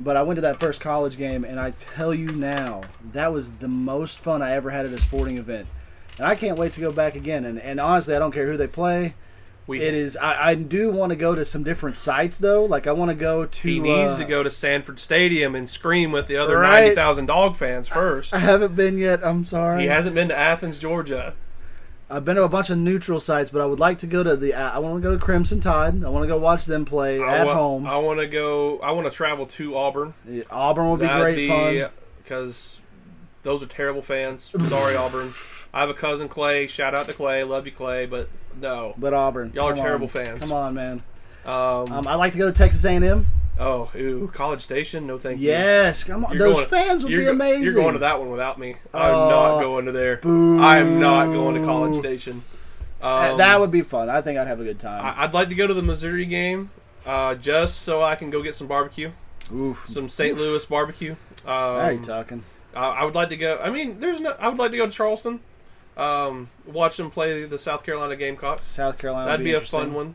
But 0.01 0.17
I 0.17 0.23
went 0.23 0.39
to 0.39 0.41
that 0.41 0.59
first 0.59 0.81
college 0.81 1.19
game, 1.19 1.45
and 1.45 1.61
I 1.61 1.73
tell 1.73 2.15
you 2.15 2.33
now, 2.33 2.81
that 3.13 3.31
was 3.31 3.53
the 3.53 3.69
most 3.69 4.19
fun 4.19 4.41
I 4.41 4.53
ever 4.53 4.71
had 4.71 4.87
at 4.87 4.93
a 4.95 5.01
sporting 5.01 5.37
event, 5.37 5.69
and 6.17 6.27
I 6.27 6.35
can't 6.35 6.57
wait 6.57 6.73
to 6.73 6.81
go 6.81 6.91
back 6.91 7.15
again. 7.15 7.45
And, 7.45 7.61
and 7.61 7.79
honestly, 7.79 8.17
I 8.17 8.19
don't 8.19 8.33
care 8.33 8.51
who 8.51 8.57
they 8.57 8.67
play. 8.67 9.15
We 9.67 9.81
It 9.81 9.95
is. 9.95 10.17
I, 10.19 10.51
I 10.51 10.55
do 10.55 10.91
want 10.91 11.11
to 11.11 11.17
go 11.17 11.35
to 11.35 11.45
some 11.45 11.63
different 11.63 11.97
sites 11.97 12.37
though. 12.39 12.65
Like 12.65 12.87
I 12.87 12.93
want 12.93 13.11
to 13.11 13.15
go 13.15 13.47
to. 13.47 13.69
He 13.69 13.81
needs 13.81 14.13
uh, 14.13 14.19
to 14.19 14.25
go 14.27 14.43
to 14.43 14.51
Sanford 14.51 15.01
Stadium 15.01 15.55
and 15.55 15.69
scream 15.69 16.13
with 16.13 16.27
the 16.27 16.37
other 16.37 16.59
Right. 16.59 16.81
ninety 16.81 16.95
thousand 16.95 17.27
dog 17.27 17.57
fans 17.57 17.89
first. 17.89 18.35
I 18.35 18.39
haven't 18.41 18.77
been 18.77 18.99
yet. 18.99 19.21
I'm 19.25 19.45
sorry. 19.47 19.83
He 19.83 19.89
hasn't 19.89 20.15
been 20.15 20.29
to 20.29 20.37
Athens, 20.37 20.79
Georgia. 20.79 21.35
I've 22.11 22.27
been 22.27 22.37
to 22.37 22.45
a 22.45 22.49
bunch 22.51 22.69
of 22.69 22.77
neutral 22.77 23.19
sites, 23.19 23.49
but 23.49 23.63
I 23.63 23.67
would 23.67 23.81
like 23.81 23.97
to 24.01 24.07
go 24.07 24.23
to 24.23 24.37
the. 24.37 24.53
I 24.53 24.79
want 24.79 24.97
to 24.97 25.01
go 25.01 25.17
to 25.17 25.25
Crimson 25.25 25.61
Tide. 25.61 26.05
I 26.05 26.11
want 26.11 26.25
to 26.25 26.29
go 26.29 26.37
watch 26.39 26.67
them 26.67 26.85
play 26.85 27.19
I 27.23 27.39
at 27.39 27.47
wa- 27.47 27.55
home. 27.55 27.87
I 27.87 27.97
want 27.97 28.21
to 28.21 28.27
go. 28.27 28.79
I 28.81 28.91
want 28.93 29.07
to 29.07 29.11
travel 29.11 29.47
to 29.47 29.75
Auburn. 29.77 30.13
Auburn 30.51 30.85
will 30.91 30.97
be 30.99 31.09
great 31.09 31.49
fun. 31.49 31.91
because 32.23 32.79
those 33.43 33.63
are 33.63 33.67
terrible 33.67 34.03
fans. 34.03 34.53
Sorry, 34.69 34.95
Auburn. 34.95 35.33
I 35.75 35.81
have 35.81 35.91
a 35.91 35.95
cousin 35.95 36.29
Clay. 36.29 36.67
Shout 36.69 36.95
out 36.95 37.07
to 37.09 37.13
Clay. 37.13 37.43
Love 37.45 37.67
you, 37.67 37.73
Clay. 37.73 38.07
But 38.07 38.29
no. 38.61 38.95
But 38.97 39.13
Auburn, 39.13 39.53
Y'all 39.55 39.69
are 39.71 39.75
terrible 39.77 40.05
on. 40.07 40.11
fans. 40.11 40.41
Come 40.41 40.53
on, 40.53 40.73
man. 40.75 41.03
Um, 41.45 41.93
Um, 41.93 42.07
I 42.07 42.15
like 42.15 42.33
to 42.33 42.39
go 42.39 42.47
to 42.47 42.53
Texas 42.57 42.85
A&M. 42.85 43.27
oh, 43.59 43.91
ew, 43.95 44.31
College 44.33 44.61
Station. 44.63 45.07
No, 45.07 45.19
thank 45.19 45.41
you. 45.41 45.49
Yes, 45.49 46.03
come 46.05 46.25
on. 46.25 46.31
You're 46.33 46.39
Those 46.49 46.57
going- 46.59 46.69
fans 46.69 47.03
would 47.05 47.11
be 47.11 47.25
go- 47.25 47.31
amazing. 47.33 47.65
You're 47.65 47.75
going 47.75 47.93
to 47.95 47.99
that 48.01 48.19
one 48.21 48.31
without 48.31 48.59
me. 48.59 48.77
I'm 48.95 49.15
Oh, 49.15 49.29
not 49.29 49.61
going 49.63 49.85
to 49.87 49.93
there. 49.93 50.17
boo. 50.19 50.61
I 50.63 50.79
am 50.79 50.99
not 51.01 51.27
going 51.27 51.57
to 51.61 51.65
College 51.67 51.97
Station. 51.97 52.45
Uh, 53.03 53.31
Um, 53.33 53.39
that 53.39 53.61
would 53.61 53.71
be 53.71 53.83
fun. 53.83 54.09
I 54.09 54.23
think 54.23 54.39
I'd 54.39 54.47
have 54.47 54.61
a 54.61 54.65
good 54.65 54.79
time. 54.79 55.05
I, 55.05 55.25
I'd 55.25 55.35
like 55.35 55.49
to 55.51 55.55
go 55.55 55.67
to 55.67 55.75
the 55.75 55.83
Missouri 55.83 56.25
game, 56.25 56.71
uh, 57.05 57.35
just 57.35 57.83
so 57.83 58.01
I 58.01 58.15
can 58.15 58.31
go 58.31 58.43
get 58.43 58.55
some 58.55 58.67
barbecue, 58.67 59.11
Oof. 59.53 59.85
some 59.87 60.09
St. 60.09 60.39
Louis 60.39 60.65
barbecue. 60.65 61.17
Um, 61.45 61.49
Now 61.77 61.89
you're 61.91 62.03
talking. 62.03 62.45
I, 62.75 62.87
I 62.89 63.05
would 63.05 63.15
like 63.15 63.29
to 63.29 63.37
go. 63.37 63.59
I 63.63 63.69
mean, 63.71 63.99
there's 64.01 64.21
no. 64.21 64.35
I 64.41 64.49
would 64.49 64.59
like 64.59 64.71
to 64.71 64.77
go 64.79 64.87
to 64.87 64.91
Charleston, 64.93 65.41
um, 65.97 66.51
watch 66.67 66.97
them 66.97 67.11
play 67.11 67.45
the 67.45 67.59
South 67.59 67.85
Carolina 67.85 68.17
Gamecocks. 68.17 68.65
South 68.67 68.99
Carolina. 68.99 69.31
That'd 69.31 69.45
be, 69.45 69.53
a 69.53 69.61
fun 69.61 69.95
one. 69.95 70.15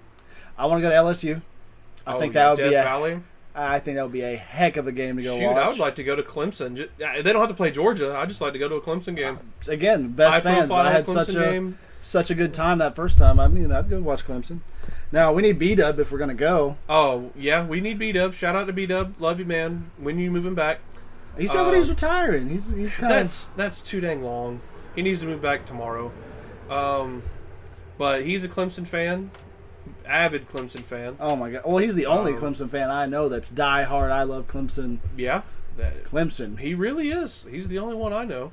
I 0.57 0.65
want 0.65 0.81
to 0.81 0.81
go 0.81 0.89
to 0.89 0.95
LSU. 0.95 1.41
I 2.05 2.15
Oh, 2.15 2.19
think 2.19 2.33
that 2.33 2.49
would 2.49 2.57
Death 2.57 2.69
be 2.69 2.75
a. 2.75 2.83
Valley. 2.83 3.19
I 3.55 3.79
think 3.79 3.95
that 3.95 4.03
would 4.03 4.11
be 4.13 4.21
a 4.21 4.35
heck 4.37 4.77
of 4.77 4.87
a 4.87 4.91
game 4.91 5.17
to 5.17 5.23
go 5.23 5.37
Shoot, 5.37 5.45
watch. 5.47 5.57
I 5.57 5.67
would 5.67 5.79
like 5.79 5.95
to 5.95 6.03
go 6.03 6.15
to 6.15 6.21
Clemson. 6.23 6.87
Yeah, 6.97 7.21
They 7.21 7.33
don't 7.33 7.41
have 7.41 7.49
to 7.49 7.55
play 7.55 7.71
Georgia. 7.71 8.15
I 8.15 8.25
just 8.25 8.39
like 8.41 8.53
to 8.53 8.59
go 8.59 8.69
to 8.69 8.75
a 8.75 8.81
Clemson 8.81 9.15
game. 9.15 9.39
Again, 9.67 10.09
best 10.11 10.35
High 10.35 10.39
fans. 10.41 10.71
I 10.71 10.91
had 10.91 11.05
Clemson 11.05 11.13
such 11.25 11.29
a 11.29 11.33
game. 11.39 11.77
such 12.01 12.31
a 12.31 12.35
good 12.35 12.53
time 12.53 12.77
that 12.77 12.95
first 12.95 13.17
time. 13.17 13.39
I 13.39 13.47
mean, 13.47 13.71
I'd 13.71 13.89
go 13.89 13.99
watch 14.01 14.25
Clemson. 14.25 14.59
Now 15.11 15.33
we 15.33 15.41
need 15.41 15.57
B 15.59 15.75
Dub 15.75 15.99
if 15.99 16.11
we're 16.11 16.19
gonna 16.19 16.33
go. 16.35 16.77
Oh 16.87 17.31
yeah, 17.35 17.65
we 17.65 17.81
need 17.81 17.97
B 17.99 18.11
Dub. 18.11 18.33
Shout 18.33 18.55
out 18.55 18.67
to 18.67 18.73
B 18.73 18.85
Dub. 18.85 19.15
Love 19.19 19.39
you, 19.39 19.45
man. 19.45 19.89
When 19.97 20.19
you 20.19 20.29
moving 20.31 20.53
back? 20.53 20.79
He 21.37 21.47
said 21.47 21.63
when 21.63 21.73
he 21.73 21.79
was 21.79 21.89
Um, 21.89 21.95
retiring. 21.95 22.49
He's 22.49 22.71
he's 22.71 22.93
kind 22.95 23.11
That's 23.11 23.45
that's 23.55 23.81
too 23.81 23.99
dang 24.01 24.23
long. 24.23 24.61
He 24.95 25.01
needs 25.01 25.19
to 25.19 25.25
move 25.25 25.41
back 25.41 25.65
tomorrow. 25.65 26.11
Um, 26.69 27.23
but 27.97 28.23
he's 28.23 28.43
a 28.43 28.47
Clemson 28.49 28.87
fan, 28.87 29.31
avid 30.05 30.47
Clemson 30.47 30.83
fan. 30.83 31.17
Oh 31.19 31.35
my 31.35 31.51
god. 31.51 31.61
Well, 31.65 31.77
he's 31.77 31.95
the 31.95 32.05
only 32.05 32.33
Um, 32.33 32.39
Clemson 32.39 32.69
fan 32.69 32.89
I 32.89 33.05
know 33.05 33.29
that's 33.29 33.49
die 33.49 33.83
hard. 33.83 34.11
I 34.11 34.23
love 34.23 34.47
Clemson. 34.47 34.99
Yeah, 35.17 35.41
that, 35.77 36.03
Clemson. 36.03 36.59
he 36.59 36.73
really 36.75 37.11
is. 37.11 37.45
He's 37.49 37.67
the 37.67 37.79
only 37.79 37.95
one 37.95 38.13
I 38.13 38.23
know. 38.25 38.51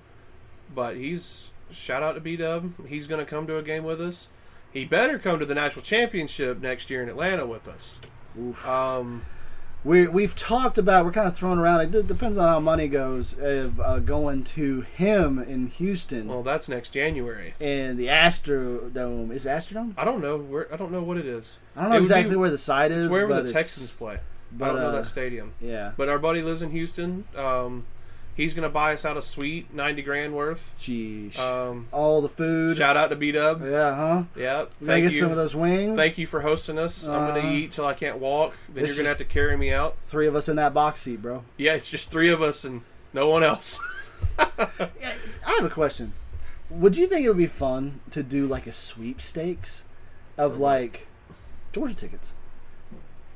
But 0.75 0.97
he's 0.97 1.51
shout 1.71 2.03
out 2.03 2.13
to 2.13 2.21
B 2.21 2.37
Dub. 2.37 2.73
He's 2.87 3.07
going 3.07 3.25
to 3.25 3.29
come 3.31 3.47
to 3.47 3.57
a 3.57 3.63
game 3.63 3.85
with 3.85 4.01
us. 4.01 4.29
He 4.73 4.85
better 4.85 5.19
come 5.19 5.39
to 5.39 5.47
the 5.47 5.55
national 5.55 5.83
championship 5.85 6.61
next 6.61 6.91
year 6.91 7.03
in 7.03 7.09
Atlanta 7.09 7.47
with 7.47 7.67
us. 7.69 7.99
Oof. 8.39 8.67
Um, 8.67 9.23
We 9.87 10.09
we've 10.09 10.35
talked 10.35 10.79
about. 10.79 11.05
We're 11.05 11.13
kind 11.13 11.29
of 11.29 11.37
throwing 11.37 11.61
around. 11.61 11.95
It 11.95 12.07
depends 12.09 12.37
on 12.39 12.49
how 12.49 12.59
money 12.59 12.89
goes. 12.89 13.39
Of 13.39 13.79
uh, 13.81 14.01
going 14.01 14.43
to 14.45 14.81
him 14.81 15.39
in 15.39 15.69
Houston 15.69 16.27
well, 16.27 16.43
that's 16.43 16.69
next 16.69 16.91
January. 16.91 17.55
And 17.61 17.97
the 17.97 18.09
Astrodome. 18.09 19.31
Is 19.33 19.47
it 19.47 19.51
Astrodome? 19.51 19.95
I 19.97 20.05
don't 20.05 20.21
know 20.21 20.39
where. 20.39 20.73
I 20.75 20.77
don't 20.77 20.91
know 20.91 21.03
what 21.03 21.19
it 21.19 21.27
is. 21.27 21.59
I 21.77 21.83
don't 21.83 21.91
know 21.91 21.97
It 21.97 22.01
exactly 22.01 22.31
be- 22.31 22.37
where 22.37 22.51
the 22.51 22.59
site 22.59 22.91
is. 22.91 23.05
It's 23.05 23.13
wherever 23.13 23.41
the 23.41 23.53
Texans 23.53 23.93
play. 23.93 24.19
But 24.51 24.65
I 24.65 24.69
don't 24.73 24.81
know 24.83 24.89
uh, 24.89 24.93
that 24.93 25.07
stadium. 25.07 25.53
yeah. 25.61 25.93
But 25.97 26.09
our 26.09 26.19
buddy 26.19 26.43
lives 26.43 26.63
in 26.63 26.71
Houston. 26.71 27.25
Um, 27.37 27.85
he's 28.37 28.55
gonna 28.55 28.69
buy 28.69 28.93
us 28.95 29.05
out 29.05 29.17
a 29.17 29.23
suite, 29.23 29.73
ninety 29.75 30.03
grand 30.03 30.35
worth. 30.35 30.75
Jeez. 30.81 31.37
Um, 31.39 31.89
All 31.91 32.21
the 32.23 32.29
food. 32.29 32.77
shout 32.77 32.97
out 32.97 33.11
to 33.11 33.17
B 33.17 33.33
Dub. 33.33 33.63
Yeah, 33.65 33.95
huh? 33.97 34.23
Yep. 34.37 34.73
May 34.81 34.87
Thank 34.87 35.05
get 35.07 35.13
you. 35.15 35.19
some 35.19 35.31
of 35.31 35.37
those 35.37 35.55
wings. 35.57 35.97
Thank 35.97 36.19
you 36.19 36.27
for 36.27 36.41
hosting 36.41 36.79
us. 36.79 37.09
I'm 37.09 37.23
Uh, 37.23 37.27
gonna 37.35 37.53
eat 37.53 37.71
till 37.73 37.87
I 37.87 37.95
can't 37.95 38.19
walk. 38.19 38.55
Then 38.69 38.87
you're 38.87 38.97
gonna 38.97 39.09
have 39.09 39.19
to 39.19 39.25
carry 39.25 39.57
me 39.57 39.73
out. 39.73 39.97
Three 40.05 40.27
of 40.27 40.37
us 40.37 40.49
in 40.49 40.57
that 40.57 40.73
box 40.75 41.01
seat, 41.01 41.23
bro. 41.23 41.43
Yeah, 41.57 41.75
it's 41.75 41.91
just 41.91 42.11
three 42.11 42.31
of 42.31 42.41
us 42.43 42.63
and 42.65 42.83
no 43.13 43.29
one 43.29 43.43
else. 43.43 43.79
I 44.39 44.69
have 45.45 45.65
a 45.65 45.71
question. 45.71 46.13
Would 46.69 46.97
you 46.97 47.07
think 47.07 47.25
it 47.25 47.29
would 47.29 47.39
be 47.39 47.47
fun 47.47 48.01
to 48.11 48.23
do 48.23 48.47
like 48.47 48.67
a 48.67 48.73
sweepstakes 48.73 49.85
of 50.37 50.59
like 50.59 51.07
Georgia 51.73 51.95
tickets? 51.95 52.33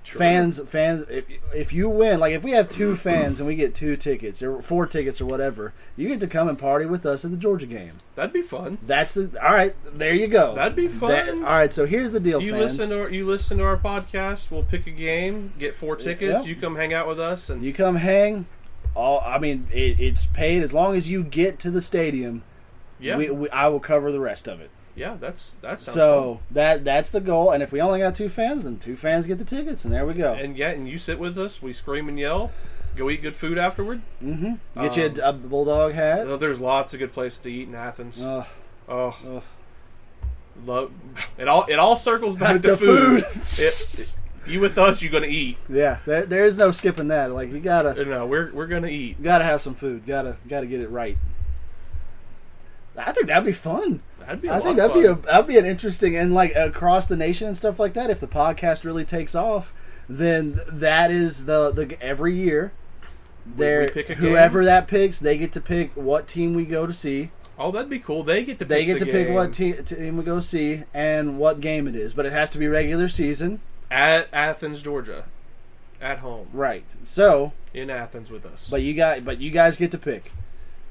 Fans, 0.05 0.61
fans. 0.69 1.09
If, 1.09 1.25
if 1.55 1.73
you 1.73 1.89
win, 1.89 2.19
like 2.21 2.33
if 2.33 2.43
we 2.43 2.51
have 2.53 2.69
two 2.69 2.97
fans 2.97 3.39
and 3.39 3.47
we 3.47 3.55
get 3.55 3.75
two 3.75 3.97
tickets 3.97 4.43
or 4.43 4.61
four 4.61 4.87
tickets 4.87 5.21
or 5.21 5.27
whatever, 5.27 5.73
you 5.97 6.09
get 6.09 6.21
to 6.21 6.27
come 6.27 6.49
and 6.49 6.59
party 6.59 6.87
with 6.87 7.07
us 7.07 7.25
at 7.25 7.31
the 7.31 7.37
Georgia 7.37 7.67
game. 7.67 8.01
That'd 8.17 8.33
be 8.33 8.43
fun. 8.43 8.79
That's 8.83 9.15
the 9.15 9.31
all 9.45 9.53
right. 9.55 9.75
There 9.97 10.15
you 10.15 10.27
go. 10.27 10.55
That'd 10.55 10.75
be 10.77 10.89
That- 10.89 11.27
fun. 11.29 11.39
all 11.45 11.51
right. 11.53 11.73
So 11.73 11.87
here's 11.87 12.13
the 12.13 12.21
deal, 12.21 12.43
You 12.43 12.53
fans. 12.53 12.63
listen 12.65 12.91
to 12.91 13.03
our, 13.03 13.09
you 13.11 13.25
listen 13.25 13.59
to 13.59 13.65
our 13.65 13.77
podcast. 13.77 14.51
We'll 14.51 14.65
pick 14.65 14.87
a 14.87 14.91
game, 14.91 15.53
get 15.59 15.75
four 15.75 15.97
tickets. 15.97 16.33
Yep. 16.33 16.47
You 16.47 16.57
come 16.57 16.77
hang 16.77 16.93
out 16.93 17.07
with 17.07 17.21
us, 17.21 17.49
and 17.51 17.63
You 17.63 17.73
come 17.73 17.97
hang. 17.97 18.47
All 18.95 19.21
I 19.25 19.39
mean, 19.39 19.69
it, 19.73 20.01
it's 20.01 20.27
paid 20.27 20.63
as 20.63 20.75
long 20.75 20.97
as 20.97 21.09
you 21.11 21.23
get 21.23 21.61
to 21.61 21.71
the 21.71 21.81
stadium. 21.81 22.43
yeah, 22.99 23.17
We, 23.17 23.31
we, 23.31 23.51
I 23.51 23.69
will 23.69 23.79
cover 23.81 24.11
the 24.11 24.19
rest 24.21 24.49
of 24.49 24.61
it. 24.61 24.71
Yeah, 24.97 25.17
that's 25.19 25.53
that 25.63 25.81
sounds 25.81 25.95
So 25.95 26.41
that 26.51 26.85
that's 26.85 27.11
the 27.11 27.21
goal. 27.21 27.51
And 27.53 27.63
if 27.63 27.73
we 27.73 27.81
only 27.81 28.01
got 28.01 28.15
two 28.15 28.29
fans, 28.29 28.65
then 28.65 28.79
two 28.79 28.97
fans 28.97 29.27
get 29.27 29.39
the 29.39 29.45
tickets, 29.45 29.85
and 29.85 29.93
there 29.93 30.07
we 30.07 30.15
go. 30.15 30.35
And 30.35 30.57
yeah, 30.57 30.71
and 30.71 30.89
you 30.89 30.99
sit 30.99 31.19
with 31.19 31.37
us. 31.39 31.63
We 31.63 31.73
scream 31.73 32.09
and 32.09 32.19
yell. 32.19 32.51
Go 32.97 33.09
eat 33.09 33.23
good 33.23 33.37
food 33.37 33.57
afterward. 33.57 34.01
hmm 34.19 34.55
Get 34.75 34.99
Um, 34.99 35.17
you 35.17 35.23
a, 35.23 35.29
a 35.29 35.33
bulldog 35.33 35.93
hat. 35.93 36.27
Uh, 36.27 36.37
There's 36.37 36.59
lots 36.59 36.93
of 36.93 36.99
good 36.99 37.13
places 37.13 37.39
to 37.41 37.51
eat 37.51 37.69
in 37.69 37.75
Athens. 37.75 38.23
Ugh, 38.23 38.47
oh, 38.89 39.19
ugh. 39.37 39.43
love 40.67 40.91
it 41.39 41.47
all. 41.47 41.65
It 41.69 41.79
all 41.79 41.95
circles 41.97 42.35
back 42.37 42.61
to 42.63 42.69
To 42.71 42.77
food. 42.77 43.23
food. 43.25 43.43
It- 43.43 44.01
it- 44.01 44.17
you 44.47 44.59
with 44.59 44.79
us, 44.79 45.03
you're 45.03 45.13
gonna 45.13 45.27
eat. 45.27 45.59
Yeah, 45.69 45.99
there, 46.07 46.25
there 46.27 46.45
is 46.47 46.57
no 46.59 46.71
skipping 46.73 47.09
that. 47.09 47.31
Like 47.31 47.53
you 47.53 47.61
gotta 47.61 48.05
No, 48.07 48.27
we're 48.27 48.51
we're 48.53 48.67
gonna 48.67 48.89
eat. 48.89 49.23
gotta 49.23 49.45
have 49.45 49.61
some 49.61 49.75
food. 49.75 50.05
Gotta 50.07 50.37
gotta 50.49 50.67
get 50.67 50.81
it 50.81 50.89
right. 50.89 51.19
I 52.97 53.13
think 53.13 53.27
that'd 53.29 53.45
be 53.45 53.53
fun. 53.53 54.01
That'd 54.31 54.43
be. 54.43 54.51
I 54.51 54.61
think 54.61 54.77
that'd 54.77 54.95
be 54.95 55.07
a 55.07 55.15
that'd 55.15 55.49
be 55.49 55.59
an 55.59 55.67
interesting 55.67 56.17
and 56.17 56.33
like 56.33 56.55
across 56.55 57.09
the 57.09 57.17
nation 57.17 57.49
and 57.49 57.57
stuff 57.57 57.81
like 57.81 57.95
that. 57.95 58.11
If 58.11 58.21
the 58.21 58.29
podcast 58.29 58.85
really 58.85 59.05
takes 59.05 59.35
off, 59.35 59.73
then 60.09 60.61
that 60.71 61.11
is 61.11 61.47
the 61.47 61.73
the 61.73 62.01
every 62.01 62.35
year. 62.35 62.73
There, 63.45 63.89
whoever 63.89 64.65
that 64.65 64.87
picks, 64.87 65.19
they 65.19 65.37
get 65.37 65.51
to 65.55 65.61
pick 65.61 65.91
what 65.97 66.29
team 66.29 66.55
we 66.55 66.65
go 66.65 66.87
to 66.87 66.93
see. 66.93 67.33
Oh, 67.59 67.73
that'd 67.73 67.91
be 67.91 67.99
cool. 67.99 68.23
They 68.23 68.45
get 68.45 68.61
to. 68.61 68.65
They 68.65 68.85
pick 68.85 68.87
get 68.87 68.99
the 69.01 69.07
to 69.07 69.11
pick 69.11 69.35
what 69.35 69.53
te- 69.53 69.83
team 69.83 70.17
we 70.19 70.23
go 70.23 70.39
see 70.39 70.85
and 70.95 71.37
what 71.37 71.59
game 71.61 71.89
it 71.89 71.97
is, 71.97 72.15
but 72.15 72.25
it 72.25 72.33
has 72.33 72.51
to 72.51 72.59
be 72.59 72.69
regular 72.69 73.09
season, 73.09 73.61
at 73.91 74.29
Athens, 74.33 74.81
Georgia, 74.81 75.25
at 76.01 76.21
home 76.21 76.51
right? 76.53 76.85
So, 77.03 77.53
in 77.75 77.91
Athens 77.91 78.31
with 78.31 78.47
us. 78.47 78.71
but 78.71 78.83
you 78.83 78.95
got 78.95 79.25
but 79.25 79.41
you 79.41 79.51
guys 79.51 79.77
get 79.77 79.91
to 79.91 79.99
pick. 79.99 80.31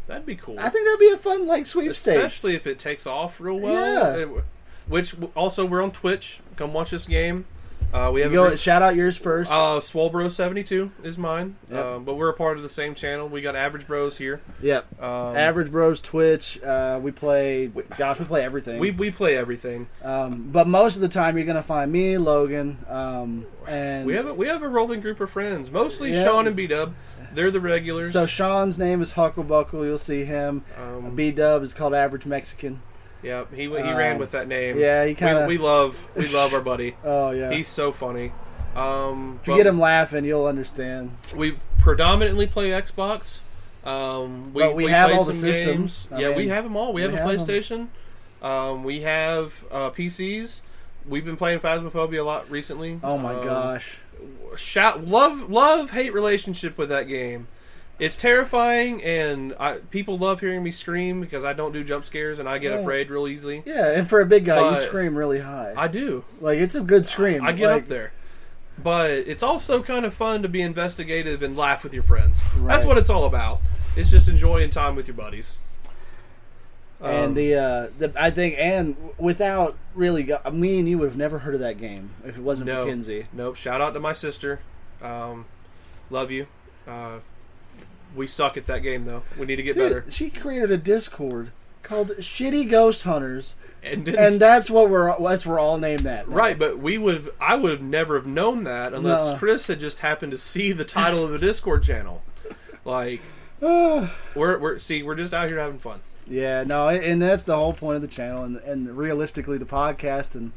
That'd 0.10 0.26
be 0.26 0.36
cool. 0.36 0.60
I 0.60 0.68
think 0.68 0.86
that'd 0.86 1.00
be 1.00 1.12
a 1.12 1.18
fun 1.18 1.48
like 1.48 1.66
sweepstakes. 1.66 2.18
especially 2.18 2.56
if 2.56 2.68
it 2.68 2.78
takes 2.78 3.08
off 3.08 3.40
real 3.40 3.60
well. 3.60 3.74
Yeah. 4.18 4.24
It- 4.38 4.44
which 4.88 5.16
also 5.36 5.66
we're 5.66 5.82
on 5.84 5.92
Twitch. 5.92 6.40
Come 6.56 6.74
watch 6.74 6.90
this 6.90 7.06
game. 7.06 7.46
Uh, 7.94 8.12
we 8.14 8.22
have 8.22 8.32
go 8.32 8.56
shout 8.56 8.82
out 8.84 8.96
yours 8.96 9.18
first. 9.18 9.52
uh, 9.52 9.80
Swole 9.80 10.10
Bros 10.12 10.36
seventy 10.36 10.64
two 10.64 10.92
is 11.04 11.18
mine. 11.18 11.56
Yep. 11.72 11.86
Um, 11.86 12.04
but 12.06 12.16
we're 12.16 12.30
a 12.30 12.34
part 12.34 12.58
of 12.58 12.64
the 12.64 12.70
same 12.70 12.94
channel. 12.96 13.28
We 13.28 13.42
got 13.42 13.56
Average 13.56 13.88
Bros 13.88 14.18
here. 14.18 14.42
yep. 14.62 14.86
Um, 15.02 15.36
Average 15.36 15.72
Bros 15.72 16.00
Twitch. 16.02 16.62
Uh, 16.64 17.00
we 17.02 17.12
play. 17.12 17.68
Gosh, 17.98 18.20
we 18.20 18.26
play 18.26 18.44
everything. 18.44 18.80
We 18.80 18.92
we 18.92 19.10
play 19.12 19.36
everything. 19.38 19.88
Um, 20.04 20.50
but 20.52 20.68
most 20.68 20.96
of 20.98 21.02
the 21.04 21.08
time, 21.10 21.36
you're 21.38 21.48
gonna 21.48 21.64
find 21.64 21.92
me, 21.92 22.18
Logan, 22.20 22.78
um, 22.88 23.46
and 23.68 24.06
We 24.06 24.14
have 24.16 24.28
a, 24.28 24.34
we 24.36 24.48
have 24.48 24.62
a 24.62 24.68
rolling 24.70 25.02
group 25.02 25.20
of 25.20 25.30
friends. 25.32 25.72
Mostly 25.72 26.12
Yeah. 26.12 26.24
Sean 26.24 26.46
and 26.48 26.56
B 26.56 26.68
Dub. 26.68 26.94
They're 27.34 27.52
the 27.52 27.60
regulars. 27.60 28.12
So 28.14 28.26
Sean's 28.26 28.78
name 28.80 29.02
is 29.02 29.14
Hucklebuckle. 29.14 29.86
You'll 29.86 29.98
see 29.98 30.24
him. 30.26 30.64
um, 30.78 31.16
B 31.16 31.32
Dub 31.32 31.64
is 31.64 31.74
called 31.74 31.94
Average 31.94 32.26
Mexican. 32.26 32.82
yeah, 33.24 33.46
he 33.54 33.64
he 33.64 33.78
um, 33.78 33.96
ran 33.98 34.18
with 34.18 34.32
that 34.32 34.48
name. 34.48 34.78
yeah, 34.80 35.06
he 35.06 35.14
kinda- 35.16 35.46
we, 35.48 35.58
we 35.58 35.64
love 35.64 35.96
we 36.16 36.26
love 36.34 36.54
our 36.54 36.62
buddy. 36.62 36.96
Oh 37.04 37.32
yeah. 37.32 37.52
He's 37.52 37.68
so 37.68 37.92
funny. 37.92 38.32
Um, 38.76 39.40
if 39.42 39.48
you 39.48 39.58
get 39.58 39.66
him 39.68 39.80
laughing, 39.80 40.24
you'll 40.26 40.46
understand. 40.46 41.12
we 41.36 41.58
predominantly 41.80 42.46
play 42.48 42.70
Xbox. 42.70 43.42
Um, 43.84 44.54
we, 44.54 44.62
But 44.62 44.76
we 44.76 44.86
have 44.88 45.12
all 45.12 45.24
the 45.24 45.34
systems. 45.34 46.08
yeah, 46.16 46.36
we 46.36 46.50
have 46.50 46.64
them 46.66 46.76
all. 46.76 46.94
We 46.94 47.02
have 47.02 47.12
we 47.12 47.18
a 47.18 47.22
have. 47.22 47.30
PlayStation. 47.30 47.88
Um, 48.42 48.84
we 48.84 49.02
have 49.02 49.54
uh, 49.72 49.90
PCs. 49.92 50.62
We've 51.08 51.26
been 51.26 51.38
playing 51.38 51.60
Phasmophobia 51.60 52.20
a 52.20 52.24
lot 52.24 52.50
recently. 52.52 53.00
Oh 53.04 53.18
my 53.18 53.34
Um, 53.34 53.44
gosh. 53.46 53.98
Shout 54.58 55.06
love 55.06 55.50
love 55.50 55.92
hate 55.92 56.14
relationship 56.14 56.78
with 56.78 56.90
that 56.90 57.08
game. 57.08 57.48
It's 58.00 58.16
terrifying, 58.16 59.04
and 59.04 59.54
I, 59.60 59.80
people 59.92 60.18
love 60.18 60.40
hearing 60.40 60.64
me 60.64 60.72
scream 60.72 61.20
because 61.20 61.44
I 61.44 61.52
don't 61.52 61.74
do 61.74 61.84
jump 61.84 62.06
scares 62.06 62.40
and 62.40 62.48
I 62.48 62.58
get 62.58 62.80
afraid 62.80 63.10
real 63.10 63.28
easily. 63.28 63.62
Yeah, 63.66 63.92
and 63.92 64.10
for 64.10 64.22
a 64.22 64.26
big 64.26 64.46
guy, 64.46 64.72
you 64.72 64.78
scream 64.78 65.18
really 65.18 65.42
high. 65.42 65.74
I 65.76 65.90
do. 65.90 66.24
like 66.40 66.60
it's 66.60 66.76
a 66.76 66.82
good 66.82 67.06
scream. 67.06 67.44
I 67.44 67.52
get 67.52 67.70
like, 67.70 67.84
up 67.84 67.90
there. 67.90 68.14
But 68.82 69.12
it's 69.12 69.44
also 69.44 69.84
kind 69.84 70.06
of 70.06 70.14
fun 70.14 70.42
to 70.44 70.50
be 70.50 70.62
investigative 70.62 71.44
and 71.44 71.58
laugh 71.58 71.84
with 71.84 71.94
your 71.94 72.04
friends. 72.04 72.42
That's 72.60 72.86
what 72.86 72.98
it's 72.98 73.10
all 73.10 73.26
about. 73.26 73.60
It's 73.98 74.10
just 74.10 74.30
enjoying 74.30 74.70
time 74.70 74.96
with 74.96 75.08
your 75.08 75.18
buddies. 75.18 75.58
And 77.02 77.28
Um, 77.28 77.34
the, 77.36 77.56
uh, 77.56 77.88
the 77.98 78.14
I 78.22 78.30
think, 78.30 78.56
and 78.58 78.96
without 79.18 79.78
really, 79.96 80.24
go, 80.24 80.38
me 80.52 80.80
and 80.80 80.90
you 80.90 80.98
would 81.00 81.08
have 81.10 81.18
never 81.18 81.40
heard 81.40 81.54
of 81.54 81.62
that 81.62 81.78
game 81.78 82.10
if 82.26 82.38
it 82.38 82.42
wasn't 82.44 82.68
no, 82.68 82.84
for 82.84 82.90
Kinsey. 82.90 83.28
Nope. 83.32 83.56
Shout 83.56 83.80
out 83.80 83.94
to 83.94 84.00
my 84.02 84.12
sister. 84.14 84.60
Um, 85.02 85.46
love 86.10 86.30
you. 86.30 86.48
Uh, 86.86 87.20
we 88.16 88.28
suck 88.28 88.58
at 88.58 88.66
that 88.66 88.80
game 88.80 89.06
though. 89.06 89.24
We 89.38 89.46
need 89.46 89.56
to 89.58 89.64
get 89.64 89.76
Dude, 89.76 89.84
better. 89.84 90.06
she 90.12 90.30
created 90.30 90.72
a 90.72 90.78
Discord 90.78 91.52
called 91.84 92.10
Shitty 92.18 92.70
Ghost 92.70 93.04
Hunters, 93.04 93.56
And, 93.82 94.10
and 94.10 94.40
that's 94.42 94.70
what 94.70 94.90
we're 94.90 95.18
that's 95.22 95.46
we're 95.46 95.60
all 95.60 95.78
named 95.78 96.00
that. 96.02 96.28
now. 96.28 96.36
right, 96.36 96.60
but 96.60 96.80
we 96.80 96.98
would 96.98 97.30
I 97.40 97.56
would 97.56 97.72
have 97.72 97.82
never 97.82 98.16
have 98.16 98.28
known 98.28 98.66
that 98.66 98.94
unless 98.94 99.30
No. 99.30 99.38
Chris 99.38 99.68
had 99.68 99.80
just 99.80 100.00
happened 100.00 100.32
to 100.34 100.38
see 100.38 100.72
the 100.74 100.84
title 100.84 101.24
of 101.24 101.30
the 101.32 101.38
Discord 101.40 101.84
channel. 101.84 102.24
Like 102.84 103.22
we're 103.62 104.10
we're 104.36 104.80
see 104.80 105.02
we're 105.04 105.16
just 105.16 105.34
out 105.34 105.48
here 105.48 105.60
having 105.60 105.80
fun. 105.80 106.02
Yeah, 106.30 106.64
no, 106.64 106.90
and 106.90 107.22
that's 107.22 107.44
the 107.44 107.56
whole 107.56 107.74
point 107.74 107.96
of 107.96 108.02
the 108.02 108.08
channel, 108.08 108.44
and 108.44 108.58
and 108.58 108.96
realistically 108.96 109.58
the 109.58 109.66
podcast, 109.66 110.36
and 110.36 110.52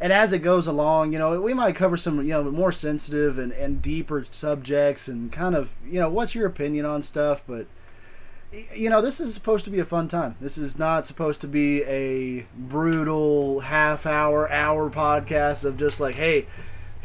and 0.00 0.12
as 0.12 0.32
it 0.32 0.40
goes 0.40 0.66
along, 0.66 1.12
you 1.12 1.18
know, 1.18 1.40
we 1.40 1.54
might 1.54 1.76
cover 1.76 1.96
some 1.96 2.18
you 2.18 2.30
know 2.30 2.50
more 2.50 2.72
sensitive 2.72 3.38
and 3.38 3.52
and 3.52 3.80
deeper 3.80 4.26
subjects, 4.30 5.06
and 5.06 5.30
kind 5.30 5.54
of 5.54 5.74
you 5.86 6.00
know 6.00 6.08
what's 6.08 6.34
your 6.34 6.46
opinion 6.46 6.84
on 6.84 7.02
stuff, 7.02 7.42
but. 7.46 7.66
You 8.72 8.88
know, 8.88 9.02
this 9.02 9.18
is 9.18 9.34
supposed 9.34 9.64
to 9.64 9.70
be 9.72 9.80
a 9.80 9.84
fun 9.84 10.06
time. 10.06 10.36
This 10.40 10.56
is 10.56 10.78
not 10.78 11.08
supposed 11.08 11.40
to 11.40 11.48
be 11.48 11.82
a 11.82 12.46
brutal 12.56 13.58
half 13.58 14.06
hour, 14.06 14.48
hour 14.48 14.90
podcast 14.90 15.64
of 15.64 15.76
just 15.76 15.98
like, 15.98 16.14
hey, 16.14 16.46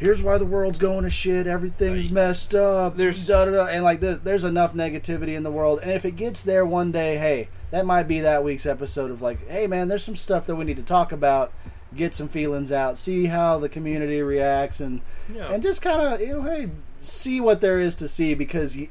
here's 0.00 0.22
why 0.22 0.36
the 0.38 0.44
world's 0.46 0.78
going 0.78 1.04
to 1.04 1.10
shit. 1.10 1.46
Everything's 1.46 2.06
Right. 2.06 2.12
messed 2.14 2.54
up. 2.54 2.96
There's- 2.96 3.26
da, 3.26 3.44
da, 3.44 3.50
da, 3.52 3.66
and 3.66 3.84
like 3.84 4.00
th- 4.00 4.20
there's 4.24 4.42
enough 4.44 4.74
negativity 4.74 5.36
in 5.36 5.42
the 5.44 5.50
world. 5.52 5.78
And 5.82 5.92
if 5.92 6.04
it 6.04 6.16
gets 6.16 6.42
there 6.42 6.64
one 6.66 6.90
day, 6.90 7.18
hey, 7.18 7.48
that 7.70 7.86
might 7.86 8.08
be 8.08 8.18
that 8.20 8.42
week's 8.42 8.66
episode 8.66 9.10
of 9.12 9.22
like, 9.22 9.48
hey 9.48 9.66
man, 9.68 9.86
there's 9.88 10.02
some 10.02 10.16
stuff 10.16 10.46
that 10.46 10.56
we 10.56 10.64
need 10.64 10.78
to 10.78 10.82
talk 10.82 11.12
about. 11.12 11.52
Get 11.94 12.14
some 12.14 12.28
feelings 12.28 12.72
out. 12.72 12.98
See 12.98 13.26
how 13.26 13.58
the 13.58 13.68
community 13.68 14.22
reacts, 14.22 14.80
and 14.80 15.00
Yeah. 15.32 15.52
and 15.52 15.62
just 15.62 15.82
kind 15.82 16.00
of 16.00 16.20
you 16.20 16.34
know, 16.38 16.42
hey, 16.42 16.70
see 16.98 17.40
what 17.40 17.60
there 17.60 17.78
is 17.78 17.94
to 17.96 18.08
see 18.08 18.34
because 18.34 18.76
you, 18.76 18.88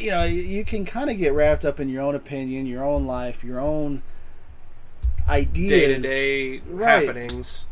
you 0.00 0.10
know, 0.12 0.24
you 0.24 0.64
can 0.64 0.84
kind 0.84 1.10
of 1.10 1.18
get 1.18 1.32
wrapped 1.34 1.64
up 1.64 1.78
in 1.80 1.88
your 1.88 2.02
own 2.02 2.14
opinion, 2.14 2.64
your 2.66 2.84
own 2.84 3.06
life, 3.06 3.42
your 3.44 3.60
own 3.60 4.02
ideas 5.28 5.70
Day 5.70 5.86
to 5.94 6.00
day 6.00 6.84
happenings 6.84 7.64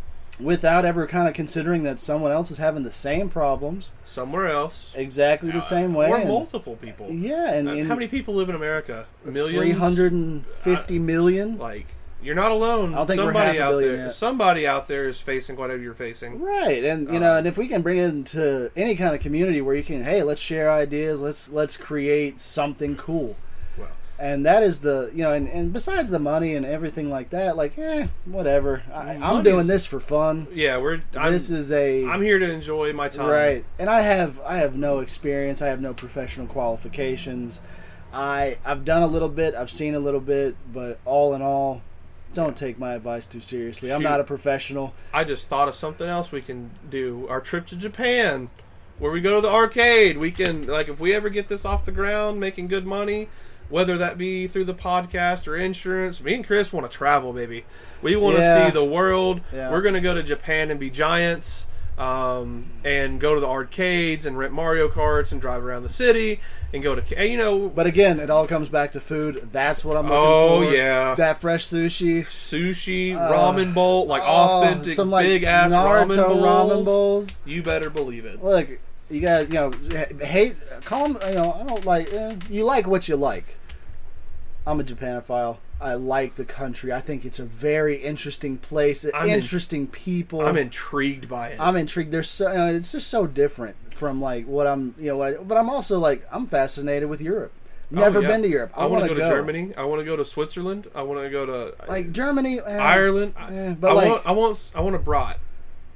without 0.42 0.84
ever 0.84 1.06
kind 1.06 1.28
of 1.28 1.34
considering 1.34 1.82
that 1.84 2.00
someone 2.00 2.32
else 2.32 2.50
is 2.50 2.58
having 2.58 2.82
the 2.84 2.90
same 2.92 3.28
problems 3.28 3.90
somewhere 4.04 4.48
else. 4.48 4.92
exactly 4.96 5.50
the 5.50 5.60
same 5.60 5.94
way. 5.94 6.08
Or 6.08 6.16
and- 6.18 6.28
multiple 6.28 6.76
people. 6.76 7.08
yeah, 7.10 7.52
and, 7.54 7.68
Uh, 7.68 7.72
and 7.72 7.88
How 7.88 7.94
many 7.94 8.08
people 8.08 8.34
live 8.34 8.48
in 8.48 8.54
America? 8.54 9.06
Millions. 9.24 9.58
Three 9.58 9.72
hundred 9.72 10.12
and 10.12 10.44
fifty 10.46 10.98
million. 10.98 11.58
Like 11.58 11.86
you're 12.22 12.34
not 12.34 12.50
alone. 12.52 12.92
I 12.92 12.98
don't 12.98 13.06
think 13.06 13.18
we're 13.18 13.24
somebody 13.26 13.46
half 13.46 13.56
a 13.56 13.62
out 13.62 13.70
billion 13.70 13.96
there. 13.96 14.04
yet. 14.06 14.14
Somebody 14.14 14.66
out 14.66 14.88
there 14.88 15.08
is 15.08 15.20
facing 15.20 15.56
whatever 15.56 15.80
you're 15.82 15.94
facing. 15.94 16.38
Right, 16.40 16.84
and 16.84 17.08
you 17.08 17.16
Uh, 17.16 17.20
know, 17.20 17.36
and 17.38 17.46
if 17.46 17.56
we 17.56 17.66
can 17.66 17.80
bring 17.80 17.96
it 17.96 18.04
into 18.08 18.70
any 18.76 18.94
kind 18.94 19.14
of 19.14 19.22
community 19.22 19.62
where 19.62 19.74
you 19.74 19.82
can, 19.82 20.04
hey, 20.04 20.22
let's 20.22 20.40
share 20.42 20.70
ideas, 20.70 21.20
let's 21.22 21.48
let's 21.48 21.76
create 21.78 22.38
something 22.38 22.94
cool, 22.96 23.36
and 24.20 24.44
that 24.44 24.62
is 24.62 24.80
the 24.80 25.10
you 25.14 25.22
know, 25.22 25.32
and, 25.32 25.48
and 25.48 25.72
besides 25.72 26.10
the 26.10 26.18
money 26.18 26.54
and 26.54 26.66
everything 26.66 27.10
like 27.10 27.30
that, 27.30 27.56
like, 27.56 27.78
eh, 27.78 28.06
whatever. 28.26 28.82
I, 28.92 29.14
I'm 29.14 29.42
doing 29.42 29.66
this 29.66 29.86
for 29.86 29.98
fun. 29.98 30.46
yeah, 30.52 30.76
we're. 30.76 31.02
I'm, 31.16 31.32
this 31.32 31.48
is 31.48 31.72
a 31.72 32.04
I'm 32.06 32.22
here 32.22 32.38
to 32.38 32.52
enjoy 32.52 32.92
my 32.92 33.08
time. 33.08 33.30
right, 33.30 33.64
and 33.78 33.88
I 33.88 34.02
have 34.02 34.38
I 34.40 34.56
have 34.56 34.76
no 34.76 34.98
experience. 35.00 35.62
I 35.62 35.68
have 35.68 35.80
no 35.80 35.94
professional 35.94 36.46
qualifications. 36.46 37.60
I 38.12 38.58
I've 38.64 38.84
done 38.84 39.02
a 39.02 39.06
little 39.06 39.28
bit, 39.28 39.54
I've 39.54 39.70
seen 39.70 39.94
a 39.94 40.00
little 40.00 40.20
bit, 40.20 40.54
but 40.72 40.98
all 41.04 41.34
in 41.34 41.42
all, 41.42 41.80
don't 42.34 42.56
take 42.56 42.78
my 42.78 42.92
advice 42.92 43.26
too 43.26 43.40
seriously. 43.40 43.92
I'm 43.92 44.02
not 44.02 44.20
a 44.20 44.24
professional. 44.24 44.92
I 45.14 45.24
just 45.24 45.48
thought 45.48 45.68
of 45.68 45.74
something 45.74 46.08
else 46.08 46.30
we 46.30 46.42
can 46.42 46.70
do. 46.88 47.26
Our 47.28 47.40
trip 47.40 47.66
to 47.66 47.76
Japan, 47.76 48.50
where 48.98 49.10
we 49.10 49.20
go 49.20 49.36
to 49.36 49.40
the 49.40 49.52
arcade. 49.52 50.18
We 50.18 50.30
can 50.30 50.66
like 50.66 50.88
if 50.88 51.00
we 51.00 51.14
ever 51.14 51.30
get 51.30 51.48
this 51.48 51.64
off 51.64 51.84
the 51.84 51.92
ground, 51.92 52.38
making 52.38 52.68
good 52.68 52.86
money. 52.86 53.28
Whether 53.70 53.96
that 53.98 54.18
be 54.18 54.46
through 54.48 54.64
the 54.64 54.74
podcast 54.74 55.46
or 55.48 55.56
insurance, 55.56 56.20
me 56.20 56.34
and 56.34 56.46
Chris 56.46 56.72
want 56.72 56.90
to 56.90 56.94
travel, 56.96 57.32
baby. 57.32 57.64
We 58.02 58.16
want 58.16 58.36
to 58.36 58.42
Yeah. 58.42 58.66
see 58.66 58.72
the 58.72 58.84
world. 58.84 59.40
Yeah. 59.54 59.70
We're 59.70 59.80
gonna 59.82 60.00
go 60.00 60.12
to 60.14 60.22
Japan 60.22 60.70
and 60.70 60.78
be 60.78 60.90
giants. 60.90 61.66
um, 61.98 62.64
and 62.82 63.20
go 63.20 63.34
to 63.34 63.40
the 63.40 63.46
arcades 63.46 64.24
and 64.24 64.38
rent 64.38 64.54
Mario 64.54 64.88
Karts 64.88 65.32
and 65.32 65.40
drive 65.40 65.62
around 65.62 65.82
the 65.82 65.90
city 65.90 66.40
and 66.72 66.82
go 66.82 66.94
to 66.94 67.28
you 67.28 67.36
know 67.36 67.68
But 67.68 67.86
again, 67.86 68.20
it 68.20 68.30
all 68.30 68.46
comes 68.46 68.70
back 68.70 68.92
to 68.92 69.00
food. 69.00 69.50
That's 69.52 69.84
what 69.84 69.98
I'm 69.98 70.04
looking 70.04 70.16
Oh, 70.16 70.62
for. 70.62 70.66
Oh 70.68 70.70
yeah. 70.70 71.14
that 71.16 71.42
fresh 71.42 71.66
sushi, 71.66 72.24
sushi, 72.24 73.12
ramen 73.14 73.74
bowl, 73.74 74.06
like 74.06 74.22
Oh, 74.24 74.62
authentic 74.62 74.94
some 74.94 75.10
like 75.10 75.26
big 75.26 75.42
ass 75.44 75.72
ramen 75.72 76.16
bowls. 76.16 76.42
ramen 76.42 76.84
bowls. 76.86 77.38
You 77.44 77.62
better 77.62 77.90
believe 77.90 78.24
it. 78.24 78.42
Look, 78.42 78.66
you 79.10 79.20
got 79.20 79.48
you 79.52 79.54
know 79.54 79.72
hate. 80.24 80.56
Call 80.86 81.04
'em, 81.04 81.18
You 81.28 81.34
know 81.34 81.52
I 81.60 81.68
don't 81.68 81.84
like. 81.84 82.10
Eh, 82.10 82.36
you 82.48 82.64
like 82.64 82.86
what 82.86 83.08
you 83.08 83.16
like. 83.16 83.58
I'm 84.66 84.80
a 84.80 84.84
Japanophile. 84.84 85.58
I 85.80 85.94
like 85.94 86.34
the 86.34 86.44
country. 86.44 86.92
I 86.92 87.00
think 87.00 87.24
it's 87.24 87.38
a 87.38 87.44
very 87.44 87.96
interesting 87.96 88.58
place. 88.58 89.06
I'm 89.14 89.28
in- 89.28 89.36
interesting 89.36 89.86
people. 89.86 90.42
I'm 90.42 90.56
intrigued 90.58 91.28
by 91.28 91.48
it. 91.48 91.60
I'm 91.60 91.76
intrigued. 91.76 92.12
There's 92.12 92.28
so 92.28 92.52
know, 92.52 92.66
it's 92.66 92.92
just 92.92 93.08
so 93.08 93.26
different 93.26 93.76
from 93.92 94.20
like 94.20 94.46
what 94.46 94.66
I'm 94.66 94.94
you 94.98 95.06
know 95.06 95.16
what 95.16 95.28
I, 95.28 95.36
but 95.42 95.56
I'm 95.56 95.70
also 95.70 95.98
like 95.98 96.26
I'm 96.30 96.46
fascinated 96.46 97.08
with 97.08 97.20
Europe. 97.22 97.52
Never 97.90 98.18
Oh, 98.18 98.22
yeah. 98.22 98.28
been 98.28 98.42
to 98.42 98.48
Europe. 98.48 98.72
I, 98.76 98.82
I 98.82 98.86
want 98.86 99.02
to 99.04 99.08
go 99.08 99.14
to 99.14 99.20
Germany. 99.20 99.72
I 99.76 99.84
want 99.84 100.00
to 100.00 100.04
go 100.04 100.14
to 100.16 100.24
Switzerland. 100.24 100.88
I 100.94 101.02
want 101.02 101.22
to 101.24 101.30
go 101.30 101.44
to 101.46 101.74
like 101.88 102.12
Germany, 102.12 102.60
eh, 102.60 102.76
Ireland. 102.78 103.34
eh, 103.36 103.70
I, 103.70 103.74
but 103.74 103.90
I 103.90 103.94
like 103.94 104.08
want, 104.10 104.26
I 104.26 104.32
want, 104.32 104.72
I 104.76 104.80
want 104.80 104.94
a 104.96 104.98
brat. 105.00 105.40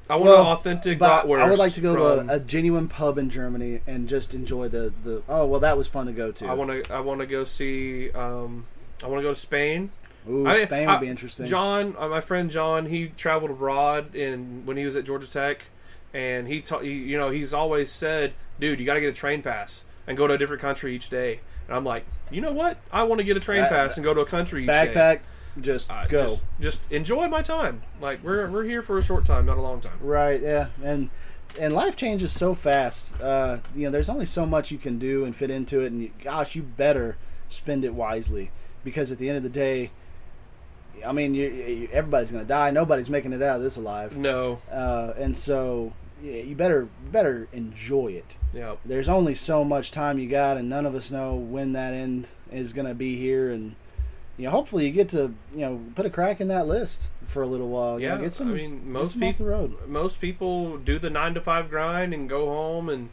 I 0.08 0.16
want 0.16 0.30
well, 0.30 0.40
an 0.42 0.46
authentic 0.48 0.98
bratwurst. 0.98 1.40
I 1.40 1.48
would 1.48 1.58
like 1.58 1.72
to 1.72 1.80
go 1.80 1.94
from- 2.16 2.26
to 2.26 2.32
a, 2.34 2.36
a 2.36 2.40
genuine 2.40 2.88
pub 2.88 3.16
in 3.18 3.30
Germany 3.30 3.80
and 3.86 4.08
just 4.08 4.34
enjoy 4.34 4.68
the 4.68 4.92
the. 5.02 5.22
Oh 5.28 5.46
well, 5.46 5.60
that 5.60 5.78
was 5.78 5.88
fun 5.88 6.06
to 6.06 6.12
go 6.12 6.30
to. 6.32 6.46
I 6.46 6.54
want 6.54 6.84
to. 6.84 6.92
I 6.92 7.00
want 7.00 7.20
to 7.20 7.26
go 7.26 7.44
see. 7.44 8.10
Um, 8.12 8.66
I 9.02 9.06
want 9.06 9.20
to 9.20 9.22
go 9.22 9.32
to 9.32 9.40
Spain. 9.40 9.90
Ooh, 10.28 10.46
I 10.46 10.64
Spain 10.64 10.88
I- 10.88 10.94
would 10.94 11.00
be 11.00 11.08
interesting. 11.08 11.46
John, 11.46 11.94
uh, 11.98 12.08
my 12.08 12.20
friend 12.20 12.50
John, 12.50 12.86
he 12.86 13.08
traveled 13.08 13.50
abroad 13.50 14.14
in 14.14 14.62
when 14.66 14.76
he 14.76 14.84
was 14.84 14.96
at 14.96 15.04
Georgia 15.04 15.30
Tech, 15.30 15.66
and 16.12 16.48
he, 16.48 16.60
ta- 16.60 16.78
he 16.80 16.92
you 16.92 17.18
know, 17.18 17.30
he's 17.30 17.52
always 17.54 17.90
said, 17.90 18.34
"Dude, 18.60 18.80
you 18.80 18.86
got 18.86 18.94
to 18.94 19.00
get 19.00 19.08
a 19.08 19.12
train 19.12 19.42
pass 19.42 19.84
and 20.06 20.16
go 20.16 20.26
to 20.26 20.34
a 20.34 20.38
different 20.38 20.62
country 20.62 20.94
each 20.94 21.08
day." 21.08 21.40
And 21.66 21.74
I'm 21.74 21.84
like, 21.84 22.04
you 22.30 22.42
know 22.42 22.52
what? 22.52 22.76
I 22.92 23.04
want 23.04 23.20
to 23.20 23.24
get 23.24 23.38
a 23.38 23.40
train 23.40 23.62
pass 23.70 23.96
and 23.96 24.04
go 24.04 24.12
to 24.12 24.20
a 24.20 24.26
country 24.26 24.62
each 24.62 24.66
day. 24.68 24.92
Just 25.60 25.90
Uh, 25.90 26.06
go. 26.06 26.18
Just, 26.18 26.40
just 26.60 26.82
enjoy 26.90 27.28
my 27.28 27.42
time. 27.42 27.82
Like 28.00 28.22
we're 28.24 28.48
we're 28.50 28.64
here 28.64 28.82
for 28.82 28.98
a 28.98 29.02
short 29.02 29.24
time, 29.24 29.46
not 29.46 29.56
a 29.56 29.62
long 29.62 29.80
time. 29.80 29.98
Right, 30.00 30.40
yeah, 30.42 30.68
and 30.82 31.10
and 31.60 31.72
life 31.72 31.94
changes 31.94 32.32
so 32.32 32.54
fast. 32.54 33.12
Uh, 33.22 33.58
you 33.74 33.84
know, 33.84 33.90
there's 33.90 34.08
only 34.08 34.26
so 34.26 34.44
much 34.46 34.70
you 34.72 34.78
can 34.78 34.98
do 34.98 35.24
and 35.24 35.34
fit 35.36 35.50
into 35.50 35.80
it, 35.80 35.92
and 35.92 36.02
you, 36.02 36.10
gosh, 36.22 36.56
you 36.56 36.62
better 36.62 37.16
spend 37.48 37.84
it 37.84 37.94
wisely 37.94 38.50
because 38.82 39.12
at 39.12 39.18
the 39.18 39.28
end 39.28 39.36
of 39.36 39.44
the 39.44 39.48
day, 39.48 39.90
I 41.06 41.12
mean, 41.12 41.34
you, 41.34 41.48
you, 41.48 41.88
everybody's 41.92 42.32
going 42.32 42.42
to 42.44 42.48
die. 42.48 42.70
Nobody's 42.72 43.08
making 43.10 43.32
it 43.32 43.40
out 43.42 43.56
of 43.58 43.62
this 43.62 43.76
alive, 43.76 44.16
No, 44.16 44.60
uh, 44.72 45.12
and 45.16 45.36
so 45.36 45.92
you 46.22 46.56
better 46.56 46.88
better 47.12 47.46
enjoy 47.52 48.08
it. 48.08 48.36
yeah, 48.52 48.74
There's 48.84 49.08
only 49.08 49.34
so 49.36 49.62
much 49.62 49.92
time 49.92 50.18
you 50.18 50.28
got, 50.28 50.56
and 50.56 50.68
none 50.68 50.84
of 50.86 50.94
us 50.96 51.12
know 51.12 51.34
when 51.36 51.72
that 51.74 51.94
end 51.94 52.28
is 52.50 52.72
going 52.72 52.88
to 52.88 52.94
be 52.94 53.16
here, 53.16 53.52
and. 53.52 53.76
You 54.36 54.46
know, 54.46 54.50
hopefully 54.50 54.86
you 54.86 54.92
get 54.92 55.08
to 55.10 55.32
you 55.54 55.60
know 55.60 55.80
put 55.94 56.06
a 56.06 56.10
crack 56.10 56.40
in 56.40 56.48
that 56.48 56.66
list 56.66 57.10
for 57.26 57.42
a 57.42 57.46
little 57.46 57.68
while. 57.68 58.00
You 58.00 58.08
know, 58.08 58.16
yeah. 58.16 58.20
get 58.22 58.34
some. 58.34 58.50
I 58.50 58.54
mean, 58.54 58.90
most 58.90 59.18
people 59.20 59.46
the 59.46 59.50
road. 59.52 59.88
most 59.88 60.20
people 60.20 60.76
do 60.78 60.98
the 60.98 61.10
nine 61.10 61.34
to 61.34 61.40
five 61.40 61.70
grind 61.70 62.12
and 62.12 62.28
go 62.28 62.46
home 62.46 62.88
and 62.88 63.10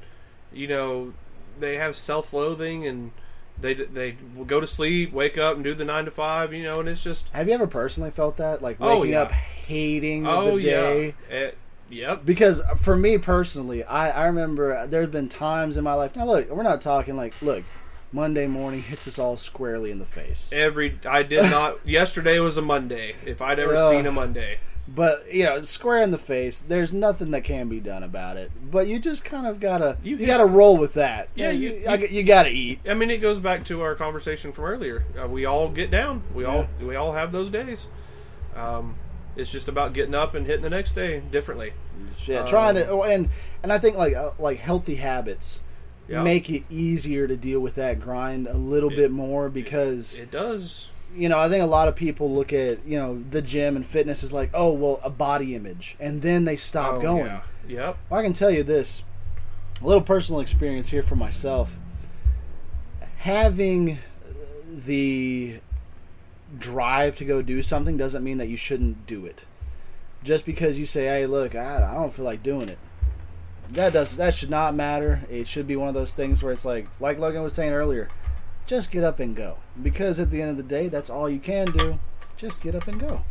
you 0.54 0.68
know 0.68 1.14
they 1.60 1.76
have 1.78 1.96
self-loathing 1.96 2.88
and 2.88 3.12
they 3.60 3.74
they 3.76 4.18
will 4.36 4.46
go 4.46 4.60
to 4.60 4.66
sleep 4.66 5.14
wake 5.14 5.38
up 5.38 5.56
and 5.56 5.64
do 5.64 5.74
the 5.76 5.86
nine 5.86 6.06
to 6.06 6.12
five 6.12 6.52
you 6.54 6.64
know 6.64 6.80
and 6.80 6.90
it's 6.90 7.04
just 7.04 7.30
Have 7.30 7.48
you 7.48 7.54
ever 7.54 7.68
personally 7.68 8.10
felt 8.10 8.38
that, 8.38 8.62
like 8.64 8.78
Oh, 8.82 9.00
waking 9.00 9.12
yeah. 9.12 9.22
up 9.22 9.32
hating 9.32 10.26
oh 10.26 10.56
the 10.58 10.64
day? 10.64 11.16
yeah 11.30 11.36
It- 11.38 11.58
yep 11.90 12.26
Because 12.26 12.62
for 12.78 12.96
me 12.98 13.18
personally, 13.20 13.84
I 13.84 14.10
I 14.10 14.26
remember 14.26 14.88
there's 14.88 15.10
been 15.10 15.30
times 15.30 15.78
in 15.78 15.84
my 15.84 15.94
life. 15.94 16.16
Now 16.16 16.26
look, 16.26 16.50
we're 16.50 16.64
not 16.64 16.82
talking 16.82 17.16
like 17.16 17.40
look, 17.42 17.64
Monday 18.14 18.46
morning 18.48 18.82
hits 18.84 19.08
us 19.08 19.18
all 19.18 19.38
squarely 19.38 19.90
in 19.92 20.00
the 20.00 20.06
face. 20.06 20.50
every 20.52 21.00
i 21.10 21.24
did 21.24 21.44
not 21.50 21.78
yesterday 21.88 22.40
was 22.40 22.58
a 22.58 22.62
monday 22.62 23.16
if 23.26 23.42
i'd 23.42 23.58
ever 23.60 23.76
seen 23.90 24.06
a 24.06 24.12
monday 24.12 24.58
But 24.88 25.32
you 25.32 25.44
know, 25.46 25.62
square 25.62 26.02
in 26.02 26.12
the 26.12 26.18
face. 26.18 26.62
There's 26.62 26.92
nothing 26.92 27.32
that 27.32 27.44
can 27.46 27.70
be 27.70 27.80
done 27.80 28.04
about 28.04 28.36
it. 28.36 28.52
But 28.70 28.88
you 28.88 29.00
just 29.00 29.24
kind 29.24 29.46
of 29.48 29.60
gotta 29.62 29.98
You 30.04 30.18
you, 30.18 30.26
gotta 30.26 30.44
roll 30.46 30.76
with 30.76 30.96
that. 30.96 31.30
Yeah, 31.36 31.52
you 31.52 31.70
you- 31.72 31.88
I 31.88 31.96
you 31.96 32.24
gotta 32.24 32.50
eat. 32.50 32.80
i 32.90 32.94
mean 32.94 33.10
it 33.10 33.20
goes 33.20 33.40
back 33.40 33.64
to 33.66 33.82
our 33.84 33.96
conversation 33.96 34.52
from 34.52 34.66
earlier 34.66 35.06
uh, 35.22 35.28
we 35.28 35.46
all 35.46 35.70
get 35.70 35.92
down 35.92 36.24
we 36.34 36.44
all 36.44 36.68
we 36.82 36.96
all 36.96 37.14
have 37.14 37.32
those 37.32 37.50
days 37.50 37.88
um, 38.56 38.96
it's 39.38 39.52
just 39.52 39.70
about 39.70 39.94
getting 39.94 40.16
up 40.16 40.36
and 40.36 40.46
hitting 40.46 40.64
the 40.64 40.70
next 40.70 40.92
day 40.94 41.22
differently 41.32 41.72
Yeah, 42.26 42.40
Um, 42.42 42.48
trying 42.48 42.76
to 42.76 42.88
oh, 42.90 43.04
and 43.04 43.30
and 43.64 43.72
I 43.72 43.78
think 43.78 43.96
like 43.96 44.14
uh, 44.16 44.32
like 44.40 44.58
healthy 44.60 44.96
habits 44.96 45.60
Yeah. 46.12 46.24
make 46.24 46.50
it 46.50 46.64
easier 46.70 47.28
to 47.28 47.36
deal 47.38 47.60
with 47.60 47.76
that 47.76 48.00
grind 48.00 48.48
a 48.48 48.58
little 48.58 48.90
bit 48.90 49.12
more 49.12 49.50
because 49.50 50.16
it 50.16 50.30
does 50.32 50.90
you 51.16 51.28
know 51.30 51.40
I 51.40 51.50
think 51.50 51.64
a 51.64 51.68
lot 51.68 51.88
of 51.88 51.96
people 51.96 52.34
look 52.34 52.52
at 52.54 52.86
you 52.86 52.98
know 52.98 53.24
the 53.30 53.42
gym 53.42 53.76
and 53.76 53.86
fitness 53.86 54.24
is 54.24 54.32
like 54.34 54.50
oh 54.54 54.72
well 54.74 55.00
a 55.04 55.10
body 55.10 55.56
image 55.56 55.96
and 56.00 56.22
then 56.22 56.46
they 56.46 56.56
stop 56.56 56.96
Oh, 56.96 57.02
going. 57.02 57.26
yeah. 57.26 57.42
yep 57.68 57.98
Well, 58.10 58.20
I 58.20 58.24
can 58.24 58.34
tell 58.34 58.52
you 58.52 58.64
this 58.64 59.04
a 59.82 59.86
little 59.86 60.02
personal 60.04 60.42
experience 60.42 60.90
here 60.90 61.02
for 61.02 61.16
myself. 61.16 61.78
Having 63.18 64.00
the 64.68 65.60
drive 66.58 67.16
to 67.18 67.26
go 67.26 67.42
do 67.42 67.62
something 67.62 67.98
doesn't 67.98 68.24
mean 68.24 68.38
that 68.38 68.48
you 68.48 68.58
shouldn't 68.58 69.06
do 69.08 69.26
it. 69.26 69.46
Just 70.24 70.46
because 70.46 70.78
you 70.80 70.86
say, 70.86 71.06
"Hey, 71.06 71.26
look, 71.26 71.56
I, 71.56 71.78
I 71.90 71.94
don't 71.96 72.14
feel 72.14 72.26
like 72.26 72.44
doing 72.44 72.70
it," 72.70 72.78
that 73.74 73.94
does 73.94 74.18
that 74.18 74.34
should 74.34 74.50
not 74.50 74.76
matter. 74.76 75.22
It 75.30 75.48
should 75.48 75.68
be 75.68 75.76
one 75.76 75.88
of 75.88 75.94
those 75.94 76.14
things 76.14 76.44
where 76.44 76.54
it's 76.54 76.66
like, 76.66 76.88
like 77.00 77.20
Logan 77.20 77.44
was 77.44 77.54
saying 77.54 77.74
earlier, 77.74 78.10
just 78.66 78.92
get 78.92 79.04
up 79.04 79.20
and 79.20 79.36
go. 79.36 79.58
Because 79.82 80.20
at 80.20 80.32
the 80.32 80.42
end 80.42 80.52
of 80.52 80.58
the 80.58 80.64
day, 80.64 80.88
that's 80.88 81.10
all 81.10 81.30
you 81.30 81.40
can 81.40 81.68
do. 81.68 82.00
Just 82.38 82.62
get 82.62 82.76
up 82.76 82.88
and 82.88 83.00
go. 83.00 83.22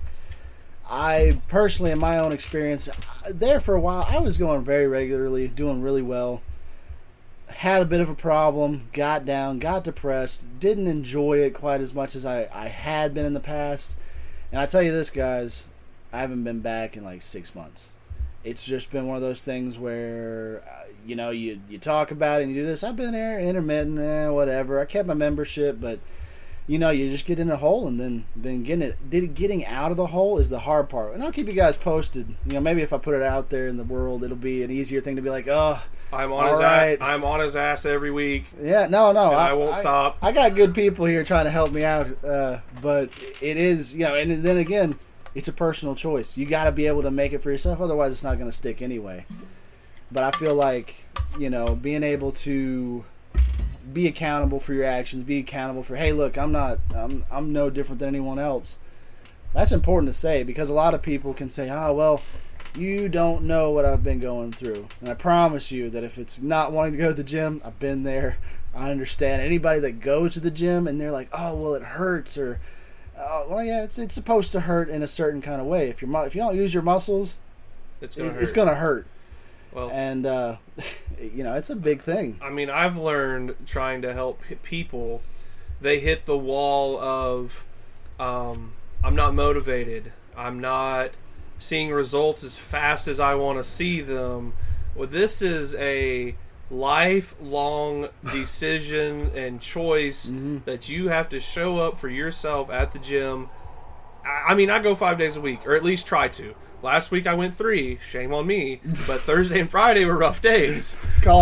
I 0.88 1.40
personally, 1.48 1.92
in 1.92 1.98
my 1.98 2.18
own 2.18 2.32
experience, 2.32 2.88
there 3.28 3.60
for 3.60 3.74
a 3.74 3.80
while, 3.80 4.06
I 4.08 4.18
was 4.18 4.36
going 4.36 4.64
very 4.64 4.86
regularly, 4.86 5.46
doing 5.46 5.82
really 5.82 6.02
well. 6.02 6.42
Had 7.46 7.82
a 7.82 7.86
bit 7.86 8.00
of 8.00 8.08
a 8.08 8.14
problem, 8.14 8.88
got 8.92 9.24
down, 9.24 9.58
got 9.58 9.84
depressed, 9.84 10.46
didn't 10.58 10.86
enjoy 10.86 11.38
it 11.38 11.54
quite 11.54 11.80
as 11.80 11.94
much 11.94 12.16
as 12.16 12.24
I, 12.24 12.48
I 12.52 12.68
had 12.68 13.14
been 13.14 13.26
in 13.26 13.34
the 13.34 13.40
past. 13.40 13.96
And 14.50 14.60
I 14.60 14.66
tell 14.66 14.82
you 14.82 14.92
this, 14.92 15.10
guys, 15.10 15.66
I 16.12 16.18
haven't 16.20 16.44
been 16.44 16.60
back 16.60 16.96
in 16.96 17.04
like 17.04 17.22
six 17.22 17.54
months. 17.54 17.90
It's 18.42 18.64
just 18.64 18.90
been 18.90 19.06
one 19.06 19.16
of 19.16 19.22
those 19.22 19.44
things 19.44 19.78
where, 19.78 20.62
uh, 20.66 20.88
you 21.06 21.14
know, 21.14 21.30
you, 21.30 21.60
you 21.68 21.78
talk 21.78 22.10
about 22.10 22.40
it 22.40 22.44
and 22.44 22.54
you 22.54 22.62
do 22.62 22.66
this. 22.66 22.82
I've 22.82 22.96
been 22.96 23.12
there, 23.12 23.38
intermittent, 23.38 23.98
eh, 23.98 24.28
whatever. 24.28 24.80
I 24.80 24.86
kept 24.86 25.06
my 25.06 25.14
membership, 25.14 25.78
but 25.80 26.00
you 26.70 26.78
know, 26.78 26.90
you 26.90 27.08
just 27.08 27.26
get 27.26 27.40
in 27.40 27.50
a 27.50 27.56
hole 27.56 27.88
and 27.88 27.98
then 27.98 28.24
then 28.36 28.62
getting 28.62 28.82
it 28.82 29.10
did 29.10 29.34
getting 29.34 29.66
out 29.66 29.90
of 29.90 29.96
the 29.96 30.06
hole 30.06 30.38
is 30.38 30.50
the 30.50 30.60
hard 30.60 30.88
part. 30.88 31.14
And 31.14 31.24
I'll 31.24 31.32
keep 31.32 31.48
you 31.48 31.52
guys 31.52 31.76
posted. 31.76 32.28
You 32.46 32.52
know, 32.52 32.60
maybe 32.60 32.80
if 32.80 32.92
I 32.92 32.98
put 32.98 33.14
it 33.16 33.22
out 33.22 33.50
there 33.50 33.66
in 33.66 33.76
the 33.76 33.82
world, 33.82 34.22
it'll 34.22 34.36
be 34.36 34.62
an 34.62 34.70
easier 34.70 35.00
thing 35.00 35.16
to 35.16 35.22
be 35.22 35.30
like, 35.30 35.48
oh, 35.48 35.82
I'm 36.12 36.32
on 36.32 36.48
his 36.48 36.58
right. 36.60 36.92
ass. 36.92 36.98
I'm 37.00 37.24
on 37.24 37.40
his 37.40 37.56
ass 37.56 37.84
every 37.84 38.12
week, 38.12 38.44
yeah, 38.62 38.86
no, 38.86 39.10
no, 39.10 39.30
and 39.30 39.36
I, 39.36 39.52
won't 39.52 39.78
stop. 39.78 40.18
I 40.22 40.30
got 40.30 40.54
good 40.54 40.72
people 40.72 41.06
here 41.06 41.24
trying 41.24 41.46
to 41.46 41.50
help 41.50 41.72
me 41.72 41.84
out, 41.84 42.24
uh, 42.24 42.58
but 42.80 43.10
it 43.40 43.56
is, 43.56 43.92
you 43.92 44.04
know, 44.04 44.14
and 44.14 44.44
then 44.44 44.58
again, 44.58 44.96
it's 45.34 45.48
a 45.48 45.52
personal 45.52 45.94
choice. 45.94 46.36
You 46.36 46.46
got 46.46 46.64
to 46.64 46.72
be 46.72 46.86
able 46.86 47.02
to 47.02 47.10
make 47.10 47.32
it 47.32 47.42
for 47.42 47.50
yourself, 47.50 47.80
otherwise, 47.80 48.12
it's 48.12 48.24
not 48.24 48.38
going 48.38 48.50
to 48.50 48.56
stick 48.56 48.82
anyway. 48.82 49.26
But 50.10 50.24
I 50.24 50.30
feel 50.38 50.54
like, 50.54 51.04
you 51.38 51.50
know, 51.50 51.76
being 51.76 52.02
able 52.02 52.32
to 52.32 53.04
be 53.92 54.06
accountable 54.06 54.60
for 54.60 54.74
your 54.74 54.84
actions, 54.84 55.22
be 55.22 55.38
accountable 55.38 55.82
for, 55.82 55.96
hey, 55.96 56.12
look, 56.12 56.36
I'm 56.36 56.52
not, 56.52 56.78
I'm, 56.94 57.24
I'm 57.30 57.52
no 57.52 57.70
different 57.70 58.00
than 58.00 58.08
anyone 58.08 58.38
else. 58.38 58.76
That's 59.52 59.72
important 59.72 60.12
to 60.12 60.18
say 60.18 60.42
because 60.42 60.70
a 60.70 60.74
lot 60.74 60.94
of 60.94 61.02
people 61.02 61.34
can 61.34 61.50
say, 61.50 61.70
oh, 61.70 61.92
well, 61.92 62.22
you 62.74 63.08
don't 63.08 63.44
know 63.44 63.70
what 63.70 63.84
I've 63.84 64.04
been 64.04 64.20
going 64.20 64.52
through. 64.52 64.86
And 65.00 65.08
I 65.08 65.14
promise 65.14 65.72
you 65.72 65.90
that 65.90 66.04
if 66.04 66.18
it's 66.18 66.40
not 66.40 66.72
wanting 66.72 66.92
to 66.92 66.98
go 66.98 67.08
to 67.08 67.14
the 67.14 67.24
gym, 67.24 67.60
I've 67.64 67.78
been 67.78 68.04
there. 68.04 68.38
I 68.74 68.90
understand. 68.90 69.42
Anybody 69.42 69.80
that 69.80 70.00
goes 70.00 70.34
to 70.34 70.40
the 70.40 70.50
gym 70.50 70.86
and 70.86 71.00
they're 71.00 71.10
like, 71.10 71.28
oh, 71.32 71.54
well, 71.56 71.74
it 71.74 71.82
hurts 71.82 72.38
or, 72.38 72.60
oh, 73.20 73.46
well, 73.48 73.64
yeah, 73.64 73.82
it's, 73.82 73.98
it's 73.98 74.14
supposed 74.14 74.52
to 74.52 74.60
hurt 74.60 74.88
in 74.88 75.02
a 75.02 75.08
certain 75.08 75.40
kind 75.42 75.60
of 75.60 75.66
way. 75.66 75.88
If, 75.88 76.00
you're, 76.02 76.10
mu- 76.10 76.22
if 76.24 76.34
you 76.34 76.40
don't 76.40 76.56
use 76.56 76.72
your 76.74 76.82
muscles, 76.82 77.36
It's 78.00 78.14
gonna 78.16 78.30
it's, 78.30 78.52
hurt. 78.52 78.64
to 78.66 78.74
hurt. 78.76 79.06
well, 79.72 79.90
And, 79.92 80.26
uh, 80.26 80.56
you 81.20 81.44
know, 81.44 81.54
it's 81.54 81.70
a 81.70 81.76
big 81.76 82.00
thing. 82.02 82.38
I 82.42 82.50
mean, 82.50 82.70
I've 82.70 82.96
learned 82.96 83.54
trying 83.66 84.02
to 84.02 84.12
help 84.12 84.40
people. 84.62 85.22
They 85.80 86.00
hit 86.00 86.26
the 86.26 86.36
wall 86.38 86.98
of, 87.00 87.64
um, 88.18 88.72
I'm 89.02 89.14
not 89.14 89.34
motivated. 89.34 90.12
I'm 90.36 90.60
not 90.60 91.10
seeing 91.58 91.90
results 91.90 92.42
as 92.44 92.56
fast 92.56 93.06
as 93.08 93.20
I 93.20 93.34
want 93.34 93.58
to 93.58 93.64
see 93.64 94.00
them. 94.00 94.54
Well, 94.94 95.08
this 95.08 95.42
is 95.42 95.74
a 95.76 96.34
lifelong 96.70 98.08
decision 98.32 99.30
and 99.34 99.60
choice 99.60 100.30
mm-hmm. 100.30 100.58
that 100.64 100.88
you 100.88 101.08
have 101.08 101.28
to 101.28 101.40
show 101.40 101.78
up 101.78 101.98
for 101.98 102.08
yourself 102.08 102.70
at 102.70 102.92
the 102.92 102.98
gym. 102.98 103.48
I 104.24 104.50
I 104.50 104.54
mean, 104.54 104.70
I 104.70 104.78
go 104.78 104.94
five 104.94 105.18
days 105.18 105.36
a 105.36 105.40
week, 105.40 105.66
or 105.66 105.74
at 105.74 105.82
least 105.82 106.06
try 106.06 106.28
to. 106.28 106.54
Last 106.82 107.10
week 107.10 107.26
I 107.26 107.34
went 107.34 107.54
three. 107.54 107.98
Shame 108.02 108.32
on 108.32 108.46
me. 108.46 108.80
But 109.06 109.18
Thursday 109.18 109.60
and 109.60 109.70
Friday 109.70 110.04
were 110.04 110.16
rough 110.16 110.40
days. 110.40 110.96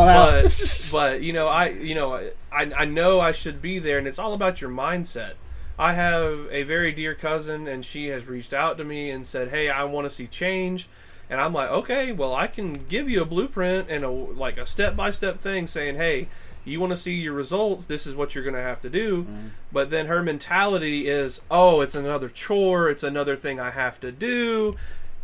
Out. 0.09 0.43
But 0.43 0.89
but 0.93 1.23
you 1.23 1.33
know 1.33 1.49
I 1.49 1.69
you 1.69 1.95
know 1.95 2.15
I 2.15 2.73
I 2.77 2.85
know 2.85 3.21
I 3.21 3.33
should 3.33 3.61
be 3.61 3.79
there, 3.79 3.99
and 3.99 4.09
it's 4.09 4.19
all 4.19 4.33
about 4.33 4.61
your 4.61 4.71
mindset. 4.71 5.35
I 5.79 5.93
have 5.93 6.49
a 6.51 6.65
very 6.65 6.91
dear 6.91 7.15
cousin, 7.15 7.69
and 7.69 7.85
she 7.85 8.09
has 8.09 8.27
reached 8.27 8.53
out 8.53 8.79
to 8.79 8.85
me 8.85 9.11
and 9.11 9.27
said, 9.27 9.49
"Hey, 9.49 9.69
I 9.69 9.85
want 9.85 10.07
to 10.07 10.11
see 10.11 10.27
change." 10.27 10.89
And 11.31 11.41
I'm 11.41 11.53
like, 11.53 11.71
"Okay, 11.71 12.13
well, 12.13 12.35
I 12.35 12.47
can 12.47 12.87
give 12.89 13.09
you 13.09 13.23
a 13.23 13.27
blueprint 13.27 13.89
and 13.91 14.05
a 14.05 14.11
like 14.11 14.59
a 14.59 14.67
step 14.67 14.97
by 14.97 15.11
step 15.11 15.39
thing 15.39 15.67
saying, 15.67 15.97
hey." 15.97 16.29
You 16.65 16.81
want 16.81 16.91
to 16.91 16.97
see 16.97 17.15
your 17.15 17.33
results, 17.33 17.87
this 17.87 18.07
is 18.07 18.15
what 18.15 18.35
you're 18.35 18.45
going 18.45 18.57
to 18.57 18.61
have 18.61 18.81
to 18.81 18.91
do. 18.91 19.23
Mm-hmm. 19.23 19.47
But 19.73 19.89
then 19.89 20.05
her 20.05 20.23
mentality 20.23 21.09
is, 21.09 21.41
oh, 21.51 21.81
it's 21.81 21.95
another 21.95 22.29
chore, 22.29 22.91
it's 22.91 23.03
another 23.03 23.37
thing 23.37 23.59
I 23.59 23.71
have 23.71 23.99
to 24.01 24.13
do. 24.13 24.77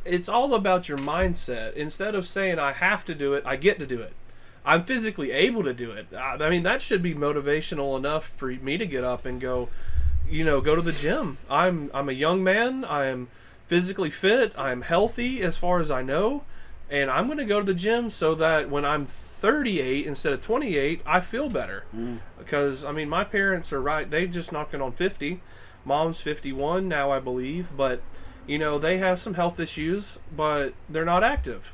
It's 0.07 0.27
all 0.27 0.55
about 0.55 0.89
your 0.89 0.97
mindset. 0.97 1.75
Instead 1.75 2.15
of 2.15 2.27
saying, 2.27 2.59
I 2.59 2.73
have 2.73 3.05
to 3.05 3.15
do 3.15 3.35
it, 3.35 3.43
I 3.45 3.57
get 3.57 3.79
to 3.81 3.87
do 3.87 4.01
it. 4.01 4.15
I'm 4.65 4.85
physically 4.85 5.31
able 5.31 5.63
to 5.65 5.75
do 5.75 5.91
it. 5.91 6.07
I 6.17 6.37
I 6.41 6.51
mean, 6.51 6.63
that 6.63 6.81
should 6.81 7.03
be 7.03 7.15
motivational 7.15 7.99
enough 7.99 8.29
for 8.29 8.47
me 8.49 8.79
to 8.79 8.87
get 8.87 9.05
up 9.05 9.27
and 9.27 9.41
go, 9.41 9.69
you 10.29 10.45
know, 10.45 10.61
go 10.61 10.75
to 10.75 10.83
the 10.83 10.93
gym. 10.93 11.39
I'm 11.51 11.91
I'm 11.93 12.09
a 12.09 12.13
young 12.13 12.43
man. 12.43 12.85
I 12.85 13.07
am 13.07 13.29
physically 13.67 14.11
fit. 14.11 14.53
I'm 14.57 14.83
healthy 14.83 15.43
as 15.43 15.57
far 15.57 15.79
as 15.79 15.91
I 15.91 16.03
know, 16.03 16.45
and 16.91 17.11
I'm 17.11 17.27
going 17.27 17.39
to 17.39 17.45
go 17.45 17.61
to 17.61 17.67
the 17.67 17.75
gym 17.75 18.11
so 18.11 18.35
that 18.35 18.71
when 18.71 18.85
I'm 18.85 19.07
38 19.07 20.07
instead 20.07 20.33
of 20.33 20.41
28, 20.41 21.01
I 21.07 21.21
feel 21.21 21.49
better. 21.49 21.85
Mm. 21.95 22.21
Because 22.39 22.85
I 22.85 22.93
mean, 22.93 23.09
my 23.09 23.25
parents 23.25 23.73
are 23.73 23.81
right. 23.81 24.11
they're 24.11 24.27
just 24.27 24.53
knocking 24.53 24.81
on 24.81 24.93
50. 24.93 25.41
Mom's 25.85 26.21
51 26.21 26.89
now, 26.89 27.11
I 27.11 27.21
believe, 27.21 27.69
but 27.77 28.01
you 28.47 28.59
know 28.59 28.79
they 28.79 28.99
have 28.99 29.19
some 29.19 29.35
health 29.35 29.61
issues, 29.61 30.19
but 30.35 30.75
they're 30.89 31.05
not 31.05 31.23
active 31.23 31.73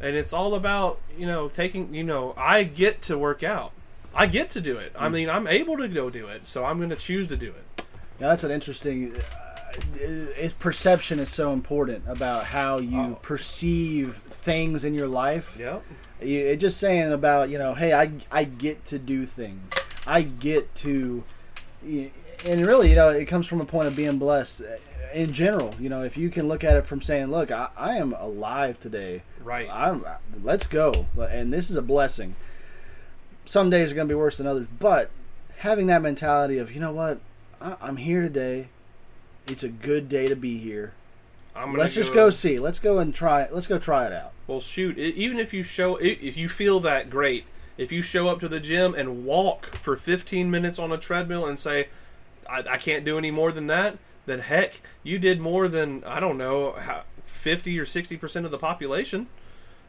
and 0.00 0.16
it's 0.16 0.32
all 0.32 0.54
about 0.54 1.00
you 1.16 1.26
know 1.26 1.48
taking 1.48 1.94
you 1.94 2.04
know 2.04 2.34
i 2.36 2.62
get 2.62 3.00
to 3.02 3.16
work 3.16 3.42
out 3.42 3.72
i 4.14 4.26
get 4.26 4.50
to 4.50 4.60
do 4.60 4.76
it 4.76 4.92
i 4.98 5.08
mm. 5.08 5.12
mean 5.12 5.30
i'm 5.30 5.46
able 5.46 5.76
to 5.76 5.88
go 5.88 6.10
do 6.10 6.26
it 6.26 6.46
so 6.46 6.64
i'm 6.64 6.78
going 6.78 6.90
to 6.90 6.96
choose 6.96 7.26
to 7.28 7.36
do 7.36 7.48
it 7.48 7.66
Now 8.18 8.28
that's 8.28 8.44
an 8.44 8.50
interesting. 8.50 9.14
It, 9.98 10.58
perception 10.58 11.18
is 11.18 11.28
so 11.30 11.52
important 11.52 12.04
about 12.06 12.44
how 12.46 12.78
you 12.78 12.98
Oh. 13.00 13.18
perceive 13.22 14.16
things 14.16 14.84
in 14.84 14.94
your 14.94 15.08
life. 15.08 15.56
yep 15.58 15.82
It 16.20 16.56
just 16.56 16.78
saying 16.78 17.12
about 17.12 17.50
you 17.50 17.58
know, 17.58 17.74
hey, 17.74 17.92
I 17.92 18.10
I 18.30 18.44
get 18.44 18.84
to 18.86 18.98
do 18.98 19.26
things. 19.26 19.72
I 20.06 20.22
get 20.22 20.74
to, 20.76 21.24
and 21.84 22.66
really, 22.66 22.90
you 22.90 22.96
know, 22.96 23.08
it 23.08 23.24
comes 23.26 23.46
from 23.46 23.60
a 23.60 23.64
point 23.64 23.88
of 23.88 23.96
being 23.96 24.18
blessed 24.18 24.62
uh, 24.62 24.76
in 25.12 25.32
general. 25.32 25.74
You 25.80 25.88
know, 25.88 26.02
if 26.04 26.16
you 26.16 26.30
can 26.30 26.48
look 26.48 26.62
at 26.64 26.76
it 26.76 26.86
from 26.86 27.02
saying, 27.02 27.26
look, 27.32 27.50
I, 27.50 27.68
I 27.76 27.96
am 27.96 28.12
alive 28.14 28.78
today. 28.78 29.22
right 29.42 29.68
I'm 29.72 30.04
let's 30.42 30.66
go, 30.66 31.06
and 31.18 31.52
this 31.52 31.70
is 31.70 31.76
a 31.76 31.82
blessing. 31.82 32.34
Some 33.44 33.68
days 33.70 33.92
are 33.92 33.94
going 33.94 34.08
to 34.08 34.12
be 34.14 34.18
worse 34.18 34.38
than 34.38 34.46
others, 34.46 34.66
but 34.78 35.10
having 35.58 35.86
that 35.88 36.02
mentality 36.02 36.58
of 36.58 36.72
you 36.72 36.80
know 36.80 36.92
what, 36.92 37.18
I, 37.60 37.76
I'm 37.80 37.96
here 37.96 38.22
today. 38.22 38.68
It's 39.48 39.62
a 39.62 39.68
good 39.68 40.08
day 40.08 40.26
to 40.28 40.36
be 40.36 40.58
here. 40.58 40.92
i'm 41.54 41.66
gonna 41.68 41.78
Let's 41.80 41.94
just 41.94 42.12
go 42.14 42.30
see. 42.30 42.58
Let's 42.58 42.78
go 42.78 42.98
and 42.98 43.14
try. 43.14 43.48
Let's 43.50 43.66
go 43.66 43.78
try 43.78 44.06
it 44.06 44.12
out. 44.12 44.32
well 44.46 44.60
shoot 44.60 44.96
i- 44.98 45.00
even 45.00 45.38
if 45.38 45.52
you 45.54 45.62
show 45.62 45.98
i- 45.98 46.18
if 46.20 46.36
you 46.36 46.48
feel 46.48 46.80
that 46.80 47.10
great 47.10 47.44
if 47.78 47.92
you 47.92 48.00
show 48.02 48.28
up 48.28 48.40
to 48.40 48.48
the 48.48 48.58
gym 48.60 48.94
and 48.94 49.24
walk 49.26 49.66
for 49.76 49.96
15 49.96 50.50
minutes 50.50 50.78
on 50.78 50.90
a 50.92 50.96
treadmill 50.98 51.44
and 51.46 51.58
say 51.58 51.88
i, 52.48 52.58
I 52.70 52.76
can't 52.76 53.04
do 53.04 53.18
any 53.18 53.30
more 53.30 53.52
than 53.52 53.66
that 53.68 53.98
then 54.26 54.38
heck 54.40 54.80
you 55.02 55.18
did 55.18 55.40
more 55.40 55.68
than 55.68 56.02
i 56.04 56.18
don't 56.20 56.38
know 56.38 56.72
how, 56.72 57.02
50 57.24 57.78
or 57.78 57.84
60 57.84 58.16
percent 58.16 58.44
of 58.46 58.52
the 58.52 58.58
population 58.58 59.26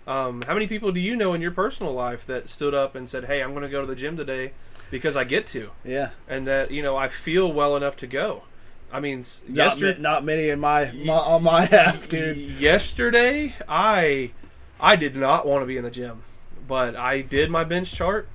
um, 0.07 0.41
how 0.43 0.53
many 0.53 0.67
people 0.67 0.91
do 0.93 0.99
you 1.01 1.15
know 1.17 1.33
in 1.33 1.41
your 1.41 1.51
personal 1.51 1.93
life 1.93 2.25
that 2.25 2.49
stood 2.49 2.73
up 2.73 2.95
and 2.95 3.09
said 3.09 3.25
hey 3.25 3.41
i'm 3.43 3.51
going 3.51 3.63
to 3.63 3.69
go 3.69 3.81
to 3.81 3.87
the 3.87 3.95
gym 3.95 4.15
today 4.17 4.51
because 4.91 5.15
i 5.17 5.23
get 5.23 5.45
to 5.47 5.69
Yeah. 5.85 6.09
and 6.27 6.47
that 6.47 6.71
you 6.71 6.81
know 6.81 6.95
i 6.97 7.07
feel 7.09 7.51
well 7.51 7.75
enough 7.77 7.95
to 7.97 8.07
go 8.07 8.43
i 8.91 8.99
mean 8.99 9.19
Not, 9.47 9.55
yesterday 9.55 9.99
ma- 10.01 10.09
not 10.09 10.23
many 10.23 10.49
in 10.49 10.59
my, 10.59 10.91
my 11.05 11.13
on 11.13 11.43
my 11.43 11.65
half, 11.71 12.09
dude. 12.09 12.37
Yesterday, 12.37 13.53
I 13.67 14.31
I 14.79 14.95
did 14.95 15.15
not 15.15 15.45
want 15.47 15.61
to 15.63 15.65
be 15.65 15.77
in 15.77 15.83
the 15.83 15.91
gym, 15.91 16.23
but 16.67 16.95
I 16.95 17.21
did 17.21 17.49
my 17.49 17.63
bench 17.63 17.93
chart. 17.93 18.27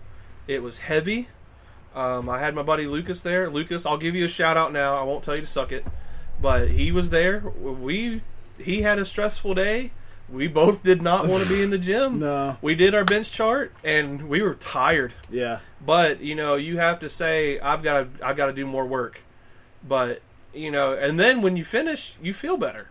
It 0.46 0.62
was 0.62 0.78
heavy. 0.78 1.28
Um, 1.94 2.28
I 2.28 2.38
had 2.38 2.54
my 2.54 2.62
buddy 2.62 2.86
Lucas 2.86 3.20
there. 3.20 3.48
Lucas, 3.50 3.84
I'll 3.86 3.98
give 3.98 4.14
you 4.14 4.24
a 4.24 4.28
shout 4.28 4.56
out 4.56 4.72
now. 4.72 4.96
I 4.96 5.02
won't 5.02 5.22
tell 5.22 5.36
you 5.36 5.42
to 5.42 5.46
suck 5.46 5.72
it, 5.72 5.86
but 6.40 6.70
he 6.70 6.90
was 6.92 7.10
there. 7.10 7.40
We 7.40 8.22
he 8.58 8.82
had 8.82 8.98
a 8.98 9.04
stressful 9.04 9.54
day. 9.54 9.92
We 10.28 10.48
both 10.48 10.82
did 10.82 11.02
not 11.02 11.26
want 11.28 11.42
to 11.42 11.48
be 11.48 11.62
in 11.62 11.70
the 11.70 11.78
gym. 11.78 12.18
No. 12.20 12.56
We 12.62 12.74
did 12.74 12.94
our 12.94 13.04
bench 13.04 13.30
chart 13.32 13.72
and 13.84 14.28
we 14.28 14.40
were 14.40 14.54
tired. 14.54 15.12
Yeah. 15.30 15.58
But 15.84 16.20
you 16.20 16.34
know, 16.34 16.54
you 16.54 16.78
have 16.78 17.00
to 17.00 17.10
say, 17.10 17.60
I've 17.60 17.82
got 17.82 18.18
to, 18.18 18.26
I've 18.26 18.36
got 18.36 18.46
to 18.46 18.52
do 18.54 18.64
more 18.64 18.86
work. 18.86 19.20
But 19.86 20.22
you 20.54 20.70
know, 20.70 20.92
and 20.92 21.18
then 21.18 21.40
when 21.40 21.56
you 21.56 21.64
finish, 21.64 22.14
you 22.22 22.34
feel 22.34 22.56
better. 22.56 22.88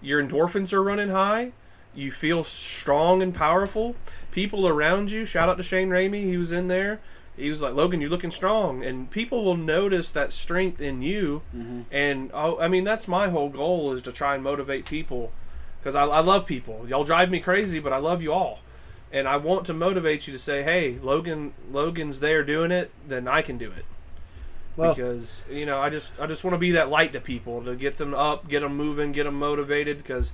Your 0.00 0.22
endorphins 0.22 0.72
are 0.72 0.82
running 0.82 1.10
high. 1.10 1.52
You 1.94 2.10
feel 2.10 2.44
strong 2.44 3.22
and 3.22 3.34
powerful. 3.34 3.96
People 4.30 4.66
around 4.66 5.10
you. 5.10 5.24
Shout 5.24 5.48
out 5.48 5.56
to 5.56 5.62
Shane 5.62 5.88
Ramey. 5.88 6.24
He 6.24 6.36
was 6.36 6.52
in 6.52 6.68
there. 6.68 7.00
He 7.36 7.50
was 7.50 7.62
like, 7.62 7.74
Logan, 7.74 8.00
you're 8.00 8.10
looking 8.10 8.30
strong, 8.30 8.84
and 8.84 9.10
people 9.10 9.44
will 9.44 9.56
notice 9.56 10.10
that 10.10 10.32
strength 10.32 10.80
in 10.80 11.00
you. 11.00 11.42
Mm-hmm. 11.56 11.82
And 11.90 12.30
oh, 12.34 12.58
I 12.60 12.68
mean, 12.68 12.84
that's 12.84 13.08
my 13.08 13.28
whole 13.28 13.48
goal 13.48 13.92
is 13.92 14.02
to 14.02 14.12
try 14.12 14.34
and 14.34 14.44
motivate 14.44 14.84
people, 14.84 15.32
because 15.78 15.96
I, 15.96 16.04
I 16.04 16.20
love 16.20 16.44
people. 16.44 16.86
Y'all 16.86 17.04
drive 17.04 17.30
me 17.30 17.40
crazy, 17.40 17.78
but 17.78 17.92
I 17.92 17.96
love 17.96 18.20
you 18.20 18.32
all 18.32 18.60
and 19.12 19.26
I 19.26 19.36
want 19.36 19.66
to 19.66 19.74
motivate 19.74 20.26
you 20.26 20.32
to 20.32 20.38
say, 20.38 20.62
"Hey, 20.62 20.98
Logan, 21.00 21.52
Logan's 21.70 22.20
there 22.20 22.44
doing 22.44 22.70
it, 22.70 22.90
then 23.06 23.26
I 23.26 23.42
can 23.42 23.58
do 23.58 23.70
it." 23.70 23.84
Well, 24.76 24.94
because 24.94 25.44
you 25.50 25.66
know, 25.66 25.78
I 25.78 25.90
just 25.90 26.18
I 26.20 26.26
just 26.26 26.44
want 26.44 26.54
to 26.54 26.58
be 26.58 26.70
that 26.72 26.88
light 26.88 27.12
to 27.12 27.20
people 27.20 27.62
to 27.64 27.76
get 27.76 27.96
them 27.96 28.14
up, 28.14 28.48
get 28.48 28.60
them 28.60 28.76
moving, 28.76 29.12
get 29.12 29.24
them 29.24 29.38
motivated. 29.38 29.98
Because 29.98 30.32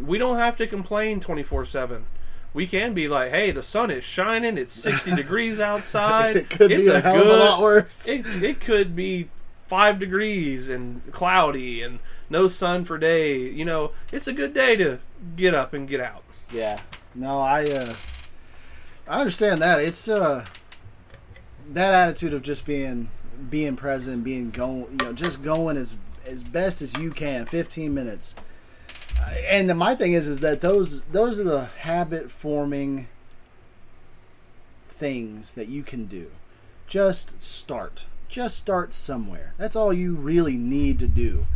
we 0.00 0.18
don't 0.18 0.36
have 0.36 0.56
to 0.58 0.66
complain 0.66 1.20
twenty 1.20 1.42
four 1.42 1.64
seven. 1.64 2.06
We 2.54 2.66
can 2.66 2.94
be 2.94 3.08
like, 3.08 3.30
"Hey, 3.30 3.50
the 3.50 3.62
sun 3.62 3.90
is 3.90 4.04
shining. 4.04 4.56
It's 4.58 4.72
sixty 4.72 5.10
degrees 5.14 5.60
outside. 5.60 6.36
it 6.36 6.50
could 6.50 6.70
it's 6.70 6.86
be 6.86 6.92
a, 6.92 7.00
hell 7.00 7.20
of 7.20 7.26
a 7.26 7.36
lot 7.36 7.62
worse. 7.62 8.08
It's 8.08 8.36
it 8.36 8.60
could 8.60 8.94
be 8.94 9.28
five 9.66 9.98
degrees 9.98 10.68
and 10.68 11.02
cloudy 11.12 11.82
and 11.82 11.98
no 12.30 12.48
sun 12.48 12.84
for 12.84 12.98
day. 12.98 13.38
You 13.38 13.64
know, 13.64 13.92
it's 14.12 14.26
a 14.26 14.32
good 14.32 14.54
day 14.54 14.76
to 14.76 14.98
get 15.36 15.54
up 15.54 15.74
and 15.74 15.86
get 15.86 16.00
out. 16.00 16.24
Yeah. 16.52 16.80
No, 17.14 17.40
I 17.40 17.70
uh 17.70 17.94
I 19.06 19.20
understand 19.20 19.60
that. 19.62 19.80
It's 19.80 20.08
uh 20.08 20.46
that 21.70 21.92
attitude 21.92 22.32
of 22.32 22.42
just 22.42 22.64
being 22.64 23.10
being 23.50 23.76
present, 23.76 24.24
being 24.24 24.50
going, 24.50 24.86
you 24.90 25.06
know, 25.06 25.12
just 25.12 25.42
going 25.42 25.76
as 25.76 25.94
as 26.26 26.44
best 26.44 26.82
as 26.82 26.96
you 26.98 27.10
can, 27.10 27.46
15 27.46 27.92
minutes. 27.94 28.36
And 29.48 29.68
the, 29.68 29.74
my 29.74 29.94
thing 29.94 30.12
is 30.12 30.28
is 30.28 30.40
that 30.40 30.60
those 30.60 31.02
those 31.02 31.40
are 31.40 31.44
the 31.44 31.64
habit 31.66 32.30
forming 32.30 33.08
things 34.86 35.54
that 35.54 35.68
you 35.68 35.82
can 35.82 36.06
do. 36.06 36.30
Just 36.86 37.42
start. 37.42 38.06
Just 38.28 38.58
start 38.58 38.92
somewhere. 38.92 39.54
That's 39.56 39.76
all 39.76 39.92
you 39.92 40.14
really 40.14 40.56
need 40.56 40.98
to 40.98 41.08
do. 41.08 41.46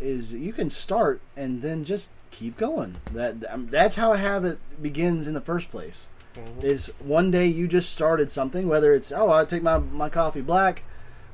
Is 0.00 0.32
you 0.32 0.52
can 0.52 0.70
start 0.70 1.20
and 1.36 1.62
then 1.62 1.84
just 1.84 2.08
keep 2.30 2.56
going. 2.56 2.96
That 3.12 3.44
um, 3.48 3.68
that's 3.70 3.96
how 3.96 4.12
a 4.12 4.18
habit 4.18 4.58
begins 4.80 5.26
in 5.26 5.34
the 5.34 5.40
first 5.40 5.70
place. 5.70 6.08
Is 6.60 6.92
one 6.98 7.30
day 7.30 7.46
you 7.46 7.68
just 7.68 7.90
started 7.90 8.30
something, 8.30 8.68
whether 8.68 8.92
it's 8.92 9.12
oh 9.12 9.30
I 9.30 9.44
take 9.44 9.62
my 9.62 9.78
my 9.78 10.08
coffee 10.08 10.40
black, 10.40 10.82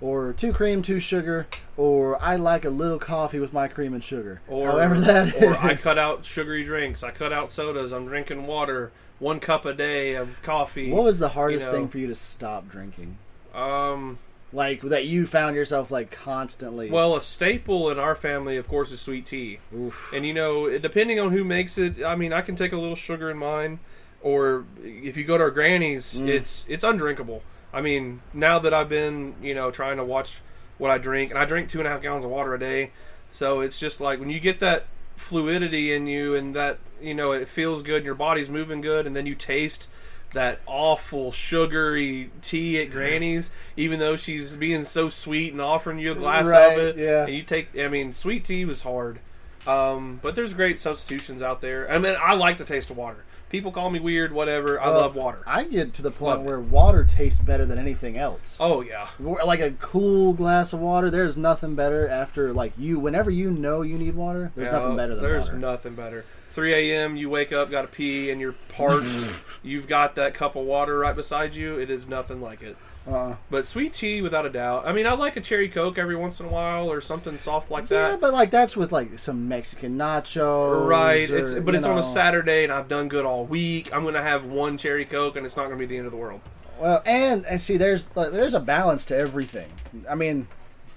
or 0.00 0.32
two 0.32 0.52
cream, 0.52 0.82
two 0.82 0.98
sugar, 1.00 1.46
or 1.76 2.20
I 2.22 2.36
like 2.36 2.64
a 2.64 2.70
little 2.70 2.98
coffee 2.98 3.38
with 3.38 3.52
my 3.52 3.68
cream 3.68 3.92
and 3.94 4.02
sugar. 4.02 4.40
or 4.48 4.68
however 4.72 4.98
that 5.00 5.42
or 5.42 5.56
I 5.58 5.74
cut 5.74 5.98
out 5.98 6.24
sugary 6.24 6.64
drinks. 6.64 7.02
I 7.02 7.10
cut 7.10 7.32
out 7.32 7.50
sodas. 7.52 7.92
I'm 7.92 8.06
drinking 8.06 8.46
water. 8.46 8.92
One 9.18 9.38
cup 9.40 9.66
a 9.66 9.74
day 9.74 10.14
of 10.14 10.40
coffee. 10.42 10.90
What 10.90 11.04
was 11.04 11.18
the 11.18 11.28
hardest 11.30 11.66
you 11.66 11.72
know. 11.72 11.78
thing 11.78 11.88
for 11.88 11.98
you 11.98 12.06
to 12.06 12.14
stop 12.14 12.68
drinking? 12.70 13.18
Um, 13.54 14.18
Like 14.52 14.80
that 14.80 15.04
you 15.06 15.26
found 15.26 15.54
yourself 15.56 15.90
like 15.90 16.10
constantly. 16.10 16.90
well, 16.90 17.14
a 17.14 17.20
staple 17.20 17.90
in 17.90 17.98
our 17.98 18.14
family, 18.14 18.56
of 18.56 18.66
course, 18.66 18.90
is 18.92 19.00
sweet 19.00 19.26
tea. 19.26 19.58
Oof. 19.76 20.10
And 20.14 20.24
you 20.26 20.32
know, 20.32 20.78
depending 20.78 21.20
on 21.20 21.32
who 21.32 21.44
makes 21.44 21.76
it, 21.76 22.02
I 22.02 22.16
mean, 22.16 22.32
I 22.32 22.40
can 22.40 22.56
take 22.56 22.72
a 22.72 22.76
little 22.78 22.96
sugar 22.96 23.30
in 23.30 23.36
mine, 23.36 23.78
or 24.22 24.64
if 24.82 25.16
you 25.18 25.24
go 25.24 25.36
to 25.36 25.44
our 25.44 25.50
granny's, 25.50 26.14
Mm. 26.18 26.28
it's 26.28 26.64
it's 26.66 26.82
undrinkable. 26.82 27.42
I 27.72 27.80
mean, 27.80 28.20
now 28.34 28.58
that 28.58 28.74
I've 28.74 28.88
been, 28.88 29.34
you 29.42 29.54
know, 29.54 29.70
trying 29.70 29.96
to 29.98 30.04
watch 30.04 30.40
what 30.78 30.90
I 30.90 30.98
drink, 30.98 31.30
and 31.30 31.38
I 31.38 31.44
drink 31.44 31.68
two 31.68 31.78
and 31.78 31.86
a 31.86 31.90
half 31.90 32.02
gallons 32.02 32.24
of 32.24 32.30
water 32.30 32.54
a 32.54 32.58
day, 32.58 32.90
so 33.30 33.60
it's 33.60 33.78
just 33.78 34.00
like 34.00 34.18
when 34.18 34.30
you 34.30 34.40
get 34.40 34.60
that 34.60 34.86
fluidity 35.16 35.92
in 35.92 36.06
you, 36.06 36.34
and 36.34 36.54
that 36.56 36.78
you 37.00 37.14
know 37.14 37.32
it 37.32 37.48
feels 37.48 37.82
good, 37.82 38.04
your 38.04 38.14
body's 38.14 38.48
moving 38.48 38.80
good, 38.80 39.06
and 39.06 39.14
then 39.14 39.26
you 39.26 39.34
taste 39.34 39.88
that 40.32 40.60
awful 40.66 41.32
sugary 41.32 42.30
tea 42.40 42.80
at 42.80 42.90
Granny's, 42.90 43.50
even 43.76 43.98
though 43.98 44.16
she's 44.16 44.56
being 44.56 44.84
so 44.84 45.08
sweet 45.08 45.52
and 45.52 45.60
offering 45.60 45.98
you 45.98 46.12
a 46.12 46.14
glass 46.14 46.46
Right, 46.46 46.72
of 46.72 46.78
it, 46.78 46.96
yeah. 46.96 47.24
and 47.24 47.34
you 47.34 47.42
take. 47.42 47.76
I 47.78 47.88
mean, 47.88 48.12
sweet 48.12 48.44
tea 48.44 48.64
was 48.64 48.82
hard. 48.82 49.20
Um, 49.66 50.18
but 50.22 50.34
there's 50.34 50.54
great 50.54 50.80
substitutions 50.80 51.42
out 51.42 51.60
there. 51.60 51.90
I 51.90 51.98
mean, 51.98 52.16
I 52.18 52.34
like 52.34 52.56
the 52.56 52.64
taste 52.64 52.90
of 52.90 52.96
water. 52.96 53.24
People 53.50 53.72
call 53.72 53.90
me 53.90 53.98
weird, 53.98 54.32
whatever. 54.32 54.80
I 54.80 54.86
Well, 54.90 55.00
love 55.00 55.16
water. 55.16 55.40
I 55.46 55.64
get 55.64 55.92
to 55.94 56.02
the 56.02 56.10
point 56.12 56.38
Love 56.38 56.40
it. 56.40 56.44
where 56.48 56.60
water 56.60 57.04
tastes 57.04 57.40
better 57.40 57.66
than 57.66 57.78
anything 57.78 58.16
else. 58.16 58.56
oh 58.60 58.80
yeah, 58.80 59.08
Like 59.18 59.58
a 59.60 59.72
cool 59.72 60.32
glass 60.34 60.72
of 60.72 60.78
water, 60.80 61.10
there's 61.10 61.36
nothing 61.36 61.74
better 61.74 62.08
after 62.08 62.52
like 62.52 62.72
you. 62.78 62.98
Whenever 63.00 63.28
you 63.30 63.50
know 63.50 63.82
you 63.82 63.98
need 63.98 64.14
water, 64.14 64.52
there's 64.54 64.66
Yeah, 64.68 64.78
nothing 64.78 64.96
better 64.96 65.14
than 65.16 65.24
there's 65.24 65.46
water. 65.48 65.58
nothing 65.58 65.94
better. 65.94 66.24
3 66.52 66.74
a.m. 66.74 67.16
You 67.16 67.28
wake 67.30 67.52
up, 67.52 67.70
got 67.70 67.82
to 67.82 67.88
pee, 67.88 68.30
and 68.30 68.40
you're 68.40 68.54
parched. 68.68 69.26
You've 69.62 69.86
got 69.86 70.14
that 70.16 70.32
cup 70.34 70.56
of 70.56 70.64
water 70.64 70.98
right 70.98 71.14
beside 71.14 71.54
you. 71.54 71.78
It 71.78 71.90
is 71.90 72.08
nothing 72.08 72.40
like 72.40 72.62
it. 72.62 72.76
Uh, 73.08 73.36
But 73.50 73.66
sweet 73.66 73.92
tea, 73.92 74.22
without 74.22 74.46
a 74.46 74.50
doubt. 74.50 74.86
I 74.86 74.92
mean, 74.92 75.06
I 75.06 75.14
like 75.14 75.36
a 75.36 75.40
cherry 75.40 75.68
coke 75.68 75.98
every 75.98 76.16
once 76.16 76.40
in 76.40 76.46
a 76.46 76.48
while 76.48 76.90
or 76.90 77.00
something 77.00 77.38
soft 77.38 77.70
like 77.70 77.88
yeah, 77.90 78.10
that. 78.10 78.20
but 78.20 78.32
like 78.32 78.50
that's 78.50 78.76
with 78.76 78.92
like 78.92 79.18
some 79.18 79.48
Mexican 79.48 79.96
nachos, 79.96 80.86
Right, 80.86 81.30
or, 81.30 81.38
it's, 81.38 81.52
but 81.52 81.74
it's 81.74 81.86
on 81.86 81.98
a 81.98 82.02
Saturday 82.02 82.64
and 82.64 82.72
I've 82.72 82.88
done 82.88 83.08
good 83.08 83.24
all 83.24 83.44
week. 83.46 83.94
I'm 83.94 84.04
gonna 84.04 84.22
have 84.22 84.44
one 84.44 84.76
cherry 84.76 85.04
coke 85.04 85.36
and 85.36 85.46
it's 85.46 85.56
not 85.56 85.64
gonna 85.64 85.76
be 85.76 85.86
the 85.86 85.96
end 85.96 86.06
of 86.06 86.12
the 86.12 86.18
world. 86.18 86.40
Well, 86.78 87.02
and 87.04 87.44
and 87.46 87.60
see, 87.60 87.76
there's 87.76 88.14
like, 88.16 88.32
there's 88.32 88.54
a 88.54 88.60
balance 88.60 89.04
to 89.06 89.16
everything. 89.16 89.70
I 90.08 90.14
mean, 90.14 90.48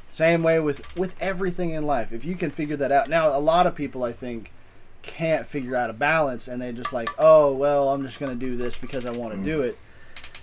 same 0.08 0.44
way 0.44 0.60
with 0.60 0.96
with 0.96 1.16
everything 1.22 1.72
in 1.72 1.86
life. 1.86 2.12
If 2.12 2.26
you 2.26 2.36
can 2.36 2.52
figure 2.52 2.78
that 2.78 2.92
out, 2.92 3.10
now 3.10 3.36
a 3.36 3.40
lot 3.40 3.66
of 3.68 3.76
people 3.76 4.04
I 4.04 4.12
think 4.14 4.52
can't 5.02 5.46
figure 5.46 5.76
out 5.76 5.90
a 5.90 5.94
balance, 5.94 6.48
and 6.48 6.62
they 6.62 6.72
just 6.72 6.94
like, 6.94 7.10
oh 7.18 7.54
well, 7.54 7.90
I'm 7.90 8.04
just 8.06 8.20
gonna 8.20 8.36
do 8.36 8.56
this 8.56 8.78
because 8.78 9.06
I 9.06 9.12
want 9.12 9.34
to 9.36 9.44
do 9.44 9.62
it. 9.62 9.78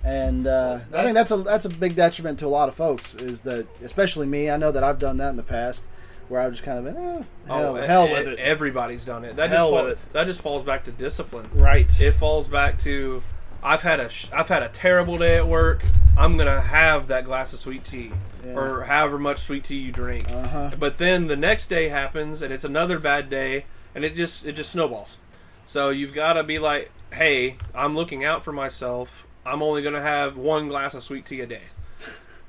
And 0.03 0.47
uh, 0.47 0.81
I 0.95 1.03
think 1.03 1.15
that's 1.15 1.31
a 1.31 1.37
that's 1.39 1.65
a 1.67 1.69
big 1.69 1.95
detriment 1.95 2.39
to 2.39 2.47
a 2.47 2.49
lot 2.49 2.69
of 2.69 2.75
folks. 2.75 3.15
Is 3.15 3.43
that 3.43 3.67
especially 3.83 4.27
me? 4.27 4.49
I 4.51 4.57
know 4.57 4.73
that 4.73 4.83
I've 4.83 4.99
done 4.99 5.19
that 5.19 5.29
in 5.31 5.37
the 5.37 5.43
past, 5.43 5.85
where 6.29 6.41
I've 6.41 6.53
just 6.53 6.65
kind 6.65 6.79
of 6.79 6.85
been, 6.85 6.97
eh, 6.97 7.23
hell, 7.47 7.67
Oh, 7.67 7.75
hell 7.75 8.09
e- 8.09 8.13
with 8.13 8.27
it. 8.29 8.39
Everybody's 8.39 9.05
done 9.05 9.25
it. 9.27 9.37
That 9.37 9.51
Hell 9.51 9.71
just 9.73 9.85
with 9.85 9.93
it. 9.93 10.13
that 10.15 10.27
just 10.27 10.41
falls 10.41 10.63
back 10.65 10.85
to 10.85 10.91
discipline. 10.93 11.51
right. 11.53 12.01
It 12.01 12.13
falls 12.13 12.49
back 12.49 12.79
to 12.81 13.23
I've 13.63 13.83
had 13.83 14.01
a 14.01 14.09
sh- 14.09 14.29
I've 14.33 14.49
had 14.49 14.63
a 14.63 14.69
terrible 14.71 15.19
day 15.19 15.37
at 15.37 15.47
work. 15.47 15.83
I'm 16.17 16.39
gonna 16.39 16.61
have 16.63 17.09
that 17.09 17.25
glass 17.25 17.53
of 17.53 17.59
sweet 17.59 17.85
tea 17.85 18.13
Yeah. 18.45 18.55
or 18.55 18.83
however 18.85 19.19
much 19.19 19.41
sweet 19.41 19.65
tea 19.65 19.77
you 19.77 19.93
drink. 19.93 20.31
Uh-huh. 20.31 20.71
But 20.79 20.97
then 20.97 21.27
the 21.27 21.37
next 21.37 21.67
day 21.67 21.89
happens 21.89 22.41
and 22.41 22.55
it's 22.55 22.65
another 22.65 22.99
bad 22.99 23.29
day 23.29 23.67
and 23.95 24.03
it 24.03 24.17
just 24.17 24.47
it 24.47 24.53
just 24.53 24.71
snowballs. 24.73 25.19
So 25.67 25.91
you've 25.91 26.15
got 26.15 26.33
to 26.35 26.43
be 26.43 26.59
like, 26.59 26.91
"Hey, 27.13 27.57
I'm 27.75 27.95
looking 27.95 28.25
out 28.25 28.43
for 28.43 28.53
myself. 28.53 29.27
I'm 29.45 29.63
only 29.63 29.83
going 29.83 29.95
to 29.95 30.01
have 30.01 30.37
one 30.37 30.69
glass 30.69 30.95
of 30.95 31.03
sweet 31.03 31.25
tea 31.25 31.41
a 31.41 31.47
day." 31.47 31.65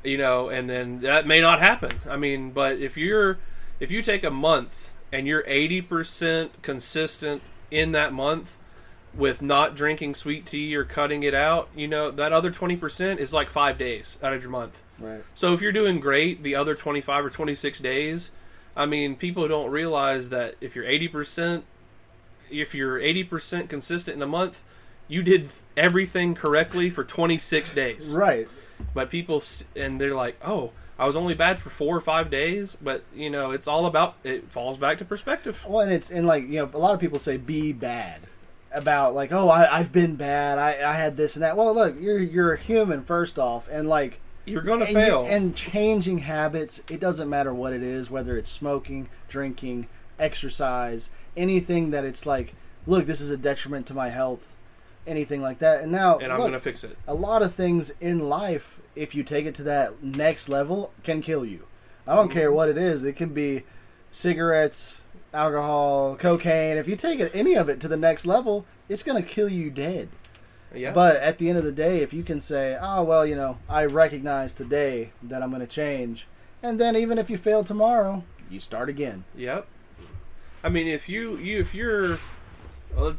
You 0.04 0.18
know, 0.18 0.50
and 0.50 0.70
then 0.70 1.02
that 1.02 1.28
may 1.28 1.42
not 1.42 1.60
happen. 1.60 1.92
I 2.10 2.18
mean, 2.18 2.52
but 2.52 2.80
if 2.80 2.98
you're 2.98 3.38
if 3.82 3.92
you 3.92 4.02
take 4.02 4.24
a 4.24 4.32
month 4.32 4.94
and 5.12 5.28
you're 5.28 5.44
80% 5.44 6.52
consistent 6.62 7.42
in 7.70 7.92
that 7.92 8.14
month 8.14 8.58
with 9.14 9.42
not 9.42 9.76
drinking 9.76 10.16
sweet 10.16 10.46
tea 10.46 10.74
or 10.76 10.86
cutting 10.86 11.24
it 11.24 11.34
out, 11.34 11.68
you 11.76 11.88
know, 11.88 12.12
that 12.12 12.32
other 12.32 12.50
20% 12.50 13.18
is 13.18 13.34
like 13.34 13.50
5 13.50 13.78
days 13.78 14.18
out 14.24 14.34
of 14.34 14.42
your 14.42 14.52
month. 14.52 14.84
Right. 15.00 15.24
So 15.34 15.54
if 15.54 15.62
you're 15.62 15.74
doing 15.74 16.00
great 16.00 16.44
the 16.44 16.56
other 16.56 16.76
25 16.76 17.26
or 17.26 17.30
26 17.30 17.80
days, 17.80 18.32
I 18.76 18.86
mean, 18.86 19.16
people 19.16 19.48
don't 19.48 19.70
realize 19.70 20.30
that 20.30 20.56
if 20.62 20.76
you're 20.76 20.86
80%, 20.86 21.64
if 22.50 22.74
you're 22.74 23.00
80% 23.00 23.68
consistent 23.68 24.16
in 24.16 24.22
a 24.22 24.28
month, 24.28 24.64
you 25.12 25.22
did 25.24 25.50
everything 25.76 26.34
correctly 26.36 26.90
for 26.90 27.04
26 27.04 27.72
days. 27.72 28.14
Right. 28.14 28.48
But 28.94 29.10
people, 29.10 29.44
and 29.76 30.00
they're 30.00 30.16
like, 30.16 30.38
oh, 30.44 30.72
I 30.98 31.06
was 31.06 31.16
only 31.18 31.34
bad 31.34 31.60
for 31.60 31.70
four 31.70 31.96
or 31.98 32.02
five 32.02 32.30
days. 32.32 32.76
But, 32.82 33.04
you 33.14 33.30
know, 33.30 33.52
it's 33.52 33.68
all 33.68 33.86
about, 33.86 34.16
it 34.24 34.50
falls 34.50 34.78
back 34.78 34.98
to 35.00 35.06
perspective. 35.06 35.60
Well, 35.68 35.82
and 35.82 35.92
it's 35.92 36.10
and 36.10 36.26
like 36.26 36.44
you 36.44 36.60
know, 36.60 36.70
a 36.74 36.78
lot 36.78 36.94
of 36.94 37.00
people 37.02 37.20
say 37.20 37.36
be 37.38 37.74
bad 37.74 38.22
about 38.74 39.14
like, 39.14 39.32
oh, 39.34 39.50
I, 39.50 39.80
I've 39.80 39.92
been 39.92 40.16
bad. 40.16 40.58
I, 40.58 40.70
I 40.90 40.94
had 40.94 41.18
this 41.18 41.36
and 41.36 41.44
that. 41.44 41.58
Well, 41.58 41.74
look, 41.76 41.96
you're 42.00 42.20
you're 42.20 42.54
a 42.54 42.58
human 42.58 43.04
first 43.04 43.38
off, 43.38 43.68
and 43.70 43.90
like 43.90 44.22
You're 44.46 44.62
going 44.62 44.80
to 44.80 44.86
and, 44.86 44.96
fail. 44.96 45.24
you- 45.26 45.30
and 45.30 45.56
changing 45.56 46.20
habits. 46.20 46.82
It 46.90 47.02
doesn't 47.02 47.30
matter 47.30 47.54
what 47.54 47.74
it 47.74 47.84
is, 47.84 48.10
whether 48.10 48.38
it's 48.38 48.50
smoking, 48.50 49.10
drinking, 49.28 49.88
exercise, 50.18 51.10
anything 51.36 51.92
that 51.92 52.06
it's 52.06 52.26
like, 52.26 52.56
look, 52.88 53.06
this 53.06 53.20
is 53.22 53.30
a 53.30 53.38
detriment 53.38 53.86
to 53.88 53.94
my 53.94 54.10
health, 54.10 54.56
anything 55.08 55.42
like 55.42 55.60
that. 55.60 55.82
And 55.82 55.92
now, 55.92 56.18
and 56.18 56.32
I'm 56.32 56.40
look, 56.40 56.52
to 56.52 56.60
fix 56.60 56.84
it. 56.84 56.98
a 57.08 57.14
lot 57.14 57.42
of 57.42 57.54
things 57.54 57.94
in 58.00 58.30
life, 58.30 58.80
if 58.96 59.16
you 59.16 59.24
take 59.24 59.46
it 59.46 59.56
to 59.56 59.64
that 59.64 60.04
next 60.04 60.50
level, 60.50 60.92
can 61.04 61.22
kill 61.22 61.46
you. 61.46 61.68
I 62.08 62.16
don't 62.16 62.30
care 62.30 62.48
mm-hmm. 62.48 62.56
what 62.56 62.70
it 62.70 62.78
is. 62.78 63.04
It 63.04 63.16
can 63.16 63.34
be 63.34 63.64
cigarettes, 64.12 65.02
alcohol, 65.34 66.16
cocaine. 66.16 66.78
If 66.78 66.88
you 66.88 66.96
take 66.96 67.20
it, 67.20 67.32
any 67.34 67.56
of 67.56 67.70
it 67.70 67.80
to 67.82 67.88
the 67.88 67.98
next 67.98 68.26
level, 68.26 68.66
it's 68.90 69.04
going 69.04 69.22
to 69.22 69.28
kill 69.28 69.50
you 69.50 69.70
dead. 69.70 70.10
Yeah. 70.74 70.92
But 70.92 71.18
at 71.18 71.38
the 71.38 71.50
end 71.50 71.58
of 71.58 71.64
the 71.64 71.72
day, 71.72 72.00
if 72.00 72.14
you 72.14 72.24
can 72.24 72.40
say, 72.40 72.78
"Oh 72.82 73.04
well, 73.04 73.26
you 73.26 73.36
know, 73.36 73.58
I 73.68 73.86
recognize 73.86 74.54
today 74.54 75.12
that 75.22 75.44
I'm 75.44 75.50
going 75.50 75.60
to 75.60 75.68
change," 75.68 76.28
and 76.64 76.80
then 76.80 76.96
even 76.96 77.18
if 77.18 77.30
you 77.30 77.36
fail 77.36 77.66
tomorrow, 77.66 78.24
you 78.50 78.62
start 78.62 78.88
again. 78.88 79.26
Yep. 79.36 79.68
I 80.64 80.70
mean, 80.70 80.88
if 80.88 81.10
you 81.10 81.36
you 81.38 81.60
if 81.60 81.76
you're 81.76 82.20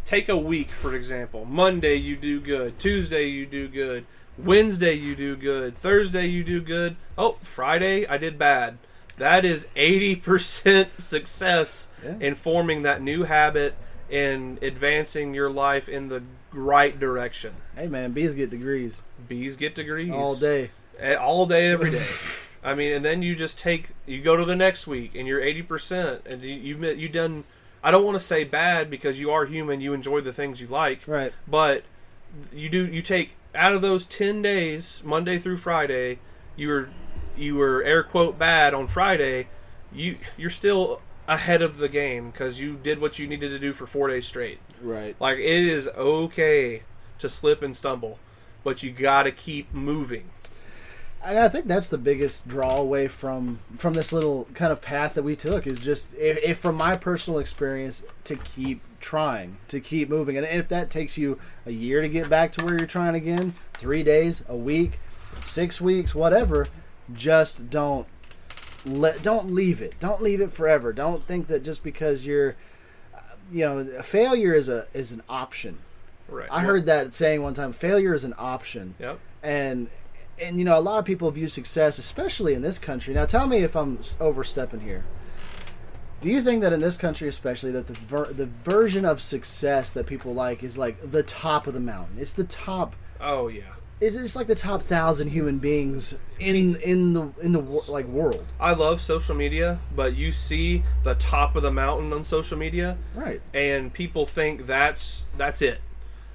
take 0.04 0.28
a 0.28 0.36
week 0.36 0.70
for 0.70 0.94
example, 0.94 1.44
Monday 1.44 1.96
you 1.96 2.16
do 2.16 2.40
good, 2.40 2.78
Tuesday 2.78 3.26
you 3.28 3.46
do 3.46 3.68
good, 3.68 4.04
Wednesday 4.38 4.94
you 4.94 5.14
do 5.14 5.36
good, 5.36 5.76
Thursday 5.76 6.26
you 6.26 6.44
do 6.44 6.60
good. 6.60 6.96
Oh, 7.18 7.36
Friday 7.42 8.06
I 8.06 8.16
did 8.18 8.38
bad. 8.38 8.78
That 9.18 9.44
is 9.44 9.68
eighty 9.76 10.16
percent 10.16 10.88
success 11.00 11.90
Yeah. 12.04 12.16
in 12.20 12.34
forming 12.34 12.82
that 12.82 13.02
new 13.02 13.24
habit 13.24 13.74
and 14.10 14.62
advancing 14.62 15.34
your 15.34 15.50
life 15.50 15.88
in 15.88 16.08
the 16.08 16.22
right 16.52 16.98
direction. 16.98 17.54
Hey 17.76 17.88
man, 17.88 18.12
bees 18.12 18.34
get 18.34 18.50
degrees 18.50 19.02
Bees 19.28 19.56
get 19.56 19.74
degrees 19.74 20.10
all 20.10 20.34
day. 20.34 20.70
All 21.18 21.46
day 21.46 21.68
every 21.68 21.90
day 21.90 22.04
i 22.64 22.74
mean 22.74 22.92
and 22.92 23.04
then 23.04 23.22
you 23.22 23.34
just 23.34 23.58
take 23.58 23.88
you 24.06 24.20
go 24.22 24.36
to 24.36 24.44
the 24.44 24.54
next 24.54 24.86
week 24.86 25.16
and 25.16 25.26
you're 25.26 25.40
80% 25.40 26.24
and 26.26 26.42
you 26.44 26.54
you 26.54 26.86
you 26.92 27.08
done 27.08 27.42
i 27.82 27.90
don't 27.90 28.04
want 28.04 28.14
to 28.16 28.20
say 28.24 28.44
bad 28.44 28.90
because 28.90 29.18
you 29.18 29.30
are 29.30 29.44
human 29.46 29.80
you 29.80 29.92
enjoy 29.92 30.20
the 30.20 30.32
things 30.32 30.60
you 30.60 30.66
like 30.66 31.00
Right. 31.06 31.32
but 31.48 31.82
you 32.52 32.68
do 32.68 32.86
you 32.86 33.02
take 33.02 33.36
out 33.54 33.74
of 33.74 33.82
those 33.82 34.04
10 34.06 34.40
days 34.42 35.02
monday 35.04 35.38
through 35.38 35.58
friday 35.58 36.18
you 36.56 36.68
were 36.68 36.88
you 37.36 37.54
were 37.56 37.82
air 37.82 38.02
quote 38.02 38.38
bad 38.38 38.72
on 38.74 38.86
friday 38.88 39.48
you 39.92 40.16
you're 40.36 40.50
still 40.50 41.00
ahead 41.28 41.62
of 41.62 41.78
the 41.78 41.88
game 41.88 42.30
because 42.30 42.58
you 42.60 42.74
did 42.82 43.00
what 43.00 43.18
you 43.18 43.26
needed 43.26 43.48
to 43.50 43.58
do 43.58 43.72
for 43.72 43.86
four 43.86 44.08
days 44.08 44.26
straight 44.26 44.58
Right. 44.80 45.14
like 45.20 45.38
it 45.38 45.44
is 45.66 45.88
okay 45.88 46.82
to 47.18 47.28
slip 47.28 47.62
and 47.62 47.76
stumble 47.76 48.18
but 48.64 48.82
you 48.82 48.90
got 48.90 49.24
to 49.24 49.30
keep 49.32 49.72
moving 49.74 50.30
And 51.24 51.38
I 51.38 51.48
think 51.48 51.66
that's 51.66 51.88
the 51.88 51.98
biggest 51.98 52.48
draw 52.48 52.76
away 52.76 53.08
from 53.08 53.60
from 53.76 53.94
this 53.94 54.12
little 54.12 54.48
kind 54.54 54.72
of 54.72 54.82
path 54.82 55.14
that 55.14 55.22
we 55.22 55.36
took 55.36 55.66
is 55.66 55.78
just 55.78 56.14
if, 56.14 56.38
if 56.42 56.58
from 56.58 56.76
my 56.76 56.96
personal 56.96 57.38
experience 57.38 58.02
to 58.24 58.36
keep 58.36 58.82
trying 59.00 59.58
to 59.68 59.80
keep 59.80 60.08
moving. 60.08 60.36
And 60.36 60.46
if 60.46 60.68
that 60.68 60.90
takes 60.90 61.16
you 61.16 61.38
a 61.66 61.70
year 61.70 62.00
to 62.00 62.08
get 62.08 62.28
back 62.28 62.52
to 62.52 62.64
where 62.64 62.76
you're 62.76 62.86
trying 62.86 63.14
again 63.14 63.54
three 63.74 64.02
days 64.02 64.44
a 64.48 64.56
week 64.56 64.98
six 65.42 65.80
weeks 65.80 66.14
whatever 66.14 66.68
just 67.14 67.70
don't 67.70 68.06
let 68.84 69.22
don't 69.22 69.50
leave 69.52 69.80
it. 69.80 69.94
Don't 70.00 70.20
leave 70.20 70.40
it 70.40 70.50
forever. 70.50 70.92
Don't 70.92 71.22
think 71.22 71.46
that 71.46 71.62
just 71.62 71.82
because 71.84 72.26
you're 72.26 72.56
you 73.50 73.64
know 73.64 74.02
failure 74.02 74.54
is 74.54 74.68
a 74.68 74.86
is 74.92 75.12
an 75.12 75.22
option. 75.28 75.78
Right. 76.28 76.48
I 76.50 76.60
heard 76.60 76.86
that 76.86 77.12
saying 77.12 77.42
one 77.42 77.54
time 77.54 77.72
failure 77.72 78.14
is 78.14 78.24
an 78.24 78.34
option. 78.38 78.94
Yep. 78.98 79.18
And 79.42 79.88
and 80.42 80.58
you 80.58 80.64
know 80.64 80.78
a 80.78 80.80
lot 80.80 80.98
of 80.98 81.04
people 81.04 81.30
view 81.30 81.48
success 81.48 81.98
especially 81.98 82.54
in 82.54 82.62
this 82.62 82.78
country 82.78 83.14
now 83.14 83.24
tell 83.24 83.46
me 83.46 83.58
if 83.58 83.76
i'm 83.76 83.98
overstepping 84.20 84.80
here 84.80 85.04
do 86.20 86.28
you 86.28 86.40
think 86.40 86.62
that 86.62 86.72
in 86.72 86.80
this 86.80 86.96
country 86.96 87.28
especially 87.28 87.70
that 87.72 87.86
the 87.86 87.94
ver- 87.94 88.32
the 88.32 88.46
version 88.46 89.04
of 89.04 89.20
success 89.20 89.90
that 89.90 90.06
people 90.06 90.32
like 90.34 90.62
is 90.62 90.76
like 90.78 90.98
the 91.10 91.22
top 91.22 91.66
of 91.66 91.74
the 91.74 91.80
mountain 91.80 92.16
it's 92.18 92.34
the 92.34 92.44
top 92.44 92.94
Oh 93.20 93.46
yeah. 93.48 93.74
it's 94.00 94.16
it's 94.16 94.34
like 94.34 94.48
the 94.48 94.54
top 94.56 94.82
thousand 94.82 95.28
human 95.28 95.58
beings 95.58 96.16
in 96.40 96.74
in 96.76 97.12
the 97.12 97.30
in 97.40 97.52
the 97.52 97.60
like 97.60 98.06
world 98.06 98.44
I 98.58 98.74
love 98.74 99.00
social 99.00 99.36
media, 99.36 99.78
but 99.94 100.16
you 100.16 100.32
see 100.32 100.82
the 101.04 101.14
top 101.14 101.54
of 101.54 101.62
the 101.62 101.70
mountain 101.70 102.12
on 102.12 102.24
social 102.24 102.58
media, 102.58 102.98
right 103.14 103.40
and 103.54 103.92
people 103.92 104.26
think 104.26 104.66
that's 104.66 105.26
that's 105.36 105.62
it. 105.62 105.78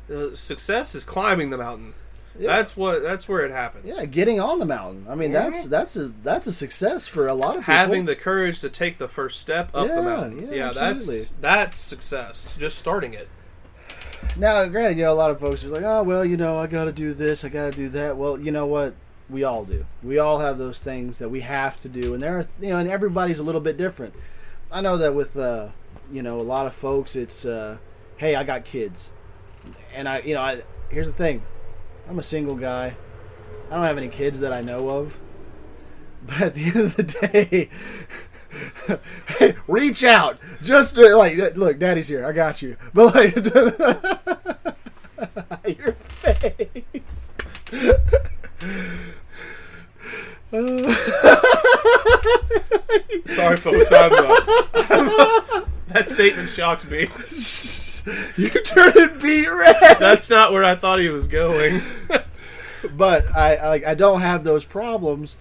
Uh, 0.10 0.34
success 0.34 0.95
is 0.95 1.03
climbing 1.03 1.49
the 1.49 1.58
mountain. 1.58 1.93
Yeah. 2.40 2.56
That's 2.56 2.78
what. 2.78 3.02
That's 3.04 3.28
where 3.28 3.42
it 3.46 3.52
happens. 3.52 3.98
yeah 3.98 4.06
getting 4.06 4.40
on 4.40 4.60
the 4.60 4.66
mountain 4.66 5.06
i 5.10 5.16
mean 5.16 5.32
that's 5.32 5.66
Mhm. 5.66 5.70
that's 5.70 5.96
a 5.96 6.08
that's 6.24 6.46
a 6.48 6.54
success 6.54 7.08
for 7.08 7.28
a 7.28 7.34
lot 7.34 7.56
of 7.58 7.62
people 7.64 7.74
Having 7.74 8.06
the 8.06 8.16
courage 8.16 8.60
to 8.60 8.70
take 8.70 8.98
the 9.00 9.08
first 9.08 9.40
step 9.40 9.70
up 9.74 9.88
Yeah, 9.88 9.96
the 9.96 10.02
mountain. 10.04 10.50
yeah, 10.52 10.66
that's 10.68 10.78
absolutely. 10.78 11.30
that's 11.42 11.78
success. 11.78 12.56
Just 12.60 12.78
starting 12.78 13.14
it. 13.14 13.28
Now, 14.36 14.66
granted, 14.68 14.98
you 14.98 15.04
know, 15.06 15.14
a 15.14 15.16
lot 15.16 15.32
of 15.32 15.40
folks 15.40 15.64
are 15.64 15.70
like, 15.70 15.84
oh, 15.84 16.04
well, 16.04 16.26
you 16.26 16.38
know, 16.38 16.58
I 16.58 16.68
got 16.68 16.86
to 16.86 16.92
do 16.92 17.14
this, 17.14 17.46
I 17.46 17.50
got 17.50 17.72
to 17.72 17.78
do 17.78 17.88
that. 17.90 18.18
Well, 18.18 18.40
you 18.40 18.52
know 18.52 18.66
what? 18.66 18.94
We 19.30 19.44
all 19.44 19.64
do. 19.66 19.86
We 20.04 20.18
all 20.20 20.40
have 20.40 20.58
those 20.58 20.80
things 20.80 21.18
that 21.20 21.30
we 21.30 21.42
have 21.42 21.80
to 21.82 21.90
do, 21.90 22.14
and 22.14 22.22
there 22.24 22.38
are, 22.40 22.46
you 22.62 22.70
know, 22.70 22.78
and 22.78 22.90
everybody's 22.90 23.40
a 23.40 23.44
little 23.44 23.62
bit 23.62 23.78
different. 23.78 24.14
I 24.72 24.82
know 24.82 24.98
that 24.98 25.14
with 25.16 25.38
uh, 25.38 25.70
you 26.12 26.22
know, 26.24 26.40
a 26.40 26.44
lot 26.44 26.66
of 26.66 26.74
folks, 26.74 27.16
it's, 27.16 27.46
uh, 27.46 27.78
hey, 28.18 28.36
I 28.36 28.44
got 28.44 28.64
kids, 28.64 29.12
and 29.94 30.08
I, 30.08 30.20
you 30.20 30.34
know, 30.34 30.42
I 30.42 30.62
here's 30.90 31.08
the 31.08 31.14
thing, 31.14 31.42
I'm 32.10 32.20
a 32.20 32.24
single 32.24 32.55
guy. 32.55 32.95
I 33.70 33.76
don't 33.76 33.84
have 33.84 33.97
any 33.97 34.08
kids 34.08 34.39
that 34.39 34.53
I 34.53 34.62
know 34.62 34.88
of. 34.89 35.20
But 36.26 36.41
at 36.41 36.53
the 36.55 36.64
end 36.66 36.78
of 36.78 36.95
the 36.95 37.03
day, 37.03 37.70
hey, 39.38 39.55
reach 39.68 40.03
out. 40.03 40.39
Just 40.64 40.97
uh, 40.97 41.16
like 41.18 41.38
look, 41.55 41.78
daddy's 41.80 42.08
here. 42.08 42.26
I 42.26 42.32
got 42.32 42.62
you. 42.62 42.78
But 42.93 43.16
like 43.16 43.36
your 45.78 45.91
face. 45.93 47.32
Sorry, 53.26 53.58
folks. 53.58 53.91
I'm, 53.91 54.12
uh, 54.14 55.66
that 55.89 56.10
statement 56.10 56.49
shocked 56.49 56.89
me. 56.89 57.08
you 58.38 58.49
turned 58.49 58.95
and 58.95 59.22
beet 59.22 59.47
red. 59.47 59.76
That's 59.99 60.30
not 60.30 60.51
where 60.53 60.64
I 60.64 60.76
thought 60.76 60.99
he 60.99 61.10
was 61.10 61.28
going. 61.28 61.82
but 62.95 63.26
I, 63.36 63.55
I 63.55 63.74
I 63.91 63.93
don't 63.95 64.22
have 64.22 64.43
those 64.43 64.66
problems, 64.66 65.36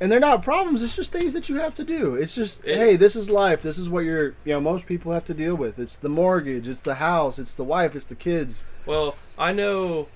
and 0.00 0.10
they're 0.10 0.20
not 0.20 0.42
problems. 0.42 0.82
It's 0.82 0.96
just 0.96 1.12
things 1.12 1.32
that 1.34 1.48
you 1.48 1.56
have 1.56 1.74
to 1.76 1.84
do. 1.84 2.14
It's 2.14 2.34
just 2.34 2.64
It- 2.64 2.76
hey, 2.76 2.96
this 2.96 3.16
is 3.16 3.30
life. 3.30 3.62
This 3.62 3.78
is 3.78 3.88
what 3.88 4.04
you're 4.04 4.34
you 4.44 4.52
know 4.52 4.60
most 4.60 4.86
people 4.86 5.12
have 5.12 5.24
to 5.26 5.34
deal 5.34 5.54
with. 5.54 5.78
It's 5.78 5.96
the 5.96 6.08
mortgage. 6.08 6.68
It's 6.68 6.80
the 6.80 6.96
house. 6.96 7.38
It's 7.38 7.54
the 7.54 7.64
wife. 7.64 7.94
It's 7.96 8.04
the 8.04 8.14
kids. 8.14 8.64
Well, 8.86 9.16
I 9.38 9.52
know 9.52 10.08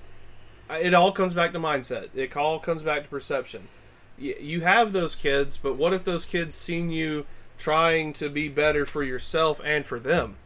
it 0.69 0.93
all 0.93 1.11
comes 1.11 1.33
back 1.33 1.51
to 1.53 1.59
mindset. 1.59 2.09
It 2.15 2.35
all 2.35 2.59
comes 2.59 2.83
back 2.83 3.03
to 3.03 3.09
perception. 3.09 3.67
You 4.17 4.61
have 4.61 4.93
those 4.93 5.13
kids, 5.13 5.57
but 5.57 5.75
what 5.75 5.91
if 5.91 6.05
those 6.05 6.25
kids 6.25 6.55
seen 6.55 6.89
you 6.89 7.25
trying 7.57 8.13
to 8.13 8.29
be 8.29 8.47
better 8.47 8.85
for 8.85 9.03
yourself 9.03 9.59
and 9.63 9.85
for 9.85 9.99
them? 9.99 10.37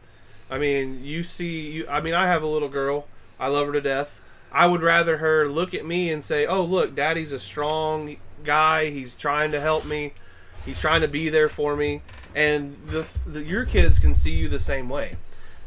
I 0.50 0.58
mean, 0.58 1.04
you 1.04 1.22
see, 1.22 1.70
you. 1.70 1.86
I 1.88 2.00
mean, 2.00 2.14
I 2.14 2.26
have 2.26 2.42
a 2.42 2.46
little 2.46 2.68
girl. 2.68 3.06
I 3.38 3.48
love 3.48 3.66
her 3.66 3.72
to 3.72 3.80
death. 3.80 4.22
I 4.52 4.66
would 4.66 4.82
rather 4.82 5.18
her 5.18 5.46
look 5.46 5.74
at 5.74 5.86
me 5.86 6.10
and 6.10 6.24
say, 6.24 6.44
"Oh, 6.44 6.62
look, 6.62 6.94
Daddy's 6.94 7.32
a 7.32 7.38
strong 7.38 8.16
guy. 8.42 8.90
He's 8.90 9.14
trying 9.14 9.52
to 9.52 9.60
help 9.60 9.84
me. 9.84 10.12
He's 10.66 10.80
trying 10.80 11.02
to 11.02 11.08
be 11.08 11.28
there 11.28 11.48
for 11.48 11.76
me." 11.76 12.02
And 12.34 12.76
the, 12.86 13.06
the 13.26 13.44
your 13.44 13.64
kids 13.64 13.98
can 13.98 14.14
see 14.14 14.32
you 14.32 14.48
the 14.48 14.58
same 14.58 14.88
way. 14.88 15.16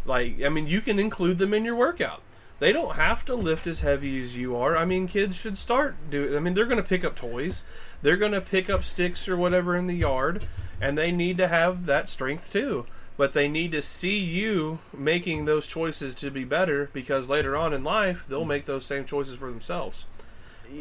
Like, 0.06 0.42
I 0.42 0.50
mean, 0.50 0.68
you 0.68 0.82
can 0.82 1.00
include 1.00 1.38
them 1.38 1.54
in 1.54 1.64
your 1.64 1.76
workout. 1.76 2.22
They 2.60 2.72
don't 2.72 2.96
have 2.96 3.26
to 3.26 3.36
lift 3.36 3.68
as 3.68 3.82
heavy 3.82 4.22
as 4.22 4.36
you 4.36 4.56
are. 4.56 4.76
I 4.78 4.86
mean, 4.86 5.08
kids 5.08 5.36
should 5.38 5.58
start 5.58 5.96
do. 6.10 6.36
I 6.36 6.40
mean, 6.40 6.54
they're 6.54 6.66
going 6.66 6.82
to 6.82 6.88
pick 6.88 7.04
up 7.04 7.16
toys. 7.16 7.64
They're 8.02 8.18
going 8.18 8.32
to 8.34 8.42
pick 8.42 8.70
up 8.70 8.84
sticks 8.84 9.28
or 9.28 9.38
whatever 9.38 9.76
in 9.76 9.88
the 9.88 9.96
yard, 9.96 10.46
and 10.80 10.98
they 10.98 11.12
need 11.12 11.38
to 11.38 11.48
have 11.48 11.86
that 11.86 12.10
strength 12.10 12.52
too. 12.52 12.86
But 13.16 13.34
they 13.34 13.48
need 13.48 13.72
to 13.74 13.82
see 13.82 14.18
you 14.18 14.80
making 14.96 15.46
those 15.46 15.68
choices 15.68 16.16
to 16.16 16.32
be 16.32 16.44
better 16.44 16.90
because 16.94 17.30
later 17.30 17.56
on 17.56 17.72
in 17.74 17.84
life 17.84 18.26
they'll 18.28 18.44
make 18.46 18.66
those 18.66 18.86
same 18.86 19.06
choices 19.06 19.36
for 19.36 19.50
themselves. 19.50 20.06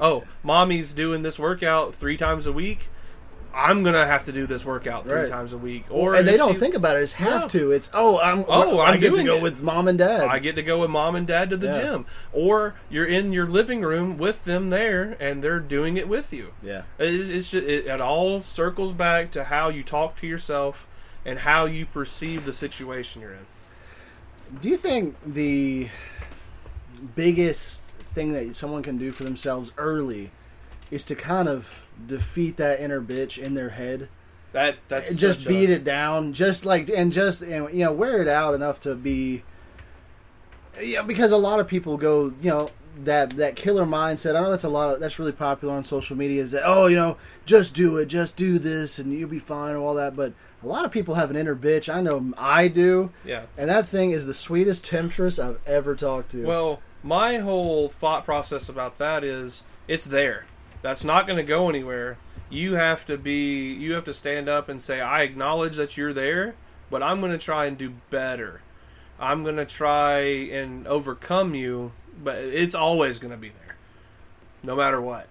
Oh, 0.01 0.25
mommy's 0.43 0.95
doing 0.95 1.23
this 1.23 1.39
workout 1.39 1.95
three 1.95 2.17
times 2.17 2.47
a 2.47 2.53
week. 2.53 2.89
I'm 3.55 3.83
gonna 3.83 4.07
have 4.07 4.25
to 4.25 4.33
do 4.33 4.47
this 4.47 4.65
workout 4.65 5.07
three 5.07 5.21
Right. 5.21 5.29
times 5.29 5.53
a 5.53 5.59
week. 5.59 5.85
Or 5.91 6.15
and 6.15 6.27
they 6.27 6.39
don't 6.39 6.57
think 6.57 6.75
about 6.75 6.97
it 6.97 7.03
as 7.03 7.13
have 7.15 7.49
to. 7.49 7.71
It's 7.71 7.91
oh, 7.93 8.19
I'm 8.19 8.47
Oh, 8.49 8.79
I 8.79 8.93
I'm 8.93 9.01
get 9.01 9.15
to 9.15 9.23
go 9.23 9.37
it. 9.37 9.43
with 9.43 9.61
mom 9.61 9.89
and 9.89 9.99
dad. 9.99 10.23
I 10.23 10.39
get 10.39 10.55
to 10.55 10.63
go 10.63 10.81
with 10.81 10.89
mom 10.89 11.15
and 11.17 11.27
dad 11.27 11.51
to 11.51 11.59
the 11.59 11.67
Yeah. 11.67 11.79
gym, 11.83 12.07
or 12.33 12.73
you're 12.89 13.05
in 13.05 13.35
your 13.35 13.47
living 13.47 13.83
room 13.83 14.17
with 14.17 14.47
them 14.47 14.71
there, 14.71 15.19
and 15.21 15.45
they're 15.45 15.61
doing 15.61 15.99
it 15.99 16.09
with 16.09 16.33
you. 16.33 16.53
yeah. 16.63 16.83
It's, 16.99 17.29
it's 17.29 17.51
just, 17.51 17.67
it, 17.67 17.87
it 17.89 18.01
all 18.01 18.41
circles 18.41 18.95
back 18.95 19.31
to 19.33 19.45
how 19.45 19.69
you 19.69 19.83
talk 19.83 20.17
to 20.21 20.27
yourself 20.27 20.87
and 21.25 21.41
how 21.41 21.65
you 21.65 21.87
perceive 21.87 22.45
the 22.45 22.53
situation 22.53 23.23
you're 23.23 23.33
in. 23.33 23.47
Do 24.61 24.69
you 24.69 24.77
think 24.77 25.17
the 25.25 25.89
biggest 27.15 27.85
thing 27.85 28.33
that 28.33 28.55
someone 28.55 28.83
can 28.83 28.99
do 28.99 29.13
for 29.13 29.25
themselves 29.25 29.73
early 29.79 30.31
is 30.91 31.05
to 31.07 31.15
kind 31.15 31.49
of 31.49 31.83
defeat 32.07 32.57
that 32.59 32.81
inner 32.81 33.01
bitch 33.01 33.39
in 33.39 33.55
their 33.55 33.71
head? 33.71 34.09
That 34.53 34.77
that's 34.89 35.17
just 35.17 35.49
beat 35.49 35.71
a, 35.71 35.75
it 35.75 35.85
down, 35.85 36.35
just 36.35 36.67
like 36.67 36.91
and 36.91 37.11
just 37.11 37.41
and 37.41 37.73
you 37.73 37.85
know 37.85 37.93
wear 37.93 38.21
it 38.21 38.29
out 38.29 38.55
enough 38.55 38.81
to 38.81 38.95
be. 38.95 39.45
Yeah, 40.81 41.03
because 41.03 41.33
a 41.33 41.39
lot 41.39 41.59
of 41.59 41.69
people 41.69 41.97
go, 41.97 42.35
you 42.43 42.51
know, 42.51 42.71
that 42.99 43.31
that 43.39 43.57
killer 43.57 43.87
mindset. 43.87 44.37
I 44.37 44.43
know 44.43 44.51
that's 44.51 44.65
a 44.65 44.69
lot 44.69 44.93
of 44.93 45.01
that's 45.01 45.19
really 45.19 45.33
popular 45.33 45.73
on 45.73 45.85
social 45.85 46.17
media. 46.17 46.43
Is 46.43 46.51
that 46.51 46.65
oh, 46.67 46.87
you 46.87 46.97
know, 46.97 47.17
just 47.47 47.75
do 47.75 47.97
it, 47.97 48.07
just 48.07 48.37
do 48.37 48.59
this, 48.59 48.99
and 48.99 49.19
you'll 49.19 49.31
be 49.31 49.39
fine, 49.39 49.71
and 49.71 49.79
all 49.79 49.95
that. 49.95 50.15
But 50.15 50.35
a 50.63 50.67
lot 50.67 50.85
of 50.85 50.91
people 50.93 51.15
have 51.15 51.31
an 51.31 51.37
inner 51.37 51.57
bitch. 51.57 51.93
I 51.93 52.01
know 52.01 52.33
I 52.39 52.69
do, 52.69 53.11
Yeah. 53.25 53.47
and 53.57 53.69
that 53.69 53.87
thing 53.87 54.13
is 54.13 54.27
the 54.27 54.35
sweetest 54.35 54.85
temptress 54.85 55.39
I've 55.39 55.59
ever 55.67 55.95
talked 55.95 56.31
to. 56.33 56.45
Well, 56.47 56.81
my 57.03 57.39
whole 57.39 57.89
thought 57.89 58.25
process 58.25 58.69
about 58.69 58.99
that 58.99 59.25
is 59.25 59.65
it's 59.89 60.05
there. 60.05 60.47
That's 60.83 61.05
not 61.05 61.27
going 61.27 61.37
to 61.37 61.43
go 61.43 61.69
anywhere. 61.69 62.17
You 62.51 62.75
have 62.75 63.07
to 63.07 63.17
be 63.17 63.73
you 63.73 63.95
have 63.95 64.05
to 64.05 64.15
stand 64.15 64.49
up 64.49 64.69
and 64.69 64.81
say 64.83 65.01
I 65.01 65.23
acknowledge 65.23 65.77
that 65.77 65.97
you're 65.97 66.13
there, 66.13 66.55
but 66.91 67.03
I'm 67.03 67.21
going 67.21 67.33
to 67.33 67.39
try 67.39 67.67
and 67.67 67.77
do 67.79 67.95
better. 68.11 68.61
I'm 69.19 69.43
going 69.43 69.57
to 69.57 69.65
try 69.65 70.19
and 70.21 70.87
overcome 70.87 71.55
you, 71.55 71.93
but 72.23 72.37
it's 72.39 72.75
always 72.75 73.19
going 73.19 73.31
to 73.31 73.37
be 73.39 73.49
there. 73.49 73.77
No 74.63 74.77
matter 74.77 75.01
what. 75.01 75.29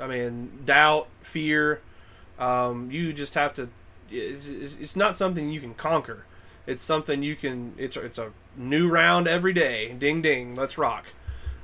I 0.00 0.06
mean, 0.06 0.62
doubt, 0.64 1.08
fear, 1.20 1.80
um, 2.38 2.90
you 2.90 3.12
just 3.12 3.34
have 3.34 3.54
to 3.54 3.68
it's, 4.12 4.76
it's 4.80 4.96
not 4.96 5.16
something 5.16 5.50
you 5.50 5.60
can 5.60 5.74
conquer. 5.74 6.24
It's 6.66 6.84
something 6.84 7.22
you 7.22 7.34
can. 7.34 7.74
It's 7.76 7.96
it's 7.96 8.18
a 8.18 8.32
new 8.56 8.88
round 8.88 9.26
every 9.26 9.52
day. 9.52 9.94
Ding 9.98 10.22
ding, 10.22 10.54
let's 10.54 10.78
rock. 10.78 11.06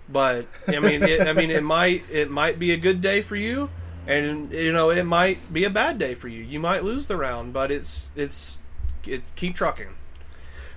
But 0.08 0.46
I 0.66 0.78
mean, 0.80 1.02
it, 1.02 1.20
I 1.26 1.32
mean, 1.32 1.50
it 1.50 1.62
might 1.62 2.02
it 2.10 2.30
might 2.30 2.58
be 2.58 2.72
a 2.72 2.76
good 2.76 3.00
day 3.00 3.22
for 3.22 3.36
you, 3.36 3.70
and 4.06 4.52
you 4.52 4.72
know 4.72 4.90
it 4.90 5.04
might 5.04 5.52
be 5.52 5.64
a 5.64 5.70
bad 5.70 5.98
day 5.98 6.14
for 6.14 6.28
you. 6.28 6.42
You 6.42 6.58
might 6.58 6.82
lose 6.82 7.06
the 7.06 7.16
round, 7.16 7.52
but 7.52 7.70
it's 7.70 8.08
it's 8.16 8.58
it's 9.06 9.30
keep 9.36 9.54
trucking. 9.54 9.94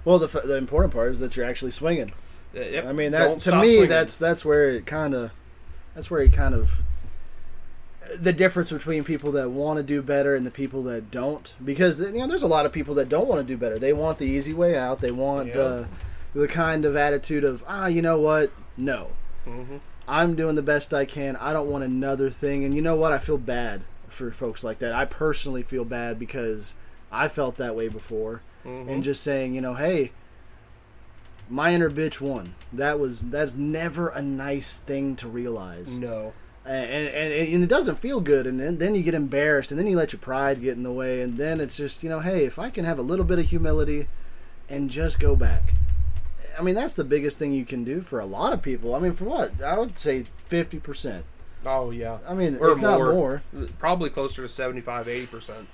well, 0.05 0.19
the 0.19 0.27
the 0.27 0.57
important 0.57 0.93
part 0.93 1.11
is 1.11 1.19
that 1.19 1.35
you're 1.35 1.45
actually 1.45 1.71
swinging. 1.71 2.11
Uh, 2.55 2.61
yep, 2.61 2.85
I 2.85 2.91
mean, 2.91 3.11
that 3.11 3.27
don't 3.27 3.41
to 3.41 3.55
me, 3.61 3.67
swinging. 3.75 3.89
that's 3.89 4.19
that's 4.19 4.43
where 4.43 4.69
it 4.69 4.85
kind 4.85 5.13
of, 5.13 5.31
that's 5.95 6.11
where 6.11 6.21
it 6.21 6.33
kind 6.33 6.53
of, 6.53 6.81
the 8.19 8.33
difference 8.33 8.71
between 8.71 9.03
people 9.03 9.31
that 9.33 9.49
want 9.51 9.77
to 9.77 9.83
do 9.83 10.01
better 10.01 10.35
and 10.35 10.45
the 10.45 10.51
people 10.51 10.83
that 10.83 11.11
don't. 11.11 11.53
Because 11.63 11.99
you 11.99 12.11
know, 12.13 12.27
there's 12.27 12.43
a 12.43 12.47
lot 12.47 12.65
of 12.65 12.71
people 12.71 12.95
that 12.95 13.09
don't 13.09 13.27
want 13.27 13.39
to 13.41 13.47
do 13.47 13.57
better. 13.57 13.77
They 13.77 13.93
want 13.93 14.17
the 14.17 14.25
easy 14.25 14.53
way 14.53 14.75
out. 14.75 14.99
They 14.99 15.11
want 15.11 15.49
Yeah. 15.49 15.53
the, 15.53 15.87
the 16.33 16.47
kind 16.47 16.83
of 16.85 16.95
attitude 16.95 17.43
of 17.43 17.63
ah, 17.67 17.87
you 17.87 18.01
know 18.01 18.19
what? 18.19 18.51
No, 18.77 19.09
Mhm. 19.47 19.79
I'm 20.07 20.35
doing 20.35 20.55
the 20.55 20.61
best 20.63 20.93
I 20.93 21.05
can. 21.05 21.35
I 21.35 21.53
don't 21.53 21.69
want 21.69 21.83
another 21.83 22.29
thing. 22.29 22.63
And 22.65 22.73
you 22.75 22.81
know 22.81 22.95
what? 22.95 23.11
I 23.11 23.17
feel 23.19 23.37
bad 23.37 23.81
for 24.09 24.31
folks 24.31 24.63
like 24.63 24.79
that. 24.79 24.93
I 24.93 25.05
personally 25.05 25.63
feel 25.63 25.85
bad 25.85 26.17
because 26.19 26.73
I 27.11 27.27
felt 27.27 27.57
that 27.57 27.75
way 27.75 27.87
before 27.87 28.41
Mhm. 28.65 28.89
and 28.89 29.03
just 29.03 29.21
saying, 29.23 29.53
you 29.53 29.61
know, 29.61 29.75
hey, 29.75 30.11
my 31.49 31.73
inner 31.73 31.89
bitch 31.89 32.19
won. 32.21 32.55
That 32.73 32.99
was 32.99 33.21
that's 33.21 33.55
never 33.55 34.07
a 34.09 34.21
nice 34.21 34.77
thing 34.77 35.15
to 35.17 35.27
realize, 35.27 35.97
no. 35.97 36.33
And, 36.65 37.07
and 37.09 37.33
and 37.33 37.63
it 37.63 37.67
doesn't 37.69 37.99
feel 37.99 38.19
good. 38.21 38.45
And 38.47 38.59
then, 38.59 38.77
then 38.77 38.95
you 38.95 39.01
get 39.03 39.13
embarrassed, 39.13 39.71
and 39.71 39.79
then 39.79 39.87
you 39.87 39.95
let 39.97 40.13
your 40.13 40.19
pride 40.19 40.61
get 40.61 40.77
in 40.77 40.83
the 40.83 40.91
way, 40.91 41.21
and 41.21 41.37
then 41.37 41.59
it's 41.59 41.77
just 41.77 42.03
you 42.03 42.09
know, 42.09 42.19
hey, 42.19 42.45
if 42.45 42.59
I 42.59 42.69
can 42.69 42.85
have 42.85 42.99
a 42.99 43.03
little 43.03 43.25
bit 43.25 43.39
of 43.39 43.45
humility, 43.45 44.07
and 44.69 44.89
just 44.89 45.19
go 45.19 45.35
back. 45.35 45.73
I 46.59 46.61
mean, 46.61 46.75
that's 46.75 46.93
the 46.93 47.03
biggest 47.05 47.39
thing 47.39 47.53
you 47.53 47.65
can 47.65 47.83
do 47.83 48.01
for 48.01 48.19
a 48.19 48.25
lot 48.25 48.53
of 48.53 48.61
people. 48.61 48.93
I 48.93 48.99
mean, 48.99 49.13
for 49.13 49.23
what 49.25 49.61
I 49.63 49.77
would 49.79 49.97
say 49.97 50.25
fifty 50.45 50.79
percent. 50.79 51.25
Oh 51.65 51.91
yeah, 51.91 52.17
I 52.27 52.33
mean, 52.33 52.57
Or 52.57 52.71
if 52.71 52.81
not 52.81 52.97
more. 52.99 53.13
more, 53.13 53.41
probably 53.77 54.09
closer 54.09 54.41
to 54.41 54.47
75 54.47 55.07
80 55.07 55.27
percent, 55.27 55.67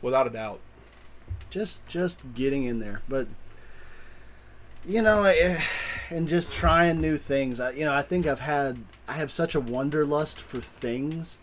without 0.00 0.26
a 0.26 0.30
doubt. 0.30 0.60
just 1.50 1.84
just 1.88 2.20
getting 2.34 2.64
in 2.64 2.78
there 2.78 3.02
but 3.08 3.26
you 4.86 5.02
know 5.02 5.24
I, 5.24 5.62
and 6.12 6.28
just 6.28 6.52
trying 6.52 7.00
new 7.00 7.16
things. 7.16 7.60
I, 7.60 7.70
you 7.72 7.84
know 7.84 7.92
i 7.92 8.02
think 8.02 8.26
i've 8.26 8.40
had 8.40 8.78
i 9.08 9.14
have 9.14 9.30
such 9.30 9.54
a 9.54 9.60
wanderlust 9.60 10.40
for 10.40 10.60
things. 10.60 11.38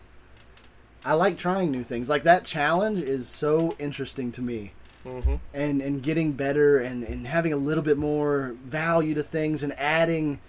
I 1.05 1.13
like 1.13 1.37
trying 1.37 1.71
new 1.71 1.83
things. 1.83 2.09
Like 2.09 2.23
that 2.23 2.43
challenge 2.43 2.99
is 3.01 3.27
so 3.27 3.75
interesting 3.79 4.31
to 4.33 4.41
me. 4.41 4.73
Hmm 5.03 5.35
and 5.53 5.81
and 5.81 6.03
getting 6.03 6.33
better 6.33 6.77
and 6.77 7.03
and 7.03 7.25
having 7.25 7.53
a 7.53 7.57
little 7.57 7.83
bit 7.83 7.97
more 7.97 8.55
value 8.65 9.15
to 9.15 9.23
things 9.23 9.63
and 9.63 9.73
adding 9.79 10.39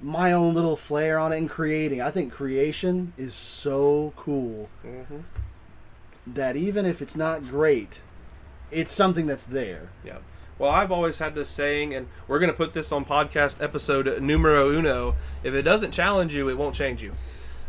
my 0.00 0.32
own 0.32 0.54
little 0.54 0.76
flair 0.76 1.18
on 1.18 1.32
it 1.32 1.38
and 1.38 1.50
creating. 1.50 2.00
I 2.00 2.10
think 2.10 2.32
creation 2.32 3.12
is 3.18 3.34
so 3.34 4.12
cool 4.16 4.68
hmm 4.82 5.20
that 6.26 6.56
even 6.56 6.84
if 6.84 7.00
it's 7.00 7.16
not 7.16 7.46
great 7.46 8.02
it's 8.70 8.92
something 8.92 9.26
that's 9.26 9.46
there. 9.46 9.90
Yeah. 10.04 10.18
Well, 10.58 10.70
I've 10.70 10.90
always 10.90 11.18
had 11.18 11.34
this 11.36 11.48
saying, 11.48 11.94
and 11.94 12.08
we're 12.26 12.40
going 12.40 12.50
to 12.50 12.56
put 12.56 12.74
this 12.74 12.90
on 12.90 13.04
podcast 13.04 13.62
episode 13.62 14.20
numero 14.20 14.70
uno. 14.70 15.14
If 15.44 15.54
it 15.54 15.62
doesn't 15.62 15.92
challenge 15.92 16.34
you, 16.34 16.48
it 16.48 16.58
won't 16.58 16.74
change 16.74 17.00
you. 17.02 17.12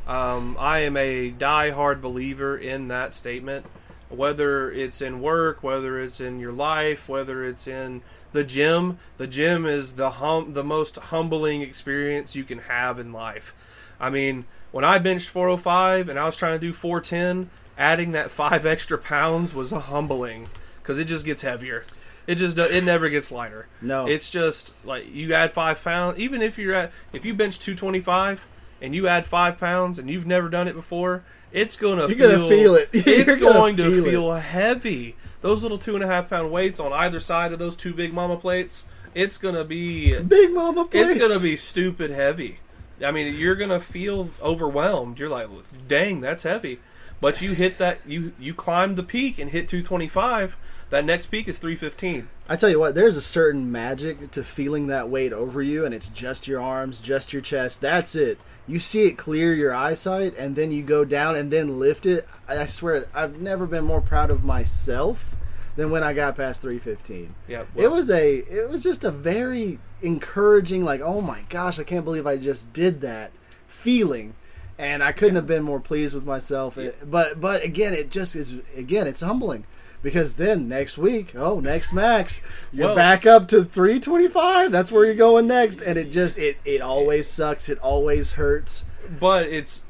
Um, 0.08 0.56
I 0.60 0.80
am 0.80 0.98
a 0.98 1.30
die-hard 1.30 2.02
believer 2.02 2.58
in 2.58 2.88
that 2.88 3.14
statement. 3.14 3.66
whether 4.10 4.72
it's 4.72 5.04
in 5.04 5.22
work, 5.22 5.62
whether 5.62 6.00
it's 6.00 6.20
in 6.20 6.40
your 6.40 6.52
life, 6.52 7.08
whether 7.08 7.44
it's 7.44 7.68
in 7.68 8.02
the 8.32 8.44
gym. 8.44 8.98
The 9.18 9.28
gym 9.28 9.68
is 9.68 9.94
the 9.98 10.10
hum- 10.10 10.54
the 10.54 10.64
most 10.64 10.96
humbling 10.96 11.62
experience 11.62 12.36
you 12.36 12.44
can 12.44 12.58
have 12.58 12.98
in 12.98 13.14
life. 13.14 13.54
I 14.00 14.10
mean, 14.10 14.46
when 14.72 14.84
I 14.84 14.98
benched 14.98 15.30
405 15.30 16.10
and 16.10 16.18
I 16.18 16.26
was 16.26 16.36
trying 16.36 16.60
to 16.60 16.68
do 16.68 16.74
410, 16.74 17.52
adding 17.78 18.12
that 18.14 18.32
five 18.32 18.66
extra 18.76 18.98
pounds 18.98 19.54
was 19.54 19.72
a 19.72 19.80
humbling 19.82 20.50
because 20.82 20.98
it 20.98 21.06
just 21.06 21.24
gets 21.24 21.44
heavier. 21.44 21.86
It 22.30 22.36
just 22.36 22.60
it 22.60 22.84
never 22.84 23.10
gets 23.10 23.32
lighter. 23.32 23.66
No. 23.82 24.06
it's 24.08 24.30
just 24.30 24.76
like 24.86 25.12
you 25.12 25.34
add 25.34 25.52
five 25.52 25.84
pounds. 25.84 26.20
Even 26.20 26.44
if 26.44 26.60
you're 26.60 26.76
at 26.76 26.92
if 27.12 27.26
you 27.26 27.34
bench 27.34 27.58
225 27.58 28.46
and 28.84 28.94
you 28.94 29.08
add 29.08 29.26
five 29.26 29.58
pounds 29.58 29.98
and 29.98 30.08
you've 30.12 30.28
never 30.28 30.48
done 30.48 30.68
it 30.68 30.76
before, 30.76 31.24
it's 31.52 31.76
gonna 31.76 32.08
You're 32.08 32.18
feel, 32.18 32.32
gonna 32.38 32.48
feel 32.50 32.76
it. 32.76 32.90
It's 32.94 33.08
You're 33.08 33.36
gonna 33.36 33.54
going 33.54 33.76
to 33.78 33.84
feel 33.90 34.06
it. 34.06 34.10
feel 34.12 34.32
heavy. 34.34 35.16
Those 35.42 35.64
little 35.64 35.80
two 35.80 35.96
and 35.96 36.04
a 36.04 36.08
half 36.08 36.30
pound 36.30 36.52
weights 36.52 36.80
on 36.80 36.94
either 36.94 37.20
side 37.20 37.52
of 37.52 37.58
those 37.58 37.76
two 37.76 37.96
big 37.96 38.14
mama 38.14 38.38
plates, 38.38 38.86
it's 39.16 39.40
gonna 39.40 39.64
be 39.64 40.16
Big 40.22 40.52
Mama 40.54 40.86
plates. 40.86 41.10
it's 41.10 41.20
gonna 41.20 41.42
be 41.42 41.58
stupid 41.58 42.12
heavy. 42.12 42.60
I 43.04 43.10
mean, 43.12 43.34
you're 43.34 43.56
gonna 43.56 43.80
feel 43.80 44.30
overwhelmed. 44.40 45.18
You're 45.18 45.30
like, 45.30 45.48
dang, 45.88 46.22
that's 46.22 46.44
heavy. 46.44 46.80
But 47.22 47.42
you 47.42 47.54
hit 47.54 47.80
that, 47.80 48.00
you 48.06 48.34
you 48.40 48.54
climb 48.54 48.94
the 48.96 49.04
peak 49.04 49.40
and 49.40 49.50
hit 49.50 49.68
225. 49.68 50.56
That 50.90 51.06
next 51.06 51.28
peak 51.28 51.48
is 51.48 51.60
315. 51.60 52.30
I 52.48 52.56
tell 52.56 52.70
you 52.70 52.80
what, 52.80 52.96
there's 52.96 53.16
a 53.18 53.22
certain 53.22 53.72
magic 53.72 54.32
to 54.32 54.44
feeling 54.44 54.88
that 54.88 55.08
weight 55.10 55.32
over 55.34 55.62
you, 55.62 55.86
and 55.86 55.94
it's 55.94 56.10
just 56.10 56.48
your 56.48 56.60
arms, 56.62 57.00
just 57.00 57.32
your 57.32 57.44
chest. 57.44 57.80
That's 57.80 58.16
it. 58.16 58.40
You 58.68 58.80
see 58.80 59.04
it 59.06 59.18
clear 59.18 59.54
your 59.54 59.74
eyesight, 59.74 60.36
and 60.38 60.56
then 60.56 60.72
you 60.72 60.82
go 60.82 61.06
down 61.06 61.36
and 61.36 61.52
then 61.52 61.80
lift 61.80 62.06
it. 62.08 62.28
I 62.48 62.66
swear, 62.66 63.06
I've 63.14 63.40
never 63.40 63.68
been 63.68 63.84
more 63.86 64.02
proud 64.02 64.32
of 64.32 64.44
myself 64.44 65.36
than 65.76 65.92
when 65.92 66.04
I 66.04 66.14
got 66.14 66.36
past 66.38 66.64
315. 66.64 67.36
Yeah, 67.48 67.66
it 67.76 67.90
was 67.90 68.10
a, 68.10 68.38
it 68.38 68.68
was 68.70 68.82
just 68.82 69.04
a 69.04 69.12
very 69.12 69.78
encouraging, 70.02 70.84
like, 70.84 71.02
oh 71.02 71.22
my 71.22 71.44
gosh, 71.50 71.78
I 71.78 71.84
can't 71.84 72.04
believe 72.06 72.26
I 72.26 72.38
just 72.38 72.74
did 72.74 73.02
that 73.02 73.32
feeling. 73.68 74.34
And 74.80 75.04
I 75.04 75.12
couldn't 75.12 75.36
have 75.36 75.46
been 75.48 75.64
more 75.64 75.80
pleased 75.82 76.16
with 76.16 76.26
myself. 76.26 76.78
It- 76.78 76.96
but, 77.12 77.40
but 77.40 77.64
again, 77.64 77.94
it 77.94 78.10
just 78.10 78.36
is. 78.36 78.56
Again, 78.76 79.08
it's 79.08 79.22
humbling 79.22 79.66
because 80.02 80.36
then 80.36 80.68
next 80.68 80.97
week, 80.97 81.34
oh, 81.36 81.60
next 81.60 81.91
max, 81.93 82.41
you're 82.72 82.88
Well- 82.88 82.95
back 82.95 83.26
up 83.26 83.47
to 83.50 83.64
325. 83.66 84.72
That's 84.72 84.91
where 84.91 85.06
you're 85.06 85.16
going 85.16 85.47
next, 85.47 85.82
and 85.82 85.97
it 85.97 86.12
just 86.12 86.38
it 86.38 86.58
it 86.66 86.82
always 86.82 87.28
sucks. 87.28 87.70
It 87.70 87.78
always 87.80 88.34
hurts. 88.34 88.84
but 89.20 89.47
it's 89.47 89.84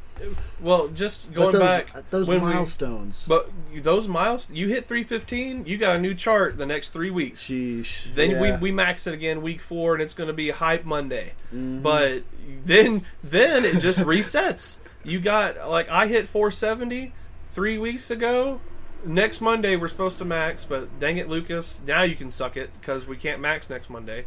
well, 0.62 0.90
just 0.90 1.32
going 1.32 1.54
those 1.54 1.62
back 1.62 2.10
those 2.10 2.28
when 2.28 2.42
we- 2.42 2.52
milestones. 2.54 3.24
but 3.28 3.50
those 3.84 4.08
miles, 4.08 4.50
you 4.52 4.68
hit 4.68 4.86
315, 4.86 5.66
you 5.66 5.78
got 5.78 5.96
a 5.96 6.00
new 6.00 6.14
chart 6.14 6.58
the 6.58 6.66
next 6.66 6.90
three 6.90 7.10
weeks. 7.10 7.44
Sheesh. 7.50 8.14
Then 8.16 8.32
Yeah. 8.32 8.42
we, 8.42 8.52
we 8.58 8.72
max 8.74 9.08
it 9.08 9.14
again 9.14 9.42
week 9.42 9.62
four, 9.62 9.94
and 9.94 10.02
it's 10.02 10.14
going 10.14 10.28
to 10.28 10.34
be 10.34 10.50
hype 10.50 10.84
Monday. 10.84 11.34
Mm-hmm. 11.56 11.82
But 11.82 12.24
then 12.66 13.04
then 13.24 13.64
it 13.64 13.80
just 13.80 14.00
resets. 14.14 14.78
You 15.06 15.20
got 15.22 15.70
like 15.70 15.88
I 15.90 16.08
hit 16.08 16.28
470 16.28 17.14
three 17.46 17.78
weeks 17.78 18.12
ago. 18.12 18.60
Next 19.06 19.40
Monday 19.42 19.76
we're 19.76 19.88
supposed 19.88 20.18
to 20.20 20.26
max, 20.26 20.66
but 20.66 21.00
dang 21.00 21.18
it, 21.18 21.30
Lucas! 21.30 21.80
Now 21.86 22.02
you 22.04 22.16
can 22.16 22.32
suck 22.32 22.58
it 22.58 22.70
because 22.80 23.08
we 23.08 23.16
can't 23.18 23.40
max 23.42 23.70
next 23.70 23.90
Monday. 23.90 24.26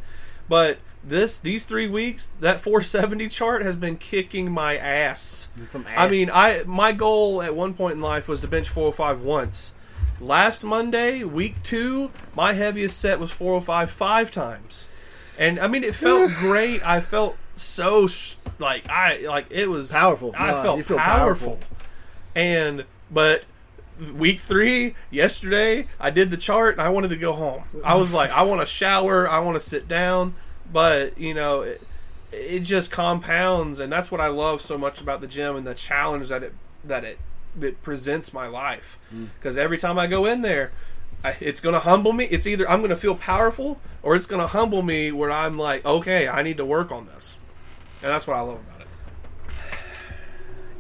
But 0.49 0.79
this 1.05 1.39
these 1.39 1.65
three 1.65 1.87
weeks, 1.87 2.31
that 2.41 2.61
470 2.61 3.29
chart 3.29 3.63
has 3.63 3.77
been 3.77 3.97
kicking 3.97 4.51
my 4.51 4.77
ass. 4.77 5.51
Some 5.71 5.87
I 5.97 6.09
mean, 6.09 6.31
I 6.33 6.63
my 6.67 6.93
goal 6.93 7.43
at 7.43 7.55
one 7.55 7.75
point 7.75 7.95
in 7.95 8.01
life 8.01 8.29
was 8.29 8.41
to 8.41 8.49
bench 8.49 8.69
405 8.69 9.21
once. 9.23 9.75
Last 10.21 10.63
Monday, 10.65 11.23
week 11.25 11.63
two, 11.63 12.11
my 12.35 12.53
heaviest 12.55 12.99
set 12.99 13.19
was 13.21 13.31
405 13.31 13.91
five 13.91 14.31
times, 14.31 14.89
and 15.39 15.59
I 15.61 15.69
mean, 15.69 15.85
it 15.85 15.95
felt 15.95 16.31
great. 16.39 16.85
I 16.87 17.01
felt 17.01 17.37
so 17.57 18.09
like 18.59 18.89
I 18.89 19.19
like 19.27 19.47
it 19.51 19.69
was 19.69 19.93
Powerful. 19.93 20.33
I 20.37 20.51
No, 20.53 20.63
felt 20.83 20.87
powerful. 20.87 20.99
powerful. 20.99 21.59
and 22.35 22.85
but 23.11 23.45
week 24.11 24.41
three 24.41 24.95
yesterday 25.11 25.87
i 26.01 26.11
did 26.11 26.31
the 26.31 26.37
chart 26.37 26.75
and 26.75 26.83
i 26.83 26.89
wanted 26.89 27.09
to 27.09 27.17
go 27.17 27.33
home. 27.33 27.63
I 27.85 27.95
was 27.95 28.13
like 28.13 28.31
i 28.31 28.43
want 28.43 28.61
to 28.61 28.67
shower 28.67 29.29
i 29.29 29.39
want 29.41 29.61
to 29.61 29.61
sit 29.61 29.89
down 29.89 30.35
but 30.73 31.19
you 31.19 31.35
know 31.35 31.63
it, 31.63 31.83
it 32.33 32.61
just 32.61 32.91
compounds 32.91 33.79
and 33.79 33.93
that's 33.93 34.11
what 34.11 34.21
i 34.21 34.29
love 34.29 34.63
so 34.63 34.79
much 34.79 35.01
about 35.01 35.21
the 35.21 35.27
gym 35.27 35.57
and 35.57 35.67
the 35.67 35.75
challenge 35.75 36.29
that 36.29 36.43
it 36.43 36.55
that 36.85 37.05
it 37.05 37.19
it 37.61 37.83
presents 37.83 38.33
my 38.33 38.47
life. 38.47 38.99
Mm. 39.15 39.29
Because 39.39 39.57
every 39.57 39.79
time 39.79 39.99
i 39.99 40.07
go 40.07 40.25
in 40.25 40.43
there 40.43 40.73
I, 41.25 41.37
it's 41.39 41.61
going 41.61 41.75
to 41.75 41.81
humble 41.81 42.13
me. 42.13 42.25
It's 42.25 42.47
either 42.47 42.69
i'm 42.69 42.81
going 42.81 42.91
to 42.91 42.97
feel 42.97 43.15
powerful 43.15 43.81
or 44.03 44.17
it's 44.17 44.27
going 44.27 44.41
to 44.41 44.49
humble 44.49 44.83
me 44.83 45.13
where 45.13 45.31
i'm 45.31 45.59
like 45.59 45.85
okay 45.85 46.29
i 46.29 46.43
need 46.43 46.57
to 46.57 46.65
work 46.65 46.91
on 46.91 47.07
this. 47.07 47.39
And 48.03 48.11
that's 48.11 48.27
what 48.27 48.37
i 48.37 48.41
love 48.41 48.61
about 48.69 48.81
it. 48.81 48.87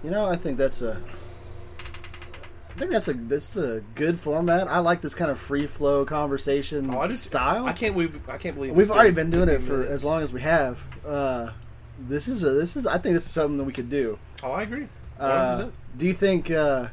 You 0.02 0.10
know, 0.10 0.24
I 0.24 0.36
think 0.36 0.58
that's 0.58 0.82
a. 0.82 1.00
I 2.74 2.78
think 2.78 2.90
that's 2.90 3.08
a 3.08 3.12
that's 3.14 3.56
a 3.56 3.82
good 3.94 4.18
format. 4.18 4.66
I 4.68 4.78
like 4.78 5.02
this 5.02 5.14
kind 5.14 5.30
of 5.30 5.38
free 5.38 5.66
flow 5.66 6.04
conversation 6.04 6.92
Oh, 6.92 7.00
I 7.00 7.06
do- 7.08 7.14
style. 7.14 7.66
i 7.66 7.72
can't 7.72 7.92
believe 7.94 8.18
i 8.28 8.38
can't 8.38 8.54
believe 8.56 8.74
We've 8.74 8.90
already 8.90 9.10
been 9.10 9.30
doing 9.30 9.48
it 9.50 9.62
for 9.62 9.72
minutes. 9.78 9.90
as 9.92 10.04
long 10.04 10.22
as 10.22 10.32
we 10.32 10.40
have. 10.40 10.82
Uh, 11.06 11.52
this 12.08 12.28
is 12.28 12.42
a, 12.42 12.50
this 12.50 12.76
is 12.76 12.86
I 12.86 12.98
think 12.98 13.14
this 13.14 13.26
is 13.26 13.30
something 13.30 13.58
that 13.58 13.64
we 13.64 13.72
could 13.72 13.90
do. 13.90 14.18
oh 14.42 14.52
i 14.52 14.62
agree 14.62 14.88
Uh, 15.20 15.68
do 15.96 16.06
you 16.06 16.14
think? 16.14 16.50
Uh, 16.50 16.88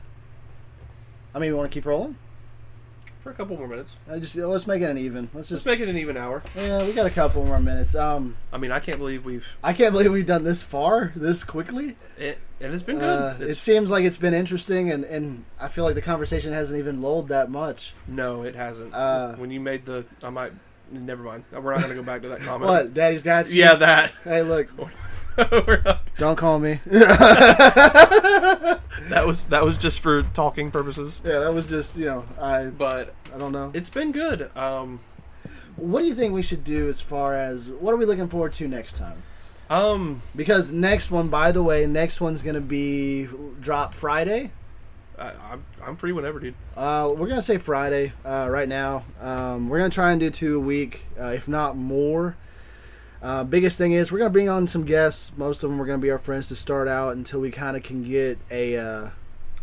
I 1.33 1.39
mean, 1.39 1.51
we 1.51 1.57
want 1.57 1.71
to 1.71 1.73
keep 1.73 1.85
rolling. 1.85 2.17
For 3.21 3.31
a 3.31 3.33
couple 3.33 3.57
more 3.57 3.67
minutes. 3.67 3.97
I 4.09 4.19
just 4.19 4.35
let's 4.35 4.65
make 4.67 4.81
it 4.81 4.85
an 4.89 4.97
even. 4.97 5.23
Let's 5.33 5.51
Let's 5.51 5.63
just 5.63 5.65
make 5.65 5.79
it 5.79 5.89
an 5.89 5.97
even 5.97 6.15
hour. 6.17 6.41
yeah, 6.55 6.83
we 6.85 6.93
got 6.93 7.05
a 7.05 7.09
couple 7.11 7.45
more 7.45 7.59
minutes. 7.59 7.95
Um, 7.95 8.37
I 8.53 8.57
mean, 8.57 8.71
I 8.71 8.79
can't 8.79 8.97
believe 8.97 9.25
we've 9.25 9.45
I 9.63 9.73
can't 9.73 9.91
believe 9.91 10.11
we've 10.11 10.25
done 10.25 10.43
this 10.43 10.63
far 10.63 11.11
this 11.15 11.43
quickly. 11.43 11.95
it, 12.17 12.37
it's 12.61 12.83
been 12.83 12.99
good. 12.99 13.05
Uh, 13.09 13.33
it 13.39 13.41
It's- 13.43 13.59
seems 13.61 13.91
like 13.91 14.03
it's 14.05 14.17
been 14.17 14.33
interesting, 14.33 14.89
and, 14.91 15.03
and 15.05 15.45
I 15.59 15.67
feel 15.69 15.83
like 15.85 15.95
the 15.95 16.01
conversation 16.01 16.51
hasn't 16.53 16.77
even 16.79 17.01
lulled 17.01 17.27
that 17.29 17.49
much. 17.51 17.93
no, 18.07 18.43
it 18.43 18.55
hasn't. 18.55 18.93
Uh, 18.93 19.35
when 19.35 19.51
you 19.51 19.59
made 19.59 19.85
the, 19.85 20.05
I 20.23 20.29
might. 20.29 20.51
Never 20.91 21.21
mind. 21.21 21.43
We're 21.51 21.61
not 21.71 21.77
going 21.81 21.89
to 21.89 21.95
go 21.95 22.01
back 22.01 22.23
to 22.23 22.29
that 22.29 22.39
comment. 22.41 22.67
What? 22.69 22.93
Daddy's 22.95 23.21
got 23.21 23.47
you. 23.49 23.61
Yeah, 23.61 23.75
that. 23.75 24.11
Hey, 24.23 24.41
look! 24.41 24.67
Don't 26.17 26.35
call 26.37 26.59
me. 26.59 26.79
that 26.85 28.79
was 29.25 29.47
that 29.47 29.63
was 29.63 29.77
just 29.77 29.99
for 29.99 30.23
talking 30.23 30.71
purposes. 30.71 31.21
yeah, 31.25 31.39
that 31.39 31.53
was 31.53 31.65
just 31.65 31.97
you 31.97 32.05
know 32.05 32.25
I 32.41 32.65
But 32.65 33.13
I 33.33 33.37
don't 33.37 33.51
know. 33.51 33.71
it's 33.73 33.89
been 33.89 34.11
good. 34.11 34.49
Um, 34.55 34.99
What 35.75 36.01
do 36.01 36.07
you 36.07 36.13
think 36.13 36.33
we 36.33 36.41
should 36.41 36.63
do 36.63 36.89
as 36.89 37.01
far 37.01 37.33
as 37.35 37.69
what 37.69 37.93
are 37.93 37.97
we 37.97 38.05
looking 38.05 38.27
forward 38.27 38.53
to 38.53 38.67
next 38.67 38.97
time? 38.97 39.23
um, 39.69 40.21
Because 40.35 40.71
next 40.71 41.11
one, 41.11 41.27
by 41.29 41.51
the 41.51 41.63
way, 41.63 41.85
next 41.85 42.19
one's 42.21 42.43
gonna 42.43 42.59
be 42.61 43.27
drop 43.61 43.93
Friday. 43.93 44.51
I, 45.17 45.31
I'm 45.51 45.65
I'm 45.85 45.95
free 45.97 46.11
whenever, 46.11 46.39
dude. 46.39 46.55
Uh, 46.77 47.13
we're 47.15 47.27
gonna 47.27 47.41
say 47.41 47.57
Friday 47.57 48.13
uh, 48.25 48.47
right 48.49 48.67
now. 48.69 49.03
Um, 49.21 49.69
we're 49.69 49.77
gonna 49.79 49.89
try 49.89 50.11
and 50.11 50.19
do 50.19 50.29
two 50.29 50.57
a 50.57 50.59
week, 50.59 51.05
uh, 51.19 51.27
if 51.27 51.47
not 51.47 51.75
more. 51.77 52.35
Uh, 53.21 53.43
biggest 53.43 53.77
thing 53.77 53.91
is 53.91 54.11
we're 54.11 54.17
gonna 54.19 54.29
bring 54.29 54.47
on 54.49 54.65
some 54.67 54.83
guests. 54.85 55.31
Most 55.37 55.63
of 55.63 55.69
them 55.69 55.81
are 55.81 55.85
gonna 55.85 55.97
be 55.97 56.11
our 56.11 56.17
friends 56.17 56.47
to 56.49 56.55
start 56.55 56.87
out 56.87 57.15
until 57.17 57.41
we 57.41 57.51
kind 57.51 57.75
of 57.75 57.83
can 57.83 58.01
get 58.01 58.37
a 58.49 58.77
uh, 58.77 59.09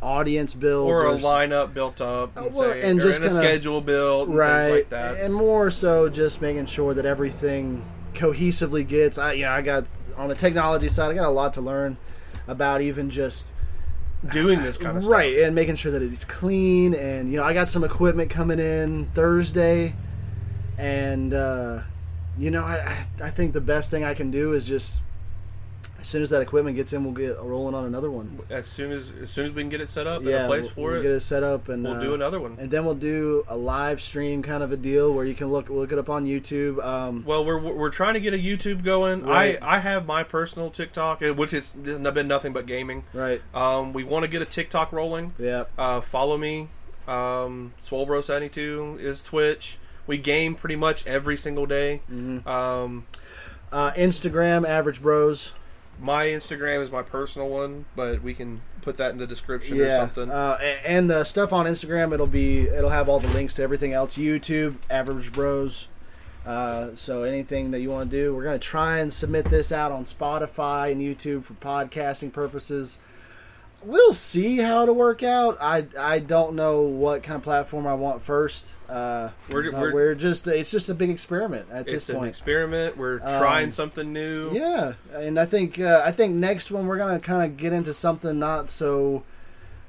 audience 0.03 0.53
build 0.53 0.89
Or 0.89 1.07
a 1.07 1.17
lineup 1.17 1.73
built 1.73 2.01
up, 2.03 2.37
and, 2.37 2.47
Uh, 2.47 2.51
well, 2.55 2.73
say, 2.73 2.83
and 2.83 3.01
just 3.01 3.21
kinda- 3.21 3.35
schedule 3.35 3.81
built, 3.81 4.29
and 4.29 4.37
right, 4.37 4.65
things 4.67 4.77
like 4.77 4.89
that. 4.91 5.17
and 5.19 5.33
more 5.35 5.71
so 5.71 6.09
just 6.11 6.43
making 6.43 6.67
sure 6.67 6.93
that 6.93 7.07
everything 7.07 7.83
cohesively 8.13 8.87
gets. 8.87 9.17
I 9.19 9.33
yeah, 9.33 9.55
I 9.55 9.63
got 9.63 9.85
on 10.19 10.29
the 10.29 10.35
technology 10.35 10.89
side. 10.89 11.11
I 11.11 11.15
got 11.15 11.27
a 11.27 11.31
lot 11.31 11.55
to 11.55 11.61
learn 11.63 11.97
about 12.47 12.81
even 12.83 13.09
just 13.11 13.53
Doing 14.33 14.63
this 14.63 14.77
kind 14.77 14.97
of 14.97 15.03
stuff. 15.05 15.13
right 15.13 15.39
and 15.41 15.55
making 15.55 15.77
sure 15.77 15.93
that 15.93 16.03
it's 16.03 16.25
clean 16.25 16.95
and 16.95 17.31
you 17.31 17.37
know 17.37 17.45
i 17.45 17.53
got 17.53 17.69
some 17.69 17.85
equipment 17.85 18.31
coming 18.31 18.59
in 18.59 19.07
thursday 19.15 19.95
and 20.79 21.33
uh, 21.35 21.81
you 22.39 22.51
know 22.51 22.63
I, 22.65 23.07
I 23.23 23.31
think 23.31 23.53
the 23.53 23.61
best 23.61 23.91
thing 23.91 24.05
i 24.05 24.15
can 24.15 24.31
do 24.31 24.53
is 24.53 24.65
just 24.67 25.03
as 25.99 26.09
soon 26.09 26.23
as 26.23 26.31
that 26.31 26.43
equipment 26.43 26.77
gets 26.77 26.93
in 26.93 27.03
we'll 27.03 27.15
get 27.15 27.37
rolling 27.43 27.75
on 27.75 27.85
another 27.87 28.11
one 28.11 28.39
As 28.51 28.69
soon 28.69 28.93
as 28.93 29.11
as 29.23 29.31
soon 29.31 29.47
as 29.47 29.53
we 29.53 29.63
can 29.63 29.71
get 29.71 29.81
it 29.81 29.91
set 29.91 30.07
up 30.07 30.21
and 30.21 30.31
yeah 30.31 30.45
a 30.45 30.47
place 30.47 30.65
we'll, 30.67 30.71
for 30.75 30.91
we'll 30.91 31.01
it, 31.01 31.03
get 31.03 31.11
it 31.13 31.21
set 31.21 31.43
up 31.43 31.69
and 31.69 31.83
we'll 31.83 31.95
uh, 31.95 32.01
do 32.01 32.15
another 32.15 32.39
one. 32.39 32.57
and 32.61 32.71
then 32.71 32.85
we'll 32.85 32.95
do 32.95 33.45
a 33.49 33.57
live 33.57 34.01
stream 34.01 34.43
kind 34.43 34.63
of 34.63 34.71
a 34.71 34.77
deal 34.77 35.13
where 35.13 35.25
you 35.25 35.35
can 35.35 35.49
look 35.49 35.69
look 35.71 35.91
it 35.93 35.99
up 35.99 36.09
on 36.11 36.25
youtube 36.27 36.85
um, 36.85 37.25
Well, 37.27 37.45
we're 37.45 37.59
we're 37.59 37.91
trying 37.91 38.15
to 38.15 38.21
get 38.21 38.35
a 38.35 38.39
YouTube 38.39 38.85
going. 38.85 39.25
Right. 39.25 39.59
I 39.63 39.77
I 39.77 39.79
have 39.81 40.07
my 40.07 40.23
personal 40.23 40.71
TikTok, 40.71 41.23
uh, 41.23 41.33
which 41.35 41.51
has 41.53 41.73
been 41.73 42.29
nothing 42.29 42.53
but 42.53 42.67
gaming. 42.67 43.03
right 43.13 43.41
Um, 43.55 43.93
we 43.93 44.05
want 44.05 44.23
to 44.25 44.29
get 44.29 44.43
a 44.43 44.47
TikTok 44.47 44.93
rolling. 44.93 45.33
yeah 45.39 45.65
Uh, 45.79 46.01
follow 46.03 46.37
me. 46.37 46.69
Um, 47.09 47.73
Swolebro72 47.81 49.01
is 49.01 49.23
Twitch. 49.23 49.79
We 50.07 50.19
game 50.19 50.55
pretty 50.55 50.77
much 50.77 51.07
every 51.07 51.37
single 51.37 51.67
day. 51.67 52.01
Mhm. 52.11 52.47
Um, 52.47 53.07
uh, 53.73 53.91
instagram 53.93 54.67
average 54.67 55.03
bros 55.03 55.53
my 55.99 56.27
Instagram 56.27 56.83
is 56.83 56.93
my 56.93 57.01
personal 57.03 57.49
one, 57.49 57.87
but 57.97 58.23
we 58.23 58.35
can 58.35 58.61
put 58.83 58.99
that 58.99 59.13
in 59.13 59.19
the 59.19 59.27
description 59.27 59.81
or 59.81 59.91
something. 59.91 60.31
uh, 60.31 60.59
and 60.87 61.09
the 61.09 61.25
stuff 61.25 61.55
on 61.55 61.65
Instagram, 61.65 62.13
it'll 62.13 62.27
be 62.27 62.61
it'll 62.69 62.91
have 62.91 63.09
all 63.09 63.19
the 63.19 63.29
links 63.29 63.55
to 63.55 63.63
everything 63.63 63.95
else. 63.95 64.19
YouTube, 64.19 64.75
Average 64.91 65.33
Bros. 65.33 65.89
Uh, 66.45 66.91
so 66.95 67.23
anything 67.23 67.71
that 67.71 67.81
you 67.81 67.91
want 67.91 68.11
to 68.11 68.17
do, 68.17 68.35
we're 68.35 68.45
gonna 68.45 68.59
try 68.59 68.99
and 68.99 69.11
submit 69.13 69.47
this 69.49 69.73
out 69.73 69.91
on 69.91 70.05
Spotify 70.05 70.93
and 70.93 71.01
YouTube 71.01 71.45
for 71.45 71.55
podcasting 71.55 72.31
purposes. 72.33 72.99
We'll 73.85 74.15
see 74.15 74.57
how 74.59 74.83
it'll 74.83 74.95
work 74.97 75.23
out. 75.23 75.59
I 75.61 75.87
I 75.99 76.19
don't 76.19 76.55
know 76.55 76.83
what 76.83 77.23
kind 77.23 77.37
of 77.37 77.43
platform 77.43 77.87
I 77.87 77.95
want 77.95 78.23
first. 78.23 78.73
Uh, 78.89 79.31
We're- 79.49 79.69
we're- 79.71 79.93
we're 79.93 80.15
just 80.15 80.47
it's 80.49 80.71
just 80.71 80.89
a 80.89 80.95
big 80.95 81.11
experiment 81.11 81.67
at 81.71 81.83
it's 81.89 82.07
this 82.07 82.09
an 82.09 82.17
point. 82.17 82.29
experiment. 82.29 82.97
We're 82.97 83.21
Um, 83.23 83.39
trying 83.41 83.73
something 83.73 84.13
new. 84.13 84.51
Yeah, 84.53 84.95
and 85.15 85.39
I 85.39 85.45
think 85.45 85.79
uh, 85.81 86.03
I 86.05 86.11
think 86.11 86.35
next 86.35 86.71
one 86.71 86.87
we're 86.87 86.97
gonna 86.99 87.21
kind 87.21 87.45
of 87.51 87.57
get 87.57 87.73
into 87.73 87.93
something 87.93 88.39
not 88.39 88.71
so 88.71 89.23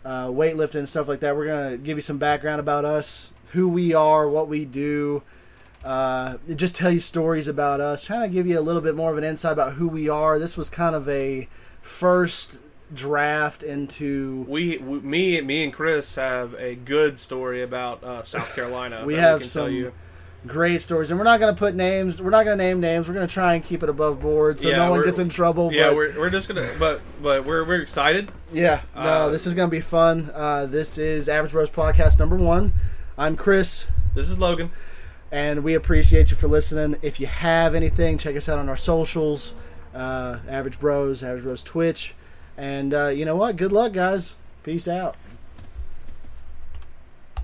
uh, 0.05 0.27
weightlifting 0.27 0.75
and 0.79 0.89
stuff 0.89 1.07
like 1.07 1.19
that. 1.21 1.35
We're 1.35 1.47
gonna 1.47 1.77
give 1.77 1.97
you 1.97 2.01
some 2.01 2.17
background 2.17 2.59
about 2.59 2.85
us, 2.85 3.31
who 3.53 3.67
we 3.67 3.93
are, 3.93 4.27
what 4.27 4.47
we 4.47 4.65
do. 4.65 5.23
Uh, 5.83 6.37
just 6.55 6.75
tell 6.75 6.91
you 6.91 6.99
stories 6.99 7.47
about 7.47 7.79
us, 7.81 8.03
trying 8.05 8.21
to 8.29 8.33
give 8.33 8.45
you 8.47 8.59
a 8.59 8.61
little 8.61 8.81
bit 8.81 8.95
more 8.95 9.11
of 9.11 9.17
an 9.17 9.23
insight 9.23 9.53
about 9.53 9.73
who 9.73 9.87
we 9.87 10.07
are. 10.09 10.37
This 10.39 10.57
was 10.57 10.69
kind 10.69 10.95
of 10.95 11.07
a 11.07 11.47
first 11.81 12.59
draft 12.93 13.63
into. 13.63 14.45
We, 14.47 14.77
we, 14.77 14.99
me, 14.99 15.41
me 15.41 15.63
and 15.63 15.73
Chris 15.73 16.15
have 16.15 16.53
a 16.55 16.75
good 16.75 17.19
story 17.19 17.61
about 17.61 18.03
uh, 18.03 18.23
South 18.23 18.53
Carolina. 18.55 19.03
We 19.05 19.15
have 19.15 19.39
tell 19.41 19.47
some 19.47 19.71
you. 19.73 19.93
Great 20.45 20.81
stories, 20.81 21.09
and 21.11 21.19
we're 21.19 21.25
not 21.25 21.39
going 21.41 21.53
to 21.53 21.57
put 21.59 21.75
names. 21.75 22.21
We're 22.21 22.29
not 22.29 22.45
going 22.45 22.57
to 22.57 22.63
name 22.63 22.79
names. 22.79 23.07
We're 23.07 23.15
going 23.15 23.27
to 23.27 23.33
try 23.33 23.55
and 23.55 23.63
keep 23.65 23.83
it 23.83 23.89
above 23.89 24.21
board 24.21 24.61
so 24.61 24.69
Yeah, 24.69 24.77
no 24.77 24.91
one 24.91 25.03
gets 25.03 25.19
in 25.19 25.27
trouble. 25.29 25.73
Yeah, 25.73 25.87
but- 25.87 25.95
we're, 25.97 26.19
we're 26.19 26.29
just 26.29 26.47
gonna, 26.47 26.69
but 26.79 27.01
but 27.21 27.43
we're 27.43 27.65
we're 27.65 27.81
excited. 27.81 28.31
Yeah, 28.53 28.81
no, 28.95 29.01
Uh, 29.01 29.29
this 29.29 29.45
is 29.45 29.55
gonna 29.55 29.69
be 29.71 29.81
fun. 29.81 30.31
Uh, 30.33 30.65
this 30.67 30.97
is 30.97 31.27
Average 31.27 31.51
Bros 31.51 31.69
Podcast 31.69 32.17
number 32.19 32.35
one. 32.37 32.73
I'm 33.17 33.35
Chris, 33.35 33.87
This 34.13 34.29
is 34.29 34.37
Logan. 34.39 34.69
and 35.31 35.63
we 35.65 35.73
appreciate 35.73 36.29
you 36.31 36.37
for 36.37 36.47
listening. 36.47 36.97
If 37.01 37.19
you 37.19 37.25
have 37.27 37.75
anything, 37.75 38.17
check 38.17 38.37
us 38.37 38.47
out 38.47 38.59
on 38.59 38.69
our 38.69 38.77
socials, 38.77 39.53
uh, 39.93 40.37
Average 40.47 40.79
Bros, 40.79 41.23
Average 41.23 41.43
Bros 41.43 41.63
Twitch, 41.63 42.13
and 42.57 42.93
uh, 42.93 43.07
you 43.07 43.23
know 43.23 43.35
what? 43.35 43.55
Good 43.55 43.71
luck, 43.71 43.93
guys. 43.93 44.35
Peace 44.63 44.87
out. 44.87 45.15